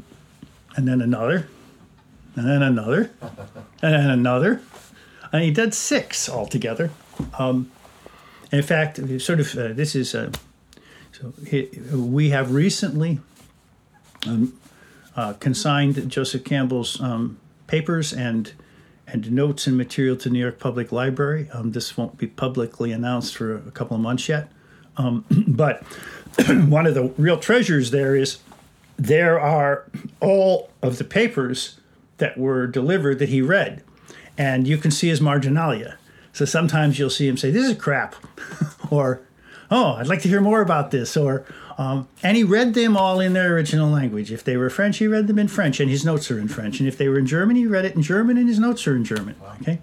and 0.77 0.87
then 0.87 1.01
another, 1.01 1.49
and 2.37 2.47
then 2.47 2.63
another, 2.63 3.11
and 3.81 3.93
then 3.93 4.09
another, 4.09 4.61
and 5.33 5.43
he 5.43 5.51
did 5.51 5.73
six 5.73 6.29
altogether. 6.29 6.91
Um, 7.37 7.69
in 8.53 8.63
fact, 8.63 9.01
sort 9.19 9.41
of 9.41 9.53
uh, 9.57 9.73
this 9.73 9.95
is 9.97 10.15
uh, 10.15 10.31
so 11.11 11.33
he, 11.45 11.67
we 11.91 12.29
have 12.29 12.53
recently 12.53 13.19
um, 14.25 14.57
uh, 15.15 15.33
consigned 15.33 16.09
Joseph 16.09 16.43
Campbell's 16.43 16.99
um, 17.01 17.37
papers 17.67 18.13
and 18.13 18.53
and 19.07 19.29
notes 19.31 19.67
and 19.67 19.75
material 19.77 20.15
to 20.15 20.29
New 20.29 20.39
York 20.39 20.57
Public 20.57 20.91
Library. 20.91 21.49
Um, 21.51 21.71
this 21.73 21.97
won't 21.97 22.17
be 22.17 22.27
publicly 22.27 22.93
announced 22.93 23.35
for 23.35 23.55
a 23.57 23.71
couple 23.71 23.95
of 23.97 24.01
months 24.01 24.29
yet. 24.29 24.49
Um, 24.95 25.25
but 25.47 25.83
one 26.47 26.87
of 26.87 26.93
the 26.95 27.11
real 27.17 27.37
treasures 27.37 27.91
there 27.91 28.15
is 28.15 28.39
there 28.97 29.39
are 29.39 29.85
all 30.21 30.69
of 30.81 30.97
the 30.97 31.03
papers 31.03 31.79
that 32.17 32.37
were 32.37 32.67
delivered 32.67 33.19
that 33.19 33.29
he 33.29 33.41
read. 33.41 33.83
and 34.37 34.67
you 34.67 34.77
can 34.77 34.91
see 34.91 35.09
his 35.09 35.19
marginalia. 35.19 35.97
So 36.33 36.45
sometimes 36.45 36.97
you'll 36.97 37.09
see 37.09 37.27
him 37.27 37.37
say, 37.37 37.51
"This 37.51 37.67
is 37.69 37.77
crap," 37.77 38.15
or 38.89 39.21
"Oh, 39.69 39.93
I'd 39.95 40.07
like 40.07 40.21
to 40.21 40.29
hear 40.29 40.41
more 40.41 40.61
about 40.61 40.91
this," 40.91 41.17
or 41.17 41.45
um, 41.77 42.07
and 42.23 42.37
he 42.37 42.43
read 42.43 42.73
them 42.73 42.97
all 42.97 43.19
in 43.19 43.33
their 43.33 43.55
original 43.55 43.89
language. 43.89 44.31
If 44.31 44.43
they 44.43 44.57
were 44.57 44.69
French, 44.69 44.97
he 44.97 45.07
read 45.07 45.27
them 45.27 45.39
in 45.39 45.47
French, 45.47 45.79
and 45.79 45.89
his 45.89 46.05
notes 46.05 46.29
are 46.31 46.39
in 46.39 46.47
French. 46.47 46.79
And 46.79 46.87
if 46.87 46.97
they 46.97 47.07
were 47.07 47.19
in 47.19 47.25
German, 47.25 47.55
he 47.55 47.67
read 47.67 47.85
it 47.85 47.95
in 47.95 48.01
German, 48.01 48.37
and 48.37 48.47
his 48.47 48.59
notes 48.59 48.87
are 48.87 48.95
in 48.95 49.03
German. 49.03 49.35
Okay, 49.61 49.79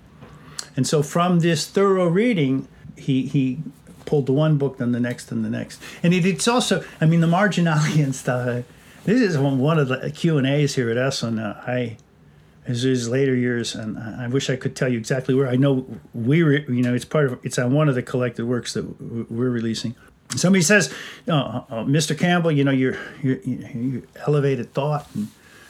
and 0.76 0.86
so 0.86 1.02
from 1.02 1.40
this 1.40 1.66
thorough 1.66 2.08
reading, 2.08 2.68
he 2.96 3.26
he 3.26 3.58
pulled 4.06 4.26
the 4.26 4.32
one 4.32 4.56
book, 4.56 4.78
then 4.78 4.92
the 4.92 5.00
next, 5.00 5.30
and 5.30 5.44
the 5.44 5.50
next. 5.50 5.82
And 6.02 6.14
it, 6.14 6.24
it's 6.24 6.48
also, 6.48 6.82
I 7.00 7.06
mean, 7.06 7.20
the 7.20 7.26
marginalia 7.26 8.04
and 8.04 8.14
stuff. 8.14 8.64
This 9.04 9.20
is 9.20 9.38
one, 9.38 9.58
one 9.58 9.78
of 9.78 9.88
the 9.88 10.10
Q 10.10 10.38
and 10.38 10.46
A's 10.46 10.74
here 10.74 10.90
at 10.90 10.96
Esalen. 10.96 11.38
Uh, 11.38 11.60
I 11.66 11.96
as 12.68 12.82
his 12.82 13.08
later 13.08 13.34
years, 13.34 13.74
and 13.74 13.98
I 13.98 14.28
wish 14.28 14.50
I 14.50 14.56
could 14.56 14.76
tell 14.76 14.90
you 14.90 14.98
exactly 14.98 15.34
where. 15.34 15.48
I 15.48 15.56
know 15.56 15.86
we, 16.12 16.42
re, 16.42 16.64
you 16.68 16.82
know, 16.82 16.94
it's 16.94 17.06
part 17.06 17.24
of 17.24 17.40
it's 17.42 17.58
on 17.58 17.72
one 17.72 17.88
of 17.88 17.94
the 17.94 18.02
collected 18.02 18.44
works 18.44 18.74
that 18.74 19.00
we're 19.30 19.50
releasing. 19.50 19.96
Somebody 20.36 20.62
says, 20.62 20.92
oh, 21.26 21.64
uh, 21.70 21.84
"Mr. 21.84 22.16
Campbell, 22.16 22.52
you 22.52 22.62
know, 22.62 22.70
you're, 22.70 22.98
you're 23.22 23.38
you 23.38 24.06
elevated 24.26 24.74
thought 24.74 25.08
and 25.14 25.28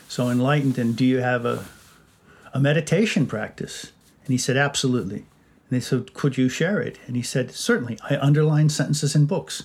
so 0.08 0.30
enlightened, 0.30 0.78
and 0.78 0.96
do 0.96 1.04
you 1.04 1.18
have 1.18 1.44
a 1.44 1.64
a 2.52 2.60
meditation 2.60 3.26
practice?" 3.26 3.92
And 4.24 4.32
he 4.32 4.38
said, 4.38 4.56
"Absolutely." 4.56 5.18
And 5.18 5.70
they 5.70 5.80
said, 5.80 6.12
"Could 6.12 6.36
you 6.36 6.48
share 6.48 6.80
it?" 6.80 6.98
And 7.06 7.14
he 7.14 7.22
said, 7.22 7.52
"Certainly. 7.52 7.98
I 8.10 8.16
underline 8.18 8.68
sentences 8.68 9.14
in 9.14 9.26
books." 9.26 9.64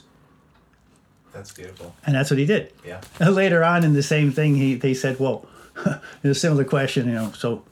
That's 1.33 1.51
beautiful. 1.51 1.95
And 2.05 2.15
that's 2.15 2.29
what 2.29 2.37
he 2.37 2.45
did. 2.45 2.71
Yeah. 2.85 3.01
Later 3.19 3.63
on 3.63 3.83
in 3.83 3.93
the 3.93 4.03
same 4.03 4.31
thing, 4.31 4.55
he 4.55 4.75
they 4.75 4.93
said, 4.93 5.19
"Well." 5.19 5.47
a 6.23 6.33
similar 6.33 6.63
question, 6.63 7.07
you 7.07 7.13
know. 7.13 7.31
So, 7.31 7.63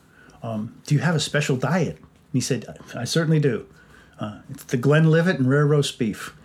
um, 0.44 0.76
do 0.86 0.96
you 0.96 1.02
have 1.02 1.16
a 1.16 1.20
special 1.20 1.56
diet? 1.56 1.98
And 1.98 2.34
he 2.34 2.42
said, 2.42 2.66
I 2.96 3.04
certainly 3.04 3.40
do. 3.40 3.68
Uh, 4.20 4.40
it's 4.50 4.64
the 4.66 4.78
Glenlivet 4.78 5.40
and 5.40 5.50
rare 5.50 5.66
roast 5.66 5.98
beef. 6.00 6.36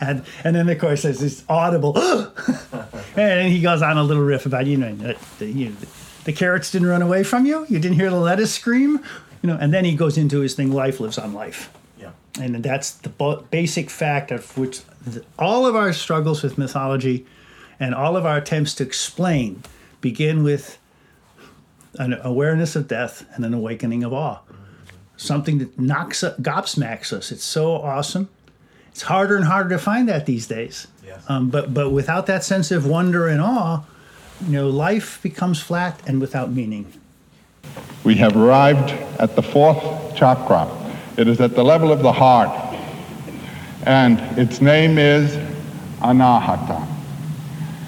And 0.00 0.24
and 0.44 0.56
then 0.56 0.68
of 0.68 0.78
course 0.78 1.02
there's 1.02 1.20
this 1.20 1.44
audible, 1.48 1.96
and 3.16 3.52
he 3.52 3.60
goes 3.60 3.82
on 3.82 3.98
a 3.98 4.02
little 4.02 4.22
riff 4.22 4.46
about 4.46 4.66
you 4.66 4.76
know 4.76 4.94
the, 4.94 5.16
the, 5.38 5.46
you 5.46 5.68
know, 5.70 5.76
the 6.24 6.32
carrots 6.32 6.70
didn't 6.70 6.88
run 6.88 7.02
away 7.02 7.22
from 7.22 7.46
you. 7.46 7.66
You 7.68 7.78
didn't 7.78 7.96
hear 7.96 8.10
the 8.10 8.20
lettuce 8.20 8.54
scream, 8.54 9.00
you 9.42 9.48
know. 9.48 9.58
And 9.60 9.72
then 9.72 9.84
he 9.84 9.94
goes 9.94 10.16
into 10.16 10.40
his 10.40 10.54
thing. 10.54 10.72
Life 10.72 11.00
lives 11.00 11.18
on 11.18 11.32
life. 11.32 11.72
Yeah. 11.98 12.12
And 12.40 12.62
that's 12.62 12.92
the 12.92 13.44
basic 13.50 13.90
fact 13.90 14.30
of 14.30 14.56
which 14.56 14.82
the, 15.06 15.24
all 15.38 15.66
of 15.66 15.76
our 15.76 15.92
struggles 15.92 16.42
with 16.42 16.58
mythology, 16.58 17.26
and 17.78 17.94
all 17.94 18.16
of 18.16 18.26
our 18.26 18.38
attempts 18.38 18.74
to 18.74 18.84
explain 18.84 19.62
begin 20.00 20.42
with 20.42 20.78
an 21.98 22.14
awareness 22.22 22.76
of 22.76 22.88
death 22.88 23.26
and 23.34 23.44
an 23.44 23.54
awakening 23.54 24.02
of 24.02 24.12
awe. 24.12 24.36
Mm-hmm. 24.36 24.54
Something 25.16 25.58
that 25.58 25.78
knocks 25.78 26.24
up, 26.24 26.38
gobsmacks 26.38 27.12
us. 27.12 27.30
It's 27.30 27.44
so 27.44 27.74
awesome. 27.74 28.28
It's 28.92 29.02
harder 29.02 29.36
and 29.36 29.44
harder 29.44 29.70
to 29.70 29.78
find 29.78 30.08
that 30.08 30.26
these 30.26 30.46
days. 30.46 30.86
Yes. 31.04 31.22
Um, 31.28 31.50
but 31.50 31.72
but 31.72 31.90
without 31.90 32.26
that 32.26 32.44
sense 32.44 32.70
of 32.70 32.86
wonder 32.86 33.28
and 33.28 33.40
awe, 33.40 33.82
you 34.46 34.52
know, 34.52 34.68
life 34.68 35.20
becomes 35.22 35.60
flat 35.60 36.00
and 36.06 36.20
without 36.20 36.50
meaning. 36.52 36.92
We 38.04 38.16
have 38.16 38.36
arrived 38.36 38.90
at 39.20 39.36
the 39.36 39.42
fourth 39.42 40.16
chakra. 40.16 40.68
It 41.16 41.28
is 41.28 41.40
at 41.40 41.54
the 41.54 41.62
level 41.62 41.92
of 41.92 42.02
the 42.02 42.12
heart, 42.12 42.50
and 43.86 44.18
its 44.38 44.60
name 44.60 44.98
is 44.98 45.36
Anahata. 46.00 46.86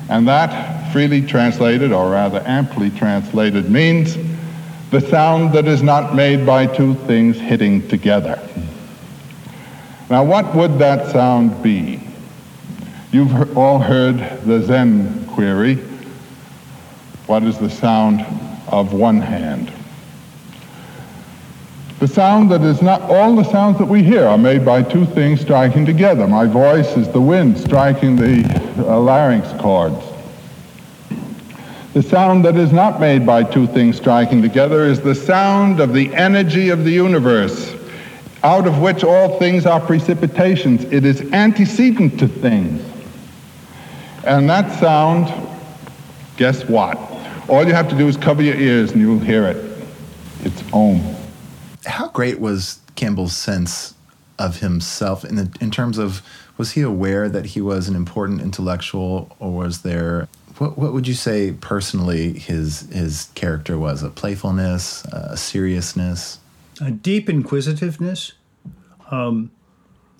And 0.08 0.28
that, 0.28 0.92
freely 0.92 1.22
translated, 1.22 1.90
or 1.92 2.10
rather 2.10 2.42
amply 2.46 2.90
translated, 2.90 3.70
means 3.70 4.16
the 4.90 5.00
sound 5.00 5.52
that 5.54 5.66
is 5.66 5.82
not 5.82 6.14
made 6.14 6.46
by 6.46 6.66
two 6.66 6.94
things 7.06 7.38
hitting 7.38 7.88
together. 7.88 8.38
Now, 10.10 10.24
what 10.24 10.54
would 10.54 10.78
that 10.78 11.10
sound 11.12 11.62
be? 11.62 12.00
You've 13.12 13.56
all 13.56 13.78
heard 13.78 14.18
the 14.44 14.62
Zen 14.62 15.26
query 15.28 15.78
what 17.26 17.42
is 17.42 17.56
the 17.58 17.70
sound 17.70 18.20
of 18.68 18.92
one 18.92 19.18
hand? 19.18 19.72
The 22.00 22.08
sound 22.08 22.50
that 22.50 22.60
is 22.60 22.82
not, 22.82 23.00
all 23.02 23.34
the 23.34 23.44
sounds 23.44 23.78
that 23.78 23.86
we 23.86 24.02
hear 24.02 24.26
are 24.26 24.36
made 24.36 24.62
by 24.62 24.82
two 24.82 25.06
things 25.06 25.40
striking 25.40 25.86
together. 25.86 26.26
My 26.28 26.44
voice 26.44 26.98
is 26.98 27.08
the 27.08 27.20
wind 27.20 27.56
striking 27.56 28.16
the 28.16 28.44
uh, 28.78 29.00
larynx 29.00 29.48
chords. 29.58 30.04
The 31.94 32.02
sound 32.02 32.44
that 32.44 32.56
is 32.56 32.72
not 32.72 33.00
made 33.00 33.24
by 33.24 33.42
two 33.42 33.66
things 33.68 33.96
striking 33.96 34.42
together 34.42 34.84
is 34.84 35.00
the 35.00 35.14
sound 35.14 35.80
of 35.80 35.94
the 35.94 36.14
energy 36.14 36.68
of 36.68 36.84
the 36.84 36.90
universe, 36.90 37.73
out 38.44 38.66
of 38.66 38.80
which 38.80 39.02
all 39.02 39.38
things 39.38 39.64
are 39.64 39.80
precipitations. 39.80 40.85
It 40.92 41.04
is 41.07 41.22
antecedent 41.33 42.20
to 42.20 42.28
things. 42.28 42.85
And 44.26 44.48
that 44.50 44.78
sound, 44.78 45.33
guess 46.37 46.64
what? 46.66 46.98
All 47.48 47.66
you 47.66 47.72
have 47.72 47.88
to 47.88 47.96
do 47.96 48.07
is 48.07 48.18
cover 48.18 48.42
your 48.42 48.57
ears 48.57 48.92
and 48.92 49.00
you'll 49.00 49.18
hear 49.18 49.46
it. 49.46 49.57
It's 50.44 50.62
Om. 50.72 51.00
How 51.87 52.09
great 52.09 52.38
was 52.38 52.80
Campbell's 52.96 53.35
sense 53.35 53.94
of 54.38 54.61
himself 54.61 55.24
in, 55.24 55.37
the, 55.37 55.50
in 55.61 55.70
terms 55.70 55.96
of 55.96 56.22
was 56.59 56.72
he 56.72 56.83
aware 56.83 57.28
that 57.28 57.46
he 57.46 57.61
was 57.61 57.88
an 57.88 57.96
important 57.96 58.40
intellectual 58.40 59.35
or 59.38 59.52
was 59.52 59.83
there 59.83 60.28
what 60.59 60.78
what 60.78 60.92
would 60.92 61.09
you 61.09 61.14
say 61.14 61.52
personally 61.52 62.38
his 62.38 62.83
his 62.92 63.28
character 63.35 63.76
was? 63.76 64.04
A 64.04 64.11
playfulness, 64.11 65.04
a 65.07 65.37
seriousness, 65.37 66.38
a 66.80 66.90
deep 66.90 67.28
inquisitiveness, 67.28 68.32
um, 69.10 69.50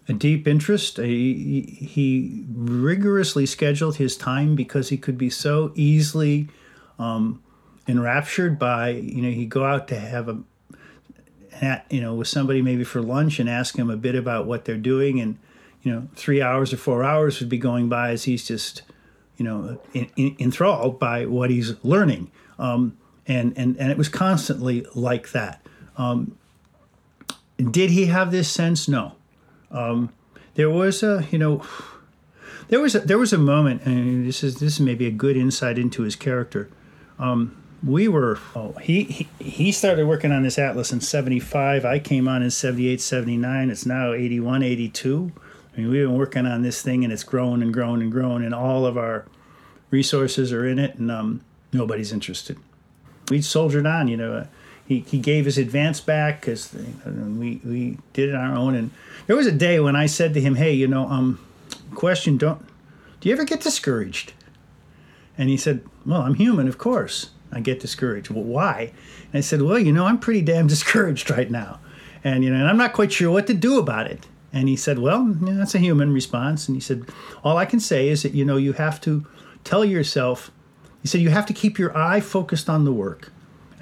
a 0.09 0.13
deep 0.13 0.47
interest. 0.47 0.99
A, 0.99 1.07
he 1.07 2.45
rigorously 2.53 3.47
scheduled 3.47 3.97
his 3.97 4.17
time 4.17 4.55
because 4.55 4.89
he 4.89 4.97
could 4.97 5.19
be 5.19 5.31
so 5.31 5.73
easily 5.75 6.49
um, 6.99 7.43
enraptured 7.89 8.59
by 8.59 8.91
you 8.91 9.21
know 9.23 9.31
he'd 9.31 9.51
go 9.51 9.65
out 9.65 9.89
to 9.89 9.99
have 9.99 10.29
a 10.29 10.39
you 11.91 12.01
know 12.01 12.15
with 12.15 12.29
somebody 12.29 12.63
maybe 12.63 12.85
for 12.85 13.03
lunch 13.03 13.39
and 13.39 13.49
ask 13.49 13.77
him 13.77 13.91
a 13.91 13.97
bit 13.97 14.15
about 14.15 14.47
what 14.47 14.65
they're 14.65 14.77
doing 14.77 15.21
and 15.21 15.39
you 15.83 15.93
know 15.93 16.09
three 16.15 16.41
hours 16.41 16.73
or 16.73 16.77
four 16.77 17.05
hours 17.05 17.41
would 17.41 17.49
be 17.49 17.59
going 17.59 17.89
by 17.89 18.11
as 18.11 18.25
he's 18.25 18.47
just 18.47 18.83
you 19.37 19.45
know, 19.45 19.81
in, 19.93 20.11
in, 20.17 20.37
enthralled 20.39 20.99
by 20.99 21.27
what 21.27 21.51
he's 21.51 21.75
learning. 21.85 22.31
Um, 22.59 22.97
and, 23.27 23.57
and, 23.57 23.77
and 23.79 23.91
it 23.91 23.99
was 23.99 24.09
constantly 24.09 24.87
like 24.95 25.33
that. 25.33 25.65
Um, 25.97 26.39
did 27.59 27.91
he 27.91 28.07
have 28.07 28.31
this 28.31 28.51
sense? 28.51 28.89
No. 28.89 29.13
Um, 29.71 30.13
there 30.55 30.71
was 30.71 31.03
a, 31.03 31.27
you 31.31 31.39
know, 31.39 31.63
there 32.69 32.81
was 32.81 32.95
a, 32.95 33.01
there 33.01 33.19
was 33.19 33.33
a 33.33 33.39
moment, 33.39 33.83
and 33.85 34.27
this 34.27 34.43
is 34.43 34.57
this 34.57 34.75
is 34.75 34.81
maybe 34.81 35.07
a 35.07 35.11
good 35.11 35.37
insight 35.37 35.79
into 35.79 36.03
his 36.03 36.17
character. 36.17 36.69
Um, 37.19 37.57
we 37.85 38.09
were 38.09 38.39
oh, 38.55 38.73
he, 38.83 39.05
he 39.05 39.29
he 39.39 39.73
started 39.73 40.07
working 40.07 40.33
on 40.33 40.43
this 40.43 40.59
atlas 40.59 40.91
in 40.91 41.03
75 41.03 41.85
i 41.85 41.99
came 41.99 42.27
on 42.27 42.43
in 42.43 42.51
78 42.51 42.99
79 42.99 43.69
it's 43.69 43.85
now 43.85 44.15
81 44.15 44.63
82 44.63 45.33
I 45.75 45.81
mean, 45.81 45.91
we've 45.91 46.07
been 46.07 46.17
working 46.17 46.47
on 46.47 46.63
this 46.63 46.83
thing 46.83 47.05
and 47.05 47.13
it's 47.13 47.25
grown 47.25 47.63
and 47.63 47.73
grown 47.73 48.01
and 48.01 48.11
grown, 48.11 48.45
and 48.45 48.55
all 48.55 48.87
of 48.87 48.97
our 48.97 49.27
resources 49.91 50.53
are 50.53 50.67
in 50.67 50.79
it, 50.79 50.97
and 50.97 51.11
um, 51.11 51.41
nobody's 51.73 52.13
interested. 52.13 52.59
We 53.31 53.43
soldiered 53.43 53.87
on, 53.87 54.09
you 54.09 54.17
know. 54.17 54.47
He, 54.87 55.01
he 55.01 55.19
gave 55.19 55.47
his 55.47 55.57
advance 55.57 56.01
back 56.01 56.41
because 56.41 56.75
we, 57.07 57.61
we 57.65 57.99
did 58.13 58.29
it 58.29 58.35
on 58.35 58.51
our 58.51 58.57
own. 58.57 58.75
And 58.75 58.91
there 59.27 59.37
was 59.37 59.47
a 59.47 59.53
day 59.53 59.81
when 59.81 59.97
I 59.97 60.07
said 60.07 60.35
to 60.35 60.41
him, 60.41 60.57
"Hey, 60.57 60.73
you 60.73 60.87
know, 60.87 61.09
um, 61.09 61.41
question, 61.95 62.37
don't 62.37 62.61
do 63.21 63.29
you 63.29 63.35
ever 63.35 63.45
get 63.45 63.61
discouraged?" 63.61 64.33
And 65.39 65.49
he 65.49 65.57
said, 65.57 65.85
"Well, 66.05 66.23
I'm 66.23 66.35
human, 66.35 66.69
of 66.69 66.79
course. 66.79 67.31
I 67.51 67.61
get 67.61 67.81
discouraged. 67.81 68.31
Well, 68.31 68.45
why?" 68.45 68.93
And 69.33 69.39
I 69.39 69.41
said, 69.41 69.63
"Well, 69.63 69.79
you 69.79 69.93
know, 69.93 70.07
I'm 70.07 70.19
pretty 70.19 70.43
damn 70.43 70.67
discouraged 70.75 71.31
right 71.31 71.51
now, 71.51 71.81
and 72.23 72.45
you 72.45 72.51
know, 72.51 72.57
and 72.57 72.69
I'm 72.69 72.77
not 72.77 72.93
quite 72.93 73.13
sure 73.13 73.31
what 73.31 73.47
to 73.47 73.55
do 73.55 73.79
about 73.79 74.11
it." 74.11 74.27
And 74.55 74.69
he 74.69 74.77
said, 74.77 75.01
Well, 75.01 75.37
yeah, 75.43 75.55
that's 75.55 75.75
a 75.75 75.81
human 75.81 76.13
response. 76.13 76.69
And 76.69 76.77
he 76.77 76.81
said, 76.81 77.07
All 77.43 77.59
I 77.59 77.65
can 77.65 77.81
say 77.81 78.09
is 78.09 78.23
that, 78.23 78.35
you 78.35 78.45
know, 78.45 78.57
you 78.57 78.73
have 78.75 79.01
to 79.01 79.27
tell 79.65 79.85
yourself, 79.85 80.53
he 81.03 81.09
said, 81.09 81.21
you 81.21 81.31
have 81.31 81.47
to 81.47 81.53
keep 81.53 81.77
your 81.77 81.95
eye 81.97 82.21
focused 82.21 82.71
on 82.71 82.85
the 82.85 82.93
work. 82.93 83.33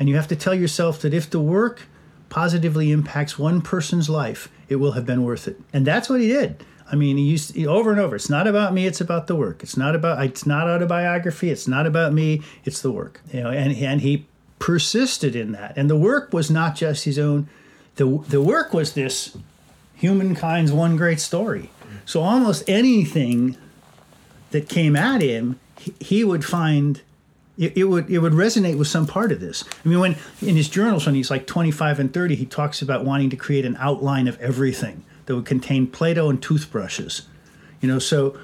And 0.03 0.09
you 0.09 0.17
have 0.17 0.27
to 0.27 0.35
tell 0.35 0.53
yourself 0.53 1.01
that 1.03 1.15
if 1.15 1.31
the 1.31 1.39
work 1.39 1.83
positively 2.29 2.91
impacts 2.91 3.39
one 3.39 3.63
person's 3.63 4.11
life, 4.11 4.49
it 4.69 4.75
will 4.75 4.93
have 4.99 5.07
been 5.07 5.23
worth 5.23 5.47
it. 5.47 5.61
And 5.73 5.87
that's 5.87 6.09
what 6.09 6.21
he 6.21 6.27
did. 6.27 6.65
I 6.91 6.97
mean, 6.97 7.19
he 7.19 7.23
used 7.23 7.57
over 7.69 7.93
and 7.93 8.01
over. 8.01 8.17
It's 8.17 8.29
not 8.29 8.49
about 8.49 8.75
me. 8.75 8.85
It's 8.85 9.01
about 9.01 9.29
the 9.29 9.37
work. 9.37 9.63
It's 9.63 9.77
not 9.77 9.95
about. 9.95 10.21
It's 10.25 10.45
not 10.45 10.67
autobiography. 10.67 11.51
It's 11.51 11.69
not 11.69 11.87
about 11.87 12.13
me. 12.13 12.43
It's 12.65 12.83
the 12.83 12.91
work. 12.91 13.21
You 13.33 13.45
know, 13.45 13.51
and 13.51 13.77
and 13.77 14.01
he 14.01 14.27
persisted 14.59 15.37
in 15.37 15.53
that. 15.53 15.75
And 15.77 15.89
the 15.89 15.97
work 15.97 16.33
was 16.33 16.51
not 16.51 16.75
just 16.75 17.05
his 17.05 17.17
own. 17.17 17.49
The 17.95 18.25
the 18.27 18.43
work 18.43 18.75
was 18.75 18.95
this 18.95 19.37
humankind's 19.95 20.73
one 20.73 20.97
great 20.97 21.21
story. 21.21 21.71
So 22.07 22.23
almost 22.23 22.69
anything 22.69 23.57
that 24.51 24.69
came 24.69 24.97
at 24.97 25.23
him, 25.23 25.61
he, 25.79 25.95
he 26.01 26.25
would 26.25 26.45
find 26.45 27.03
it, 27.59 27.77
it, 27.77 27.85
would 27.85 28.11
it 28.11 28.19
would 28.19 28.33
resonate 28.33 28.79
with 28.79 28.89
some 28.89 29.07
part 29.07 29.33
of 29.33 29.41
this. 29.41 29.65
I 29.85 29.89
mean, 29.89 30.01
when 30.01 30.17
in 30.41 30.57
his 30.57 30.69
journals 30.69 31.07
when 31.07 31.15
he's 31.15 31.31
like 31.31 31.47
25 31.47 32.01
and 32.01 32.13
30, 32.13 32.35
he 32.35 32.47
talks 32.47 32.81
about 32.81 33.05
wanting 33.05 33.31
to 33.31 33.37
create 33.37 33.65
an 33.65 33.77
outline 33.79 34.29
of 34.29 34.41
everything 34.41 35.05
that 35.27 35.35
would 35.35 35.45
contain 35.45 35.87
Plato 35.87 36.31
and 36.31 36.43
toothbrushes. 36.43 37.23
You 37.81 37.89
know, 37.89 37.99
so 37.99 38.39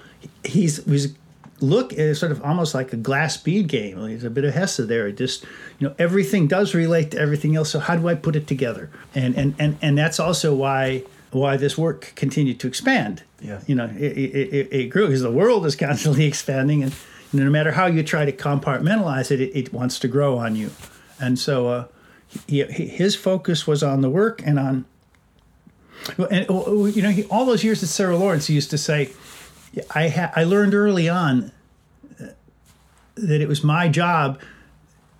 he's 0.45 0.85
he's 0.85 1.15
look 1.61 1.93
it's 1.93 2.21
sort 2.21 2.33
of 2.33 2.43
almost 2.43 2.75
like 2.75 2.93
a 2.93 2.97
glass 2.97 3.37
bead 3.37 3.69
game. 3.69 4.01
There's 4.01 4.25
a 4.25 4.31
bit 4.31 4.45
of 4.45 4.55
Hesse 4.55 4.77
there. 4.79 5.09
It 5.09 5.17
just 5.17 5.45
you 5.79 5.89
know 5.89 5.95
everything 5.99 6.47
does 6.47 6.75
relate 6.75 7.13
to 7.13 7.19
everything 7.19 7.57
else. 7.57 7.71
So 7.71 7.79
how 7.79 7.97
do 7.97 8.09
I 8.09 8.15
put 8.15 8.37
it 8.37 8.47
together? 8.47 8.91
And 9.15 9.35
and 9.37 9.55
and 9.59 9.79
and 9.81 9.97
that's 9.97 10.21
also 10.21 10.55
why 10.55 11.05
why 11.31 11.57
this 11.57 11.77
work 11.77 12.13
continued 12.15 12.61
to 12.61 12.67
expand. 12.67 13.23
Yeah. 13.41 13.61
You 13.67 13.75
know, 13.75 13.85
it, 13.97 14.17
it, 14.19 14.73
it 14.73 14.91
grew 14.91 15.07
because 15.07 15.23
the 15.23 15.31
world 15.31 15.67
is 15.67 15.77
constantly 15.77 16.25
expanding, 16.27 16.83
and 16.83 16.93
no 17.33 17.51
matter 17.51 17.73
how 17.73 17.87
you 17.87 18.03
try 18.03 18.25
to 18.25 18.33
compartmentalize 18.33 19.31
it, 19.31 19.41
it, 19.41 19.57
it 19.57 19.73
wants 19.73 19.99
to 20.01 20.09
grow 20.09 20.39
on 20.39 20.57
you. 20.57 20.71
And 21.21 21.39
so 21.39 21.69
uh, 21.69 21.85
he, 22.47 22.63
his 22.65 23.15
focus 23.15 23.67
was 23.67 23.83
on 23.83 24.01
the 24.01 24.11
work 24.11 24.43
and 24.45 24.59
on, 24.59 24.85
and 26.31 26.47
you 26.49 27.03
know, 27.03 27.11
he, 27.11 27.25
all 27.25 27.45
those 27.45 27.65
years 27.65 27.83
at 27.83 27.89
Sarah 27.89 28.17
Lawrence, 28.17 28.47
he 28.47 28.55
used 28.55 28.71
to 28.71 28.79
say, 28.79 29.11
I 29.95 30.09
ha- 30.09 30.33
I 30.35 30.45
learned 30.45 30.75
early 30.75 31.09
on 31.09 31.53
uh, 32.21 32.29
that 33.17 33.41
it 33.41 33.49
was 33.49 33.63
my 33.63 33.89
job 33.89 34.41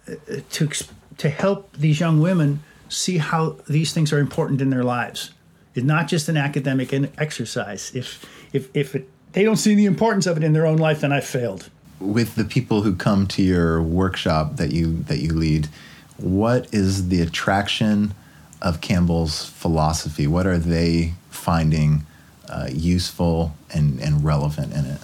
uh, 0.09 0.15
to 0.51 0.71
to 1.19 1.29
help 1.29 1.73
these 1.77 2.01
young 2.01 2.21
women 2.21 2.61
see 2.89 3.19
how 3.19 3.57
these 3.69 3.93
things 3.93 4.13
are 4.13 4.19
important 4.19 4.61
in 4.61 4.71
their 4.71 4.85
lives. 4.85 5.33
It's 5.75 5.85
not 5.85 6.09
just 6.09 6.29
an 6.29 6.37
academic 6.37 6.93
exercise. 7.19 7.95
If 7.95 8.25
if 8.53 8.75
if 8.75 8.95
it, 8.95 9.09
they 9.33 9.45
don't 9.45 9.57
see 9.57 9.75
the 9.75 9.85
importance 9.85 10.27
of 10.27 10.37
it 10.37 10.45
in 10.45 10.53
their 10.53 10.67
own 10.67 10.79
life, 10.79 11.01
then 11.01 11.13
I 11.13 11.21
failed. 11.21 11.71
With 12.01 12.37
the 12.37 12.45
people 12.45 12.83
who 12.83 12.95
come 12.95 13.27
to 13.29 13.43
your 13.43 13.83
workshop 13.83 14.57
that 14.57 14.73
you 14.73 15.03
that 15.05 15.19
you 15.19 15.33
lead, 15.33 15.69
what 16.17 16.73
is 16.73 17.09
the 17.09 17.21
attraction 17.21 18.15
of 18.63 18.81
Campbell's 18.81 19.47
philosophy? 19.47 20.27
What 20.27 20.47
are 20.47 20.59
they 20.59 21.15
finding 21.31 22.05
uh, 22.49 22.69
useful 22.71 23.55
and, 23.73 24.01
and 24.01 24.25
relevant 24.25 24.73
in 24.73 24.85
it? 24.85 25.01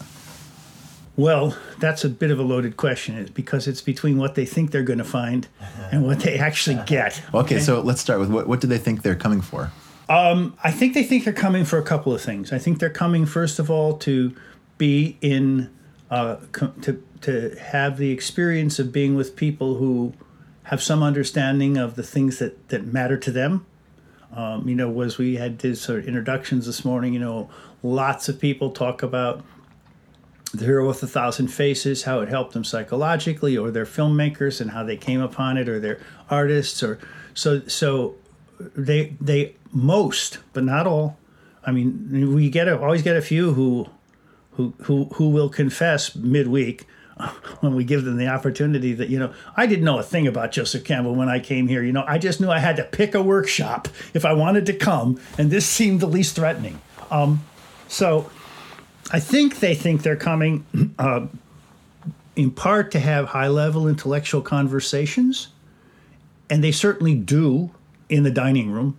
Well, 1.17 1.57
that's 1.79 2.05
a 2.05 2.09
bit 2.09 2.33
of 2.33 2.41
a 2.41 2.43
loaded 2.43 2.77
question 2.77 3.31
because 3.35 3.69
it's 3.69 3.81
between 3.81 4.19
what 4.19 4.35
they 4.35 4.45
think 4.45 4.73
they're 4.73 4.83
going 4.83 4.99
to 4.99 5.05
find 5.05 5.47
and 5.93 6.05
what 6.05 6.21
they 6.21 6.39
actually 6.39 6.81
get. 6.87 7.23
okay, 7.35 7.39
okay, 7.39 7.61
so 7.61 7.81
let's 7.81 8.01
start 8.01 8.19
with 8.19 8.31
what, 8.31 8.49
what 8.49 8.61
do 8.61 8.67
they 8.67 8.79
think 8.79 9.03
they're 9.03 9.15
coming 9.15 9.41
for? 9.41 9.71
Um, 10.09 10.57
I 10.65 10.73
think 10.73 10.95
they 10.95 11.05
think 11.05 11.25
they're 11.25 11.33
coming 11.33 11.65
for 11.65 11.79
a 11.79 11.83
couple 11.83 12.13
of 12.13 12.21
things. 12.21 12.53
I 12.53 12.59
think 12.59 12.81
they're 12.81 12.91
coming, 12.91 13.27
first 13.27 13.61
of 13.61 13.71
all, 13.71 13.97
to 13.99 14.35
be 14.77 15.17
in, 15.21 15.71
uh, 16.11 16.37
to, 16.83 17.03
to 17.23 17.57
have 17.61 17.97
the 17.97 18.11
experience 18.11 18.79
of 18.79 18.93
being 18.93 19.15
with 19.15 19.37
people 19.37 19.77
who 19.77 20.13
have 20.65 20.83
some 20.83 21.03
understanding 21.03 21.77
of 21.77 21.97
the 21.97 22.03
things 22.03 22.39
that, 22.39 22.69
that 22.69 22.87
matter 22.87 23.17
to 23.19 23.31
them 23.31 23.67
um, 24.35 24.69
you 24.69 24.75
know, 24.75 24.91
was 24.91 25.17
we 25.17 25.37
had 25.37 25.61
these 25.61 25.81
sort 25.81 26.01
of 26.01 26.09
introductions 26.09 26.67
this 26.67 26.85
morning. 26.85 27.15
You 27.15 27.21
know, 27.21 27.51
lots 27.83 28.29
of 28.29 28.41
people 28.41 28.71
talk 28.71 29.03
about 29.03 29.45
the 30.53 30.65
hero 30.65 30.87
with 30.87 31.03
a 31.03 31.07
thousand 31.07 31.49
faces, 31.49 32.03
how 32.03 32.21
it 32.21 32.29
helped 32.29 32.53
them 32.53 32.65
psychologically, 32.65 33.57
or 33.57 33.71
their 33.71 33.85
filmmakers 33.85 34.61
and 34.61 34.73
how 34.73 34.83
they 34.83 34.97
came 34.97 35.21
upon 35.21 35.57
it, 35.57 35.69
or 35.69 35.79
their 35.79 36.01
artists, 36.29 36.83
or 36.83 36.99
so 37.33 37.61
so 37.67 38.17
they 38.59 39.17
they 39.21 39.55
most, 39.73 40.39
but 40.53 40.65
not 40.65 40.87
all. 40.87 41.17
I 41.65 41.73
mean, 41.73 42.35
we 42.35 42.51
get 42.51 42.69
a, 42.69 42.79
always 42.79 43.03
get 43.03 43.17
a 43.17 43.23
few 43.23 43.55
who 43.55 43.89
who 44.57 44.75
who 44.83 45.05
who 45.15 45.29
will 45.31 45.49
confess 45.49 46.15
midweek 46.15 46.87
when 47.61 47.75
we 47.75 47.85
give 47.85 48.05
them 48.05 48.17
the 48.17 48.29
opportunity 48.29 48.93
that 48.93 49.09
you 49.09 49.19
know 49.19 49.33
I 49.57 49.67
didn't 49.67 49.85
know 49.85 49.99
a 49.99 50.03
thing 50.03 50.27
about 50.27 50.53
Joseph 50.53 50.85
Campbell 50.85 51.15
when 51.15 51.29
I 51.29 51.41
came 51.41 51.69
here. 51.69 51.83
You 51.83 51.93
know, 51.93 52.05
I 52.07 52.19
just 52.19 52.41
knew 52.41 52.51
I 52.51 52.59
had 52.59 52.77
to 52.77 52.85
pick 52.85 53.15
a 53.15 53.23
workshop 53.23 53.89
if 54.15 54.25
I 54.25 54.33
wanted 54.33 54.67
to 54.67 54.73
come, 54.73 55.21
and 55.39 55.51
this 55.51 55.67
seemed 55.67 56.01
the 56.01 56.07
least 56.07 56.37
threatening. 56.37 56.81
Um, 57.11 57.45
so 57.89 58.31
I 59.11 59.21
think 59.21 59.61
they 59.61 59.75
think 59.75 60.03
they're 60.03 60.17
coming 60.17 60.65
uh, 60.99 61.27
in 62.37 62.51
part 62.51 62.91
to 62.93 63.01
have 63.01 63.27
high 63.27 63.49
level 63.49 63.89
intellectual 63.89 64.43
conversations, 64.43 65.49
and 66.51 66.63
they 66.63 66.73
certainly 66.73 67.15
do 67.15 67.71
in 68.09 68.23
the 68.23 68.31
dining 68.31 68.71
room, 68.71 68.99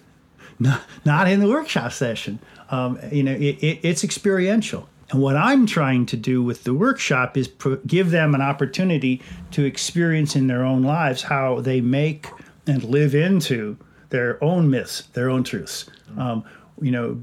not, 0.58 0.82
not 1.04 1.28
in 1.28 1.40
the 1.40 1.48
workshop 1.48 1.92
session. 1.92 2.38
Um, 2.70 2.98
you 3.10 3.22
know, 3.22 3.32
it, 3.32 3.58
it, 3.62 3.80
it's 3.82 4.04
experiential. 4.04 4.88
And 5.10 5.20
what 5.20 5.36
I'm 5.36 5.66
trying 5.66 6.06
to 6.06 6.16
do 6.16 6.42
with 6.42 6.64
the 6.64 6.74
workshop 6.74 7.36
is 7.36 7.50
give 7.86 8.10
them 8.10 8.34
an 8.34 8.40
opportunity 8.40 9.20
to 9.52 9.64
experience 9.64 10.36
in 10.36 10.46
their 10.46 10.64
own 10.64 10.82
lives 10.82 11.22
how 11.22 11.60
they 11.60 11.80
make 11.80 12.28
and 12.66 12.84
live 12.84 13.14
into 13.14 13.76
their 14.10 14.42
own 14.42 14.70
myths, 14.70 15.02
their 15.14 15.28
own 15.28 15.42
truths. 15.42 15.88
Um, 16.16 16.44
you 16.80 16.90
know, 16.90 17.20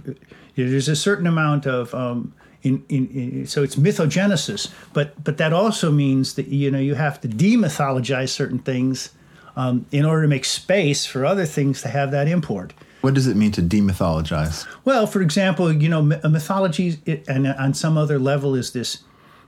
there's 0.56 0.90
a 0.90 0.96
certain 0.96 1.28
amount 1.28 1.66
of 1.66 1.94
um, 1.94 2.34
in, 2.64 2.84
in, 2.90 3.08
in, 3.10 3.48
so 3.48 3.64
it's 3.64 3.76
mythogenesis, 3.76 4.72
but 4.94 5.24
but 5.24 5.38
that 5.38 5.54
also 5.54 5.92
means 5.92 6.34
that 6.34 6.48
you 6.48 6.72
know 6.72 6.80
you 6.80 6.96
have 6.96 7.22
to 7.22 7.28
demythologize 7.28 8.30
certain 8.30 8.60
things 8.60 9.12
um, 9.56 9.86
in 9.92 10.06
order 10.06 10.24
to 10.24 10.28
make 10.28 10.46
space 10.46 11.06
for 11.06 11.26
other 11.26 11.46
things 11.46 11.82
to 11.84 11.88
have 11.88 12.12
that 12.12 12.28
import. 12.28 12.74
What 13.08 13.14
does 13.14 13.28
it 13.28 13.38
mean 13.38 13.54
to 13.54 13.62
demythologize? 13.62 14.68
Well, 14.84 15.08
for 15.08 15.22
example, 15.22 15.72
you 15.72 15.88
know, 15.88 16.02
mythology 16.02 17.00
and 17.30 17.48
on 17.48 17.74
some 17.74 17.98
other 17.98 18.20
level 18.20 18.54
is 18.54 18.74
this 18.74 19.02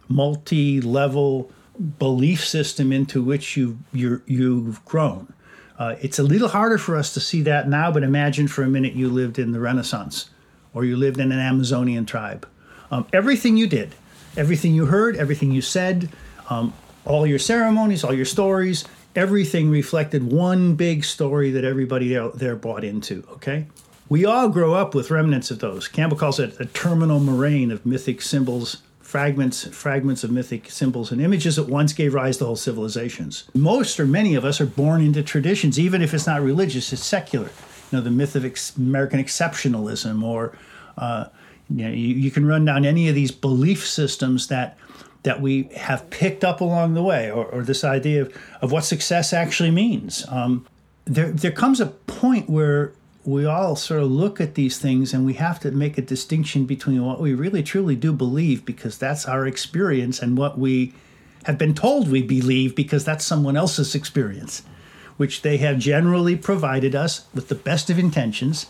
multi-level 0.07 1.51
belief 1.99 2.41
system 2.45 2.93
into 2.93 3.21
which 3.21 3.57
you 3.57 3.77
you 3.91 4.21
you've 4.25 4.85
grown. 4.85 5.33
Uh, 5.77 5.97
it's 5.99 6.17
a 6.17 6.23
little 6.23 6.47
harder 6.47 6.77
for 6.77 6.95
us 6.95 7.13
to 7.15 7.19
see 7.19 7.41
that 7.41 7.67
now, 7.67 7.91
but 7.91 8.01
imagine 8.01 8.47
for 8.47 8.63
a 8.63 8.69
minute 8.69 8.93
you 8.93 9.09
lived 9.09 9.37
in 9.37 9.51
the 9.51 9.59
Renaissance 9.59 10.29
or 10.73 10.85
you 10.85 10.95
lived 10.95 11.19
in 11.19 11.29
an 11.33 11.39
Amazonian 11.39 12.05
tribe. 12.05 12.47
Um, 12.91 13.07
everything 13.11 13.57
you 13.57 13.67
did, 13.67 13.93
everything 14.37 14.73
you 14.73 14.85
heard, 14.85 15.17
everything 15.17 15.51
you 15.51 15.61
said, 15.61 16.07
um, 16.49 16.73
all 17.03 17.27
your 17.27 17.39
ceremonies, 17.39 18.05
all 18.05 18.13
your 18.13 18.23
stories, 18.23 18.85
everything 19.19 19.69
reflected 19.69 20.31
one 20.31 20.75
big 20.75 21.03
story 21.03 21.51
that 21.51 21.65
everybody 21.65 22.17
there 22.35 22.55
bought 22.55 22.85
into, 22.85 23.21
okay? 23.31 23.67
We 24.07 24.23
all 24.23 24.47
grow 24.47 24.73
up 24.73 24.95
with 24.95 25.11
remnants 25.11 25.51
of 25.51 25.59
those. 25.59 25.89
Campbell 25.89 26.15
calls 26.15 26.39
it 26.39 26.57
a 26.57 26.65
terminal 26.65 27.19
moraine 27.19 27.69
of 27.69 27.85
mythic 27.85 28.21
symbols, 28.21 28.81
fragments, 29.01 29.67
fragments 29.67 30.23
of 30.23 30.31
mythic 30.31 30.71
symbols 30.71 31.11
and 31.11 31.19
images 31.19 31.57
that 31.57 31.67
once 31.67 31.91
gave 31.91 32.13
rise 32.13 32.37
to 32.37 32.45
whole 32.45 32.55
civilizations. 32.55 33.43
Most 33.53 33.99
or 33.99 34.05
many 34.05 34.35
of 34.35 34.45
us 34.45 34.61
are 34.61 34.65
born 34.65 35.01
into 35.01 35.21
traditions, 35.21 35.77
even 35.77 36.01
if 36.01 36.13
it's 36.13 36.25
not 36.25 36.41
religious, 36.41 36.93
it's 36.93 37.05
secular. 37.05 37.49
You 37.91 37.97
know, 37.97 38.01
the 38.01 38.11
myth 38.11 38.37
of 38.37 38.45
ex- 38.45 38.77
American 38.77 39.21
exceptionalism, 39.21 40.23
or 40.23 40.57
uh, 40.97 41.25
you, 41.69 41.83
know, 41.83 41.91
you, 41.91 42.15
you 42.15 42.31
can 42.31 42.45
run 42.45 42.63
down 42.63 42.85
any 42.85 43.09
of 43.09 43.15
these 43.15 43.31
belief 43.31 43.85
systems 43.85 44.47
that 44.47 44.77
that 45.23 45.41
we 45.41 45.63
have 45.75 46.09
picked 46.09 46.43
up 46.43 46.61
along 46.61 46.93
the 46.93 47.03
way, 47.03 47.29
or, 47.29 47.45
or 47.45 47.61
this 47.61 47.83
idea 47.83 48.21
of, 48.21 48.37
of 48.61 48.71
what 48.71 48.85
success 48.85 49.33
actually 49.33 49.71
means. 49.71 50.25
Um, 50.29 50.65
there, 51.05 51.31
there 51.31 51.51
comes 51.51 51.81
a 51.81 51.87
point 51.87 52.49
where 52.49 52.93
we 53.25 53.45
all 53.45 53.75
sort 53.75 54.01
of 54.01 54.09
look 54.09 54.39
at 54.39 54.55
these 54.55 54.79
things 54.79 55.13
and 55.13 55.25
we 55.25 55.33
have 55.33 55.59
to 55.59 55.71
make 55.71 55.97
a 55.97 56.01
distinction 56.01 56.65
between 56.65 57.05
what 57.05 57.19
we 57.19 57.33
really 57.33 57.61
truly 57.61 57.95
do 57.95 58.13
believe 58.13 58.65
because 58.65 58.97
that's 58.97 59.25
our 59.25 59.45
experience 59.45 60.21
and 60.21 60.37
what 60.37 60.57
we 60.57 60.93
have 61.43 61.57
been 61.57 61.73
told 61.73 62.09
we 62.09 62.21
believe 62.21 62.75
because 62.75 63.05
that's 63.05 63.25
someone 63.25 63.57
else's 63.57 63.95
experience, 63.95 64.63
which 65.17 65.41
they 65.41 65.57
have 65.57 65.79
generally 65.79 66.35
provided 66.35 66.95
us 66.95 67.25
with 67.33 67.49
the 67.49 67.55
best 67.55 67.89
of 67.89 67.99
intentions. 67.99 68.67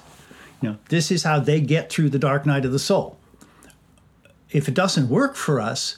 You 0.62 0.70
know, 0.70 0.78
this 0.89 1.12
is 1.12 1.24
how 1.24 1.39
they 1.39 1.62
get 1.62 1.91
through 1.91 2.10
the 2.10 2.20
dark 2.20 2.45
night 2.45 2.66
of 2.66 2.72
the 2.72 2.80
soul. 2.80 3.18
If 4.52 4.68
it 4.68 4.74
doesn't 4.74 5.10
work 5.10 5.36
for 5.36 5.62
us, 5.62 5.97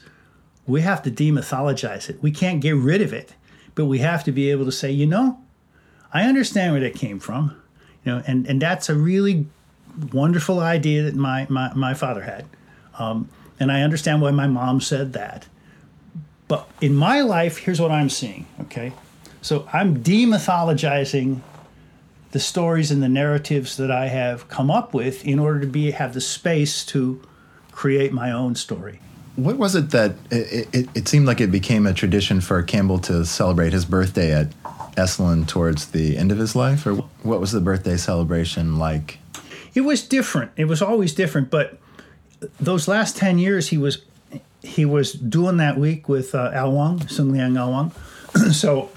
we 0.72 0.82
have 0.82 1.04
to 1.04 1.12
demythologize 1.12 2.10
it. 2.10 2.22
We 2.22 2.32
can't 2.32 2.62
get 2.62 2.76
rid 2.76 3.02
of 3.02 3.14
it, 3.14 3.36
but 3.76 3.86
we 3.86 4.00
have 4.00 4.24
to 4.24 4.32
be 4.32 4.50
able 4.52 4.66
to 4.66 4.72
say, 4.72 4.92
you 4.92 5.06
know, 5.06 5.40
I 6.14 6.24
understand 6.24 6.74
where 6.74 6.82
that 6.82 6.96
came 6.96 7.20
from, 7.20 7.56
you 8.06 8.12
know, 8.12 8.24
and, 8.26 8.48
and 8.48 8.62
that's 8.62 8.90
a 8.90 8.96
really 8.96 9.46
wonderful 10.14 10.60
idea 10.60 11.04
that 11.04 11.16
my, 11.16 11.46
my, 11.50 11.74
my 11.74 11.94
father 11.94 12.22
had. 12.22 12.46
Um, 12.98 13.30
and 13.60 13.72
I 13.72 13.82
understand 13.82 14.22
why 14.22 14.32
my 14.32 14.48
mom 14.48 14.82
said 14.82 15.14
that. 15.14 15.48
But 16.48 16.68
in 16.82 16.96
my 16.96 17.22
life, 17.22 17.58
here's 17.58 17.80
what 17.80 17.92
I'm 17.92 18.10
seeing, 18.10 18.46
okay? 18.62 18.94
So 19.42 19.68
I'm 19.72 20.04
demythologizing 20.04 21.42
the 22.32 22.40
stories 22.40 22.92
and 22.92 23.04
the 23.04 23.10
narratives 23.10 23.78
that 23.78 23.92
I 23.92 24.08
have 24.08 24.48
come 24.48 24.72
up 24.72 24.94
with 24.94 25.26
in 25.26 25.38
order 25.40 25.60
to 25.60 25.68
be 25.68 25.92
have 25.92 26.14
the 26.14 26.22
space 26.22 26.86
to 26.88 27.22
create 27.72 28.14
my 28.14 28.32
own 28.32 28.56
story. 28.56 29.00
What 29.44 29.58
was 29.58 29.76
it 29.76 29.90
that 29.92 30.16
it, 30.30 30.68
it, 30.74 30.90
it, 30.94 31.08
seemed 31.08 31.26
like 31.26 31.42
it 31.42 31.52
became 31.52 31.88
a 31.88 31.94
tradition 31.94 32.42
for 32.42 32.62
Campbell 32.62 33.00
to 33.00 33.26
celebrate 33.26 33.74
his 33.74 33.86
birthday 33.86 34.34
at 34.34 34.50
Esalen 34.96 35.48
towards 35.48 35.88
the 35.88 36.18
end 36.18 36.32
of 36.32 36.38
his 36.38 36.56
life? 36.56 36.86
Or 36.86 36.96
what 37.24 37.40
was 37.40 37.52
the 37.52 37.62
birthday 37.62 37.98
celebration 37.98 38.78
like? 38.78 39.18
It 39.74 39.82
was 39.82 40.04
different. 40.08 40.52
It 40.58 40.66
was 40.66 40.82
always 40.82 41.14
different. 41.16 41.50
But 41.50 41.80
those 42.60 42.88
last 42.88 43.18
10 43.18 43.40
years, 43.40 43.70
he 43.70 43.78
was 43.78 44.04
he 44.64 44.86
was 44.86 45.14
doing 45.14 45.58
that 45.58 45.78
week 45.78 46.08
with 46.08 46.36
uh, 46.36 46.52
Al 46.54 46.72
Huang, 46.72 47.08
Sung 47.08 47.32
Liang 47.32 47.58
Al 47.58 47.72
Wang. 47.72 47.92
so 48.52 48.92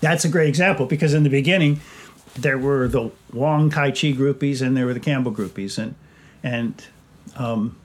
that's 0.00 0.24
a 0.24 0.28
great 0.28 0.48
example 0.48 0.86
because 0.86 1.14
in 1.14 1.22
the 1.22 1.30
beginning 1.30 1.80
there 2.34 2.58
were 2.58 2.88
the 2.88 3.10
Huang 3.32 3.70
Tai 3.70 3.90
Chi 3.90 4.12
groupies 4.12 4.60
and 4.60 4.76
there 4.76 4.86
were 4.86 4.94
the 4.94 5.00
Campbell 5.00 5.32
groupies 5.32 5.78
and 5.78 5.94
and 6.42 6.84
um, 7.36 7.76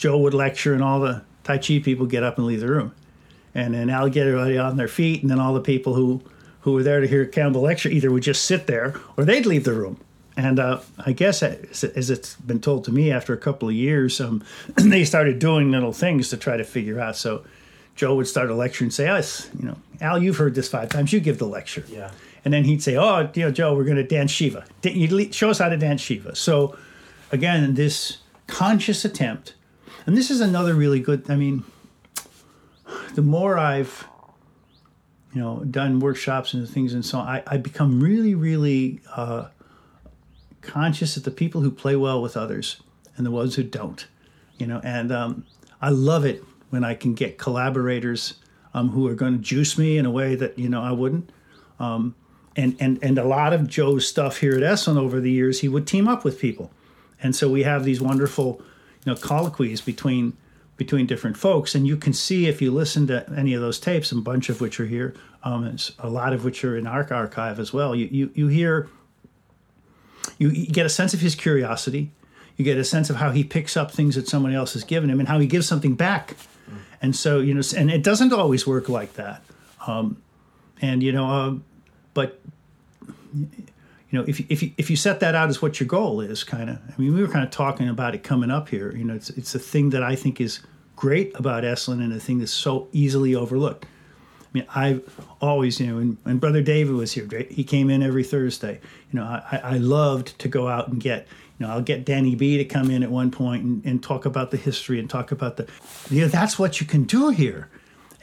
Joe 0.00 0.16
would 0.16 0.32
lecture 0.32 0.72
and 0.72 0.82
all 0.82 0.98
the 0.98 1.22
Tai 1.44 1.58
Chi 1.58 1.78
people 1.78 2.06
get 2.06 2.22
up 2.22 2.38
and 2.38 2.46
leave 2.46 2.60
the 2.60 2.68
room, 2.68 2.94
and 3.54 3.74
then 3.74 3.90
Al 3.90 4.08
get 4.08 4.26
everybody 4.26 4.56
on 4.56 4.78
their 4.78 4.88
feet 4.88 5.20
and 5.20 5.30
then 5.30 5.38
all 5.38 5.52
the 5.52 5.60
people 5.60 5.92
who 5.92 6.22
who 6.62 6.72
were 6.72 6.82
there 6.82 7.00
to 7.00 7.06
hear 7.06 7.26
Campbell 7.26 7.60
lecture 7.60 7.90
either 7.90 8.10
would 8.10 8.22
just 8.22 8.44
sit 8.44 8.66
there 8.66 8.94
or 9.18 9.26
they'd 9.26 9.44
leave 9.44 9.64
the 9.64 9.74
room. 9.74 10.00
And 10.38 10.58
uh, 10.58 10.80
I 10.98 11.12
guess 11.12 11.42
as, 11.42 11.84
it's 11.84 12.36
been 12.36 12.60
told 12.60 12.84
to 12.84 12.92
me 12.92 13.12
after 13.12 13.34
a 13.34 13.36
couple 13.36 13.68
of 13.68 13.74
years, 13.74 14.22
um, 14.22 14.42
they 14.76 15.04
started 15.04 15.38
doing 15.38 15.70
little 15.70 15.92
things 15.92 16.30
to 16.30 16.38
try 16.38 16.56
to 16.56 16.64
figure 16.64 16.98
out. 16.98 17.16
So 17.16 17.44
Joe 17.94 18.14
would 18.14 18.26
start 18.26 18.48
a 18.48 18.54
lecture 18.54 18.84
and 18.84 18.92
say, 18.92 19.06
"Us, 19.06 19.50
you 19.58 19.66
know, 19.66 19.76
Al, 20.00 20.22
you've 20.22 20.38
heard 20.38 20.54
this 20.54 20.68
five 20.68 20.88
times. 20.88 21.12
You 21.12 21.20
give 21.20 21.36
the 21.36 21.46
lecture." 21.46 21.84
Yeah. 21.88 22.10
And 22.42 22.54
then 22.54 22.64
he'd 22.64 22.82
say, 22.82 22.96
"Oh, 22.96 23.28
you 23.34 23.42
know, 23.42 23.50
Joe, 23.50 23.74
we're 23.74 23.84
going 23.84 23.98
to 23.98 24.02
dance 24.02 24.30
Shiva. 24.30 24.64
You 24.82 25.30
show 25.30 25.50
us 25.50 25.58
how 25.58 25.68
to 25.68 25.76
dance 25.76 26.00
Shiva." 26.00 26.34
So, 26.36 26.74
again, 27.32 27.74
this 27.74 28.18
conscious 28.46 29.04
attempt, 29.04 29.54
and 30.06 30.16
this 30.16 30.30
is 30.30 30.40
another 30.40 30.74
really 30.74 31.00
good. 31.00 31.30
I 31.30 31.36
mean, 31.36 31.64
the 33.14 33.22
more 33.22 33.58
I've, 33.58 34.06
you 35.34 35.40
know, 35.40 35.64
done 35.64 36.00
workshops 36.00 36.54
and 36.54 36.68
things 36.68 36.94
and 36.94 37.04
so 37.04 37.18
on, 37.18 37.28
I, 37.28 37.42
I 37.46 37.56
become 37.56 38.00
really, 38.00 38.34
really 38.34 39.00
uh, 39.14 39.48
conscious 40.60 41.16
of 41.16 41.24
the 41.24 41.30
people 41.30 41.60
who 41.60 41.70
play 41.70 41.96
well 41.96 42.20
with 42.20 42.36
others 42.36 42.80
and 43.16 43.26
the 43.26 43.30
ones 43.30 43.54
who 43.54 43.62
don't. 43.62 44.06
You 44.58 44.66
know, 44.66 44.80
and 44.84 45.10
um, 45.10 45.46
I 45.80 45.90
love 45.90 46.24
it 46.24 46.44
when 46.70 46.84
I 46.84 46.94
can 46.94 47.14
get 47.14 47.38
collaborators 47.38 48.34
um, 48.74 48.90
who 48.90 49.06
are 49.08 49.14
going 49.14 49.32
to 49.34 49.38
juice 49.38 49.76
me 49.78 49.98
in 49.98 50.06
a 50.06 50.10
way 50.10 50.34
that 50.34 50.58
you 50.58 50.68
know 50.68 50.82
I 50.82 50.92
wouldn't. 50.92 51.30
Um, 51.78 52.14
and 52.56 52.76
and 52.80 52.98
and 53.02 53.18
a 53.18 53.24
lot 53.24 53.52
of 53.52 53.68
Joe's 53.68 54.06
stuff 54.06 54.38
here 54.38 54.54
at 54.56 54.62
Esalen 54.62 54.96
over 54.96 55.20
the 55.20 55.30
years, 55.30 55.60
he 55.60 55.68
would 55.68 55.86
team 55.86 56.08
up 56.08 56.24
with 56.24 56.38
people, 56.38 56.70
and 57.22 57.34
so 57.34 57.48
we 57.48 57.62
have 57.62 57.84
these 57.84 58.00
wonderful, 58.00 58.60
you 59.04 59.12
know, 59.12 59.16
colloquies 59.16 59.80
between 59.80 60.36
between 60.76 61.06
different 61.06 61.36
folks, 61.36 61.74
and 61.74 61.86
you 61.86 61.96
can 61.96 62.12
see 62.12 62.46
if 62.46 62.62
you 62.62 62.70
listen 62.70 63.06
to 63.06 63.30
any 63.36 63.52
of 63.52 63.60
those 63.60 63.78
tapes, 63.78 64.12
a 64.12 64.16
bunch 64.16 64.48
of 64.48 64.62
which 64.62 64.80
are 64.80 64.86
here, 64.86 65.14
um, 65.42 65.76
a 65.98 66.08
lot 66.08 66.32
of 66.32 66.42
which 66.42 66.64
are 66.64 66.76
in 66.76 66.86
our 66.86 67.06
archive 67.12 67.58
as 67.58 67.72
well. 67.72 67.94
You 67.94 68.08
you 68.10 68.30
you 68.34 68.48
hear. 68.48 68.88
You, 70.38 70.48
you 70.50 70.66
get 70.66 70.86
a 70.86 70.90
sense 70.90 71.12
of 71.12 71.20
his 71.20 71.34
curiosity. 71.34 72.12
You 72.56 72.64
get 72.64 72.78
a 72.78 72.84
sense 72.84 73.10
of 73.10 73.16
how 73.16 73.30
he 73.30 73.44
picks 73.44 73.76
up 73.76 73.90
things 73.90 74.14
that 74.14 74.26
someone 74.26 74.54
else 74.54 74.72
has 74.74 74.84
given 74.84 75.10
him, 75.10 75.18
and 75.18 75.28
how 75.28 75.38
he 75.38 75.46
gives 75.46 75.66
something 75.66 75.94
back 75.94 76.36
and 77.02 77.16
so 77.16 77.40
you 77.40 77.54
know, 77.54 77.62
and 77.76 77.90
it 77.90 78.02
doesn't 78.02 78.32
always 78.32 78.66
work 78.66 78.88
like 78.88 79.14
that. 79.14 79.42
Um, 79.86 80.22
and 80.80 81.02
you 81.02 81.12
know, 81.12 81.30
uh, 81.30 81.54
but 82.14 82.40
you 84.10 84.18
know, 84.18 84.24
if 84.26 84.40
if 84.50 84.62
you, 84.62 84.72
if 84.76 84.90
you 84.90 84.96
set 84.96 85.20
that 85.20 85.34
out 85.34 85.48
as 85.48 85.62
what 85.62 85.78
your 85.78 85.86
goal 85.86 86.20
is, 86.20 86.42
kind 86.42 86.68
of. 86.68 86.76
I 86.76 87.00
mean, 87.00 87.14
we 87.14 87.22
were 87.22 87.28
kind 87.28 87.44
of 87.44 87.50
talking 87.50 87.88
about 87.88 88.14
it 88.14 88.22
coming 88.22 88.50
up 88.50 88.68
here. 88.68 88.94
You 88.94 89.04
know, 89.04 89.14
it's 89.14 89.30
it's 89.30 89.54
a 89.54 89.58
thing 89.58 89.90
that 89.90 90.02
I 90.02 90.16
think 90.16 90.40
is 90.40 90.60
great 90.96 91.32
about 91.38 91.62
Esalen 91.64 92.02
and 92.02 92.12
a 92.12 92.20
thing 92.20 92.38
that's 92.38 92.52
so 92.52 92.88
easily 92.92 93.34
overlooked. 93.34 93.84
I 93.84 94.58
mean, 94.58 94.66
I've 94.74 95.26
always, 95.40 95.78
you 95.78 95.86
know, 95.86 95.98
and, 95.98 96.16
when 96.24 96.38
Brother 96.38 96.60
David 96.60 96.94
was 96.94 97.12
here, 97.12 97.28
he 97.48 97.62
came 97.62 97.88
in 97.88 98.02
every 98.02 98.24
Thursday. 98.24 98.80
You 99.12 99.20
know, 99.20 99.24
I, 99.24 99.60
I 99.62 99.76
loved 99.78 100.38
to 100.40 100.48
go 100.48 100.66
out 100.66 100.88
and 100.88 101.00
get 101.00 101.28
you 101.60 101.66
know, 101.66 101.72
I'll 101.74 101.82
get 101.82 102.06
Danny 102.06 102.34
B 102.34 102.56
to 102.56 102.64
come 102.64 102.90
in 102.90 103.02
at 103.02 103.10
one 103.10 103.30
point 103.30 103.62
and, 103.62 103.84
and 103.84 104.02
talk 104.02 104.24
about 104.24 104.50
the 104.50 104.56
history 104.56 104.98
and 104.98 105.10
talk 105.10 105.30
about 105.30 105.58
the, 105.58 105.68
you 106.08 106.22
know, 106.22 106.28
that's 106.28 106.58
what 106.58 106.80
you 106.80 106.86
can 106.86 107.04
do 107.04 107.28
here. 107.28 107.68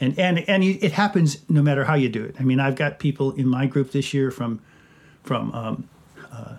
And, 0.00 0.18
and, 0.18 0.40
and 0.48 0.64
it 0.64 0.92
happens 0.92 1.38
no 1.48 1.62
matter 1.62 1.84
how 1.84 1.94
you 1.94 2.08
do 2.08 2.24
it. 2.24 2.34
I 2.40 2.42
mean, 2.42 2.58
I've 2.58 2.74
got 2.74 2.98
people 2.98 3.32
in 3.32 3.46
my 3.46 3.66
group 3.66 3.92
this 3.92 4.12
year 4.12 4.32
from, 4.32 4.60
from, 5.28 5.52
um, 5.52 5.88
uh, 6.32 6.54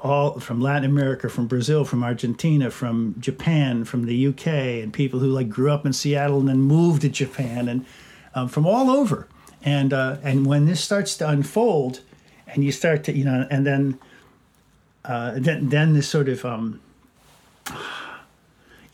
all 0.00 0.38
from 0.38 0.60
Latin 0.60 0.88
America, 0.88 1.28
from 1.28 1.48
Brazil, 1.48 1.84
from 1.84 2.04
Argentina, 2.04 2.70
from 2.70 3.16
Japan, 3.18 3.84
from 3.84 4.06
the 4.06 4.28
UK, 4.28 4.46
and 4.46 4.92
people 4.92 5.18
who 5.18 5.26
like 5.26 5.48
grew 5.48 5.72
up 5.72 5.84
in 5.84 5.92
Seattle 5.92 6.38
and 6.38 6.48
then 6.48 6.58
moved 6.60 7.02
to 7.02 7.08
Japan, 7.08 7.68
and 7.68 7.84
um, 8.36 8.48
from 8.48 8.64
all 8.64 8.90
over. 8.90 9.26
And 9.64 9.92
uh, 9.92 10.18
and 10.22 10.46
when 10.46 10.66
this 10.66 10.80
starts 10.80 11.16
to 11.16 11.28
unfold, 11.28 12.00
and 12.46 12.62
you 12.62 12.70
start 12.70 13.02
to 13.04 13.12
you 13.12 13.24
know, 13.24 13.44
and 13.50 13.66
then 13.66 13.98
uh, 15.04 15.32
then 15.36 15.68
then 15.68 15.94
this 15.94 16.08
sort 16.08 16.28
of 16.28 16.44
um, 16.44 16.80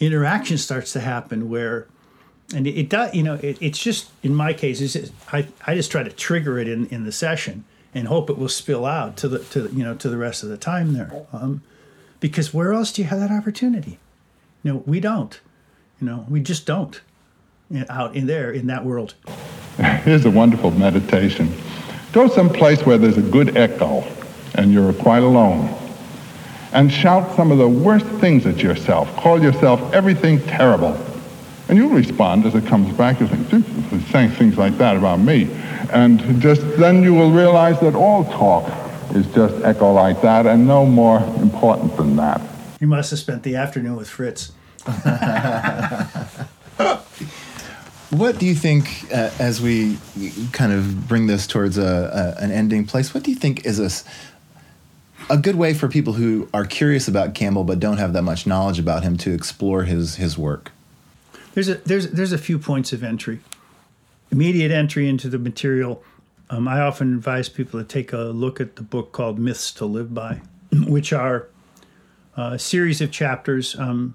interaction 0.01 0.57
starts 0.57 0.95
to 0.95 1.01
happen 1.01 1.51
where 1.51 1.87
and 2.55 2.67
it, 2.67 2.79
it 2.79 2.89
does 2.89 3.15
you 3.15 3.23
know 3.23 3.35
it, 3.35 3.59
it's 3.61 3.79
just 3.79 4.09
in 4.23 4.35
my 4.35 4.55
case 4.55 4.81
is 4.81 5.13
I, 5.33 5.47
I 5.67 5.75
just 5.75 5.91
try 5.91 6.03
to 6.03 6.11
trigger 6.11 6.59
it 6.59 6.67
in, 6.67 6.87
in 6.87 7.05
the 7.05 7.13
session 7.13 7.65
and 7.95 8.09
hope 8.09 8.31
it 8.31 8.39
will 8.39 8.49
spill 8.49 8.85
out 8.85 9.17
to 9.19 9.29
the 9.29 9.39
to 9.41 9.69
you 9.73 9.85
know 9.85 9.95
to 9.95 10.09
the 10.09 10.19
rest 10.19 10.43
of 10.43 10.49
the 10.49 10.57
time 10.57 10.93
there. 10.93 11.27
Um, 11.33 11.63
because 12.21 12.53
where 12.53 12.73
else 12.73 12.93
do 12.93 13.03
you 13.03 13.09
have 13.09 13.21
that 13.21 13.31
opportunity? 13.31 13.99
You 14.63 14.73
know 14.73 14.83
we 14.87 15.01
don't. 15.01 15.41
You 16.01 16.07
know 16.07 16.27
we 16.29 16.41
just 16.41 16.67
don't 16.67 17.01
out 17.89 18.17
in 18.17 18.27
there 18.27 18.51
in 18.51 18.67
that 18.69 18.85
world. 18.85 19.15
Here's 20.05 20.25
a 20.25 20.31
wonderful 20.31 20.71
meditation. 20.73 21.53
Go 22.13 22.29
someplace 22.29 22.85
where 22.85 22.99
there's 22.99 23.19
a 23.19 23.23
good 23.23 23.57
echo 23.57 24.05
and 24.55 24.73
you're 24.73 24.93
quite 24.95 25.23
alone. 25.23 25.75
And 26.73 26.93
shout 26.93 27.35
some 27.37 27.51
of 27.51 27.59
the 27.59 27.69
worst 27.69 28.07
things 28.07 28.47
at 28.47 28.59
yourself. 28.59 29.15
Call 29.17 29.43
yourself 29.43 29.93
everything 29.93 30.41
terrible. 30.43 30.93
And 31.69 31.77
you'll 31.77 31.91
respond 31.91 32.47
as 32.47 32.55
it 32.55 32.67
comes 32.67 32.97
back. 32.97 33.21
You'll 33.21 33.29
think, 33.29 33.67
he's 33.91 34.07
saying 34.09 34.31
things 34.31 34.57
like 34.57 34.79
that 34.79 34.97
about 34.97 35.21
me. 35.21 35.51
And 35.93 36.41
just 36.41 36.63
then 36.79 37.03
you 37.03 37.15
will 37.15 37.31
realize 37.31 37.79
that 37.81 37.95
all 37.95 38.25
talk 38.25 38.67
is 39.15 39.27
just 39.35 39.55
echo 39.65 39.93
like 39.93 40.23
that 40.23 40.47
and 40.47 40.67
no 40.67 40.87
more 40.87 41.19
important 41.41 41.97
than 41.97 42.17
that. 42.17 42.41
You 42.81 42.87
must 42.87 43.11
have 43.11 43.19
spent 43.19 43.43
the 43.43 43.57
afternoon 43.57 43.97
with 43.97 44.09
Fritz. 44.09 44.53
what 48.11 48.39
do 48.39 48.47
you 48.47 48.55
think, 48.55 49.07
uh, 49.13 49.31
as 49.39 49.61
we 49.61 49.99
kind 50.53 50.73
of 50.73 51.07
bring 51.09 51.27
this 51.27 51.47
towards 51.47 51.77
a, 51.77 52.37
a, 52.39 52.43
an 52.43 52.51
ending 52.51 52.87
place, 52.87 53.13
what 53.13 53.23
do 53.23 53.31
you 53.31 53.37
think 53.37 53.67
is 53.67 53.79
a, 53.79 53.91
a 55.33 55.37
good 55.37 55.57
way 55.57 55.75
for 55.75 55.89
people 55.89 56.15
who 56.15 56.49
are 56.55 56.65
curious 56.65 57.09
about 57.09 57.35
Campbell 57.35 57.65
but 57.65 57.79
don't 57.79 57.99
have 57.99 58.15
that 58.15 58.23
much 58.23 58.47
knowledge 58.47 58.79
about 58.79 59.03
him 59.03 59.19
to 59.19 59.35
explore 59.35 59.83
his 59.85 60.17
his 60.17 60.39
work? 60.39 60.73
There's 61.59 61.69
a 61.69 61.75
there's 61.75 62.11
there's 62.11 62.31
a 62.31 62.39
few 62.39 62.57
points 62.57 62.93
of 62.93 63.03
entry. 63.03 63.41
Immediate 64.31 64.71
entry 64.71 65.09
into 65.09 65.29
the 65.29 65.41
material. 65.41 66.05
Um, 66.51 66.69
I 66.69 66.79
often 66.79 67.13
advise 67.13 67.49
people 67.49 67.81
to 67.81 67.85
take 67.85 68.13
a 68.13 68.27
look 68.27 68.61
at 68.61 68.77
the 68.77 68.83
book 68.83 69.11
called 69.11 69.41
Myths 69.41 69.73
to 69.73 69.85
Live 69.85 70.15
By, 70.15 70.41
which 70.87 71.13
are 71.13 71.49
a 72.37 72.61
series 72.61 73.01
of 73.01 73.11
chapters, 73.11 73.75
um, 73.77 74.15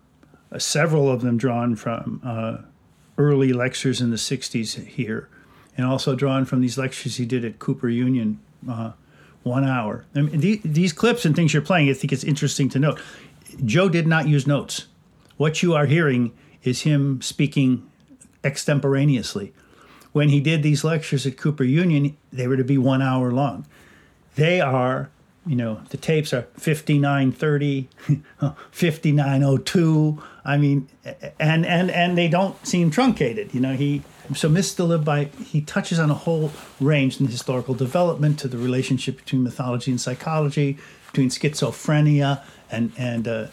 uh, 0.54 0.58
several 0.58 1.12
of 1.12 1.20
them 1.20 1.38
drawn 1.38 1.76
from 1.76 2.22
uh, 2.24 2.60
early 3.18 3.52
lectures 3.52 4.00
in 4.00 4.10
the 4.10 4.16
60s 4.16 4.82
here, 4.86 5.28
and 5.76 5.86
also 5.86 6.16
drawn 6.16 6.46
from 6.46 6.62
these 6.62 6.78
lectures 6.78 7.18
he 7.18 7.26
did 7.26 7.44
at 7.44 7.60
Cooper 7.60 7.90
Union 7.90 8.40
uh, 8.70 8.94
one 9.44 9.66
hour. 9.66 10.06
I 10.16 10.22
mean, 10.22 10.40
the, 10.40 10.62
these 10.64 10.94
clips 10.94 11.26
and 11.26 11.36
things 11.36 11.54
you're 11.54 11.62
playing, 11.62 11.90
I 11.90 11.94
think 11.94 12.14
it's 12.14 12.24
interesting 12.24 12.70
to 12.70 12.80
note. 12.80 13.02
Joe 13.66 13.90
did 13.90 14.08
not 14.08 14.30
use 14.30 14.48
notes. 14.48 14.86
What 15.36 15.62
you 15.62 15.74
are 15.74 15.88
hearing 15.88 16.32
is 16.64 16.82
him 16.82 17.22
speaking 17.22 17.90
extemporaneously. 18.44 19.54
When 20.12 20.30
he 20.30 20.40
did 20.40 20.64
these 20.64 20.84
lectures 20.84 21.26
at 21.26 21.38
Cooper 21.38 21.64
Union, 21.64 22.16
they 22.32 22.48
were 22.48 22.58
to 22.58 22.64
be 22.64 22.78
one 22.78 23.02
hour 23.02 23.32
long. 23.32 23.66
They 24.36 24.62
are, 24.62 25.10
you 25.46 25.56
know, 25.56 25.82
the 25.90 25.98
tapes 25.98 26.34
are 26.34 26.44
5930, 26.58 27.90
5902. 28.72 30.24
I 30.46 30.58
mean, 30.58 30.88
and 31.40 31.66
and 31.66 31.90
and 31.90 32.18
they 32.18 32.28
don't 32.28 32.66
seem 32.66 32.92
truncated. 32.92 33.54
You 33.54 33.62
know, 33.62 33.74
he 33.74 34.04
so 34.36 34.50
Myths 34.50 34.74
to 34.76 34.84
Live 34.84 35.04
By, 35.04 35.26
he 35.44 35.62
touches 35.62 36.00
on 36.00 36.10
a 36.10 36.14
whole 36.14 36.52
range 36.80 37.20
in 37.20 37.28
historical 37.28 37.74
development 37.74 38.40
to 38.40 38.48
the 38.48 38.58
relationship 38.58 39.18
between 39.18 39.44
mythology 39.44 39.92
and 39.92 40.00
psychology, 40.00 40.78
between 41.08 41.30
schizophrenia 41.30 42.44
and 42.72 42.92
and 42.98 43.28
uh, 43.28 43.48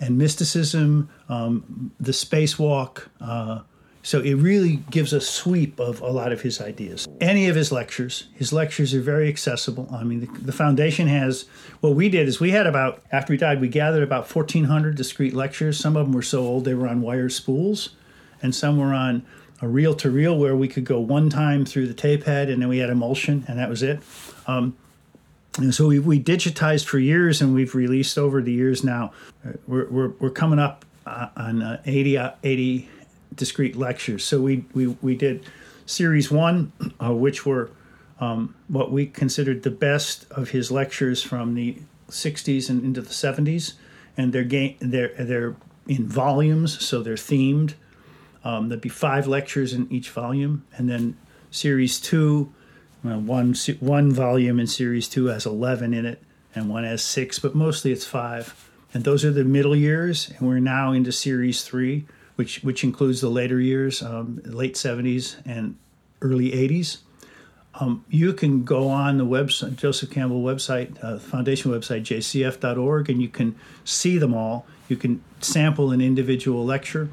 and 0.00 0.18
mysticism, 0.18 1.08
um, 1.28 1.92
the 2.00 2.12
spacewalk. 2.12 3.08
Uh, 3.20 3.60
so 4.02 4.20
it 4.20 4.34
really 4.34 4.76
gives 4.90 5.14
a 5.14 5.20
sweep 5.20 5.80
of 5.80 6.02
a 6.02 6.08
lot 6.08 6.30
of 6.30 6.42
his 6.42 6.60
ideas. 6.60 7.08
Any 7.22 7.48
of 7.48 7.56
his 7.56 7.72
lectures, 7.72 8.28
his 8.34 8.52
lectures 8.52 8.92
are 8.92 9.00
very 9.00 9.30
accessible. 9.30 9.88
I 9.90 10.04
mean, 10.04 10.20
the, 10.20 10.40
the 10.40 10.52
foundation 10.52 11.08
has 11.08 11.46
what 11.80 11.94
we 11.94 12.10
did 12.10 12.28
is 12.28 12.38
we 12.38 12.50
had 12.50 12.66
about 12.66 13.02
after 13.12 13.32
he 13.32 13.38
died, 13.38 13.62
we 13.62 13.68
gathered 13.68 14.02
about 14.02 14.34
1,400 14.34 14.94
discrete 14.94 15.32
lectures. 15.32 15.78
Some 15.78 15.96
of 15.96 16.06
them 16.06 16.12
were 16.12 16.22
so 16.22 16.42
old 16.42 16.66
they 16.66 16.74
were 16.74 16.86
on 16.86 17.00
wire 17.00 17.30
spools, 17.30 17.96
and 18.42 18.54
some 18.54 18.76
were 18.76 18.92
on 18.92 19.24
a 19.62 19.68
reel 19.68 19.94
to 19.94 20.10
reel 20.10 20.38
where 20.38 20.54
we 20.54 20.68
could 20.68 20.84
go 20.84 21.00
one 21.00 21.30
time 21.30 21.64
through 21.64 21.86
the 21.86 21.94
tape 21.94 22.24
head 22.24 22.50
and 22.50 22.60
then 22.60 22.68
we 22.68 22.78
had 22.78 22.90
emulsion 22.90 23.44
and 23.48 23.58
that 23.58 23.70
was 23.70 23.82
it. 23.82 24.00
Um, 24.46 24.76
and 25.58 25.74
so 25.74 25.86
we, 25.86 25.98
we 25.98 26.20
digitized 26.20 26.86
for 26.86 26.98
years 26.98 27.40
and 27.40 27.54
we've 27.54 27.74
released 27.74 28.18
over 28.18 28.42
the 28.42 28.52
years 28.52 28.82
now. 28.82 29.12
We're, 29.66 29.88
we're, 29.88 30.08
we're 30.18 30.30
coming 30.30 30.58
up 30.58 30.84
uh, 31.06 31.28
on 31.36 31.62
uh, 31.62 31.80
80, 31.84 32.18
uh, 32.18 32.30
80 32.42 32.88
discrete 33.34 33.76
lectures. 33.76 34.24
So 34.24 34.40
we, 34.40 34.64
we, 34.74 34.88
we 35.00 35.14
did 35.14 35.46
series 35.86 36.30
one, 36.30 36.72
uh, 37.02 37.12
which 37.12 37.46
were 37.46 37.70
um, 38.18 38.54
what 38.68 38.90
we 38.90 39.06
considered 39.06 39.62
the 39.62 39.70
best 39.70 40.28
of 40.32 40.50
his 40.50 40.72
lectures 40.72 41.22
from 41.22 41.54
the 41.54 41.78
60s 42.08 42.68
and 42.68 42.84
into 42.84 43.00
the 43.00 43.10
70s. 43.10 43.74
And 44.16 44.32
they're, 44.32 44.44
ga- 44.44 44.76
they're, 44.80 45.14
they're 45.18 45.56
in 45.86 46.08
volumes, 46.08 46.84
so 46.84 47.02
they're 47.02 47.14
themed. 47.14 47.74
Um, 48.42 48.68
there'd 48.68 48.80
be 48.80 48.88
five 48.88 49.26
lectures 49.26 49.72
in 49.72 49.90
each 49.92 50.10
volume. 50.10 50.64
And 50.76 50.88
then 50.88 51.16
series 51.50 52.00
two, 52.00 52.52
well, 53.04 53.20
one, 53.20 53.54
one 53.80 54.12
volume 54.12 54.58
in 54.58 54.66
series 54.66 55.08
two 55.08 55.26
has 55.26 55.44
11 55.44 55.92
in 55.92 56.06
it, 56.06 56.22
and 56.54 56.70
one 56.70 56.84
has 56.84 57.02
six, 57.02 57.38
but 57.38 57.54
mostly 57.54 57.92
it's 57.92 58.06
five. 58.06 58.70
And 58.94 59.04
those 59.04 59.24
are 59.24 59.30
the 59.30 59.44
middle 59.44 59.76
years. 59.76 60.32
And 60.38 60.48
we're 60.48 60.58
now 60.58 60.92
into 60.92 61.12
series 61.12 61.62
three, 61.62 62.06
which 62.36 62.62
which 62.62 62.82
includes 62.82 63.20
the 63.20 63.28
later 63.28 63.60
years, 63.60 64.02
um, 64.02 64.40
late 64.44 64.74
70s 64.74 65.36
and 65.44 65.76
early 66.22 66.52
80s. 66.52 66.98
Um, 67.80 68.04
you 68.08 68.32
can 68.32 68.62
go 68.62 68.88
on 68.88 69.18
the 69.18 69.26
website, 69.26 69.76
Joseph 69.76 70.10
Campbell 70.10 70.42
website, 70.42 70.96
uh, 71.02 71.18
foundation 71.18 71.72
website, 71.72 72.02
jcf.org, 72.02 73.10
and 73.10 73.20
you 73.20 73.28
can 73.28 73.56
see 73.84 74.16
them 74.16 74.32
all. 74.32 74.64
You 74.88 74.96
can 74.96 75.22
sample 75.40 75.90
an 75.90 76.00
individual 76.00 76.64
lecture. 76.64 77.08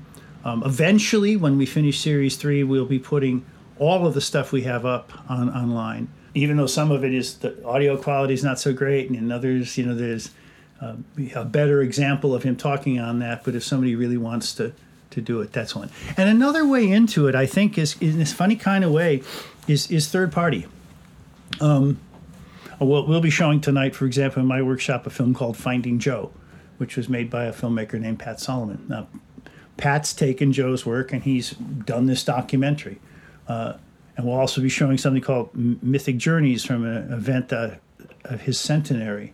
Um, 0.46 0.62
eventually, 0.64 1.36
when 1.36 1.58
we 1.58 1.66
finish 1.66 2.00
series 2.00 2.38
three, 2.38 2.64
we'll 2.64 2.86
be 2.86 3.00
putting 3.00 3.44
all 3.82 4.06
of 4.06 4.14
the 4.14 4.22
stuff 4.22 4.52
we 4.52 4.62
have 4.62 4.86
up 4.86 5.12
on 5.28 5.50
online. 5.50 6.08
Even 6.36 6.56
though 6.56 6.68
some 6.68 6.92
of 6.92 7.04
it 7.04 7.14
is 7.14 7.40
the 7.40 7.66
audio 7.66 7.98
quality 7.98 8.34
is 8.34 8.44
not 8.44 8.60
so 8.60 8.72
great, 8.72 9.10
and 9.10 9.18
in 9.18 9.32
others, 9.32 9.78
you 9.78 9.86
know, 9.86 9.96
there's 9.96 10.30
uh, 10.80 10.96
a 11.36 11.44
better 11.44 11.82
example 11.82 12.34
of 12.34 12.44
him 12.44 12.56
talking 12.56 13.00
on 13.00 13.20
that. 13.20 13.44
But 13.44 13.56
if 13.56 13.64
somebody 13.64 13.96
really 13.96 14.18
wants 14.18 14.54
to 14.56 14.72
to 15.10 15.20
do 15.20 15.42
it. 15.42 15.52
That's 15.52 15.76
one. 15.76 15.90
And 16.16 16.30
another 16.30 16.66
way 16.66 16.90
into 16.90 17.28
it, 17.28 17.36
I 17.36 17.46
think, 17.46 17.78
is 17.78 17.98
in 18.00 18.18
this 18.18 18.32
funny 18.32 18.56
kind 18.56 18.86
of 18.86 18.92
way, 18.92 19.24
is 19.68 19.92
is 19.92 20.08
third 20.08 20.32
party. 20.32 20.68
Um, 21.60 22.00
we'll, 22.80 23.06
we'll 23.06 23.20
be 23.20 23.30
showing 23.30 23.60
tonight, 23.60 23.94
for 23.94 24.06
example, 24.06 24.42
in 24.42 24.48
my 24.48 24.62
workshop, 24.62 25.06
a 25.06 25.10
film 25.10 25.34
called 25.34 25.58
Finding 25.58 26.00
Joe, 26.00 26.32
which 26.78 26.96
was 26.96 27.10
made 27.10 27.30
by 27.30 27.46
a 27.46 27.52
filmmaker 27.52 28.00
named 28.00 28.20
Pat 28.20 28.40
Solomon. 28.40 28.86
Now, 28.88 29.08
Pat's 29.76 30.14
taken 30.14 30.54
Joe's 30.54 30.86
work 30.86 31.12
and 31.12 31.24
he's 31.24 31.52
done 31.52 32.06
this 32.06 32.24
documentary. 32.24 33.00
Uh, 33.52 33.78
and 34.16 34.26
we'll 34.26 34.38
also 34.38 34.62
be 34.62 34.70
showing 34.70 34.97
something 34.97 35.22
called 35.22 35.49
Mythic 35.56 36.18
Journeys 36.18 36.64
from 36.64 36.86
an 36.86 37.12
event 37.12 37.52
uh, 37.52 37.72
of 38.24 38.41
his 38.41 38.58
centenary. 38.58 39.34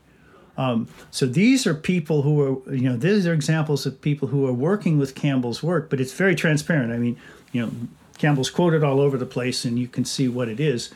Um, 0.57 0.87
so 1.11 1.27
these 1.27 1.67
are 1.67 1.75
people 1.75 2.23
who 2.23 2.41
are, 2.41 2.73
you 2.73 2.89
know, 2.89 2.97
these 2.97 3.27
are 3.27 3.33
examples 3.33 3.85
of 3.85 4.01
people 4.01 4.27
who 4.29 4.47
are 4.47 4.53
working 4.53 4.97
with 4.97 5.13
Campbell's 5.13 5.61
work, 5.61 5.89
but 5.91 5.99
it's 6.01 6.13
very 6.13 6.35
transparent. 6.35 6.91
I 6.91 6.97
mean, 6.97 7.15
you 7.51 7.61
know, 7.61 7.71
Campbell's 8.17 8.49
quoted 8.49 8.83
all 8.83 8.99
over 8.99 9.17
the 9.17 9.27
place 9.27 9.65
and 9.65 9.77
you 9.77 9.87
can 9.87 10.03
see 10.03 10.27
what 10.27 10.49
it 10.49 10.59
is, 10.59 10.89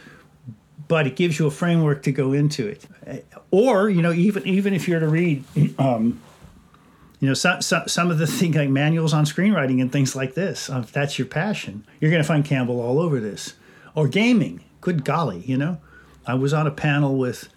but 0.88 1.05
it 1.05 1.15
gives 1.15 1.38
you 1.38 1.45
a 1.45 1.51
framework 1.51 2.01
to 2.03 2.11
go 2.11 2.34
into 2.34 2.67
it. 2.67 2.88
Or, 3.51 3.88
you 3.88 4.01
know, 4.01 4.13
even 4.13 4.47
even 4.47 4.74
if 4.74 4.88
you're 4.88 4.99
to 4.99 5.07
read, 5.07 5.43
um, 5.78 6.19
you 7.22 7.28
know, 7.28 7.36
some, 7.36 7.61
some, 7.61 7.88
some 7.88 8.11
of 8.11 8.17
the 8.17 8.28
things 8.28 8.55
like 8.55 8.69
manuals 8.69 9.13
on 9.13 9.26
screenwriting 9.26 9.80
and 9.80 9.91
things 9.91 10.15
like 10.15 10.34
this, 10.34 10.69
uh, 10.69 10.80
if 10.80 10.91
that's 10.91 11.17
your 11.19 11.28
passion, 11.28 11.86
you're 11.99 12.11
going 12.11 12.22
to 12.22 12.28
find 12.28 12.43
Campbell 12.43 12.82
all 12.82 12.99
over 12.99 13.19
this. 13.19 13.53
Or 13.93 14.07
gaming, 14.07 14.63
good 14.82 15.05
golly, 15.05 15.39
you 15.41 15.55
know. 15.55 15.80
I 16.26 16.34
was 16.34 16.53
on 16.53 16.65
a 16.65 16.72
panel 16.72 17.17
with 17.17 17.47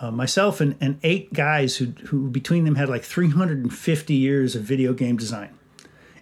uh, 0.00 0.10
myself 0.10 0.60
and, 0.60 0.74
and 0.80 0.98
eight 1.02 1.32
guys 1.34 1.76
who, 1.76 1.86
who 2.06 2.30
between 2.30 2.64
them 2.64 2.76
had 2.76 2.88
like 2.88 3.04
350 3.04 4.14
years 4.14 4.56
of 4.56 4.62
video 4.62 4.94
game 4.94 5.18
design. 5.18 5.50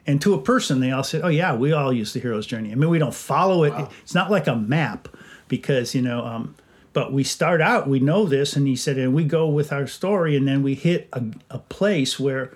And 0.04 0.20
to 0.22 0.34
a 0.34 0.42
person, 0.42 0.80
they 0.80 0.90
all 0.90 1.04
said, 1.04 1.20
"Oh 1.22 1.28
yeah, 1.28 1.54
we 1.54 1.72
all 1.72 1.92
use 1.92 2.12
the 2.12 2.18
hero's 2.18 2.44
journey." 2.44 2.72
I 2.72 2.74
mean, 2.74 2.90
we 2.90 2.98
don't 2.98 3.14
follow 3.14 3.62
it; 3.62 3.72
wow. 3.72 3.88
it's 4.02 4.16
not 4.16 4.32
like 4.32 4.48
a 4.48 4.56
map 4.56 5.06
because 5.46 5.94
you 5.94 6.02
know. 6.02 6.24
Um, 6.26 6.56
but 6.92 7.12
we 7.12 7.24
start 7.24 7.62
out, 7.62 7.88
we 7.88 8.00
know 8.00 8.26
this, 8.26 8.54
and 8.54 8.66
he 8.66 8.76
said, 8.76 8.98
and 8.98 9.14
we 9.14 9.24
go 9.24 9.46
with 9.48 9.72
our 9.72 9.86
story, 9.86 10.36
and 10.36 10.46
then 10.46 10.62
we 10.62 10.74
hit 10.74 11.08
a, 11.14 11.24
a 11.48 11.58
place 11.58 12.20
where 12.20 12.52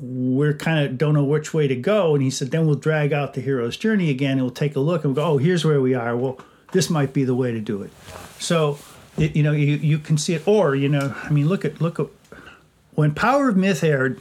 we're 0.00 0.54
kind 0.54 0.84
of 0.84 0.96
don't 0.96 1.14
know 1.14 1.24
which 1.24 1.52
way 1.52 1.68
to 1.68 1.76
go. 1.76 2.14
And 2.14 2.22
he 2.22 2.30
said, 2.30 2.50
then 2.50 2.66
we'll 2.66 2.76
drag 2.76 3.12
out 3.12 3.34
the 3.34 3.40
hero's 3.40 3.76
journey 3.76 4.10
again, 4.10 4.32
and 4.32 4.42
we'll 4.42 4.50
take 4.50 4.74
a 4.76 4.80
look 4.80 5.04
and 5.04 5.14
we'll 5.14 5.24
go, 5.24 5.32
oh, 5.32 5.38
here's 5.38 5.64
where 5.64 5.80
we 5.80 5.94
are. 5.94 6.16
Well, 6.16 6.38
this 6.72 6.88
might 6.88 7.12
be 7.12 7.24
the 7.24 7.34
way 7.34 7.52
to 7.52 7.60
do 7.60 7.82
it. 7.82 7.90
So 8.38 8.78
it, 9.18 9.36
you 9.36 9.42
know, 9.42 9.52
you, 9.52 9.76
you 9.76 9.98
can 9.98 10.16
see 10.16 10.34
it. 10.34 10.46
Or, 10.46 10.74
you 10.74 10.88
know, 10.88 11.14
I 11.22 11.30
mean, 11.30 11.48
look 11.48 11.64
at, 11.64 11.80
look 11.80 12.00
at, 12.00 12.06
when 12.94 13.14
Power 13.14 13.48
of 13.48 13.56
Myth 13.56 13.84
aired, 13.84 14.20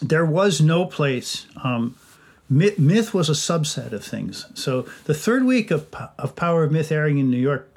there 0.00 0.26
was 0.26 0.60
no 0.60 0.84
place. 0.86 1.46
Um, 1.62 1.96
myth, 2.48 2.78
myth, 2.78 3.14
was 3.14 3.28
a 3.28 3.32
subset 3.32 3.92
of 3.92 4.04
things. 4.04 4.46
So 4.54 4.86
the 5.04 5.14
third 5.14 5.44
week 5.44 5.70
of, 5.70 5.86
of 6.18 6.34
Power 6.34 6.64
of 6.64 6.72
Myth 6.72 6.90
airing 6.90 7.18
in 7.18 7.30
New 7.30 7.36
York, 7.36 7.68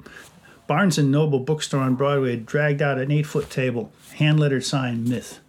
Barnes 0.66 0.98
and 0.98 1.10
Noble 1.10 1.38
bookstore 1.38 1.80
on 1.80 1.94
Broadway 1.94 2.36
dragged 2.36 2.82
out 2.82 2.98
an 2.98 3.12
eight 3.12 3.26
foot 3.26 3.50
table, 3.50 3.92
hand 4.14 4.40
lettered 4.40 4.64
sign 4.64 5.08
Myth. 5.08 5.40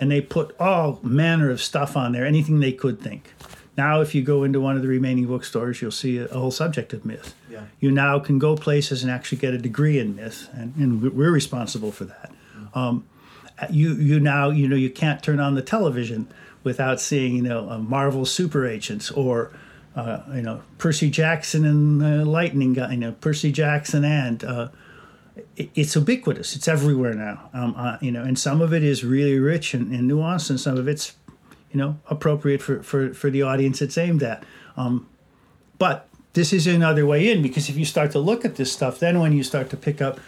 And 0.00 0.10
they 0.10 0.22
put 0.22 0.58
all 0.58 0.98
manner 1.02 1.50
of 1.50 1.60
stuff 1.60 1.96
on 1.96 2.12
there, 2.12 2.24
anything 2.24 2.60
they 2.60 2.72
could 2.72 3.00
think. 3.00 3.34
Now, 3.76 4.00
if 4.00 4.14
you 4.14 4.22
go 4.22 4.44
into 4.44 4.60
one 4.60 4.76
of 4.76 4.82
the 4.82 4.88
remaining 4.88 5.26
bookstores, 5.26 5.80
you'll 5.80 5.90
see 5.90 6.18
a, 6.18 6.26
a 6.26 6.38
whole 6.38 6.50
subject 6.50 6.92
of 6.92 7.04
myth. 7.04 7.34
Yeah. 7.50 7.64
You 7.80 7.90
now 7.90 8.18
can 8.18 8.38
go 8.38 8.56
places 8.56 9.02
and 9.02 9.12
actually 9.12 9.38
get 9.38 9.54
a 9.54 9.58
degree 9.58 9.98
in 9.98 10.16
myth, 10.16 10.48
and, 10.52 10.74
and 10.76 11.02
we're 11.14 11.30
responsible 11.30 11.92
for 11.92 12.04
that. 12.04 12.32
Mm-hmm. 12.56 12.78
Um, 12.78 13.06
you 13.70 13.94
you 13.94 14.20
now 14.20 14.48
you 14.50 14.66
know 14.68 14.76
you 14.76 14.90
can't 14.90 15.22
turn 15.22 15.38
on 15.38 15.54
the 15.54 15.62
television 15.62 16.28
without 16.64 17.00
seeing 17.00 17.36
you 17.36 17.42
know 17.42 17.78
Marvel 17.78 18.24
super 18.24 18.66
agents 18.66 19.10
or 19.10 19.52
uh, 19.96 20.22
you 20.34 20.42
know 20.42 20.62
Percy 20.78 21.10
Jackson 21.10 21.64
and 21.64 22.02
uh, 22.02 22.24
Lightning 22.24 22.72
guy, 22.72 22.92
you 22.92 22.96
know 22.96 23.12
Percy 23.12 23.52
Jackson 23.52 24.04
and 24.04 24.42
uh, 24.44 24.68
it's 25.56 25.94
ubiquitous. 25.94 26.56
It's 26.56 26.68
everywhere 26.68 27.14
now. 27.14 27.50
Um, 27.52 27.74
uh, 27.76 27.98
you 28.00 28.10
know, 28.10 28.22
and 28.22 28.38
some 28.38 28.60
of 28.60 28.72
it 28.72 28.82
is 28.82 29.04
really 29.04 29.38
rich 29.38 29.74
and, 29.74 29.92
and 29.92 30.10
nuanced, 30.10 30.50
and 30.50 30.60
some 30.60 30.76
of 30.76 30.88
it's 30.88 31.14
you 31.72 31.78
know, 31.78 31.98
appropriate 32.08 32.60
for, 32.60 32.82
for, 32.82 33.14
for 33.14 33.30
the 33.30 33.42
audience 33.42 33.80
it's 33.80 33.96
aimed 33.96 34.22
at. 34.22 34.44
Um, 34.76 35.08
but 35.78 36.08
this 36.32 36.52
is 36.52 36.66
another 36.66 37.06
way 37.06 37.30
in 37.30 37.42
because 37.42 37.68
if 37.68 37.76
you 37.76 37.84
start 37.84 38.12
to 38.12 38.18
look 38.18 38.44
at 38.44 38.56
this 38.56 38.72
stuff, 38.72 38.98
then 38.98 39.20
when 39.20 39.32
you 39.32 39.42
start 39.42 39.70
to 39.70 39.76
pick 39.76 40.00
up, 40.02 40.20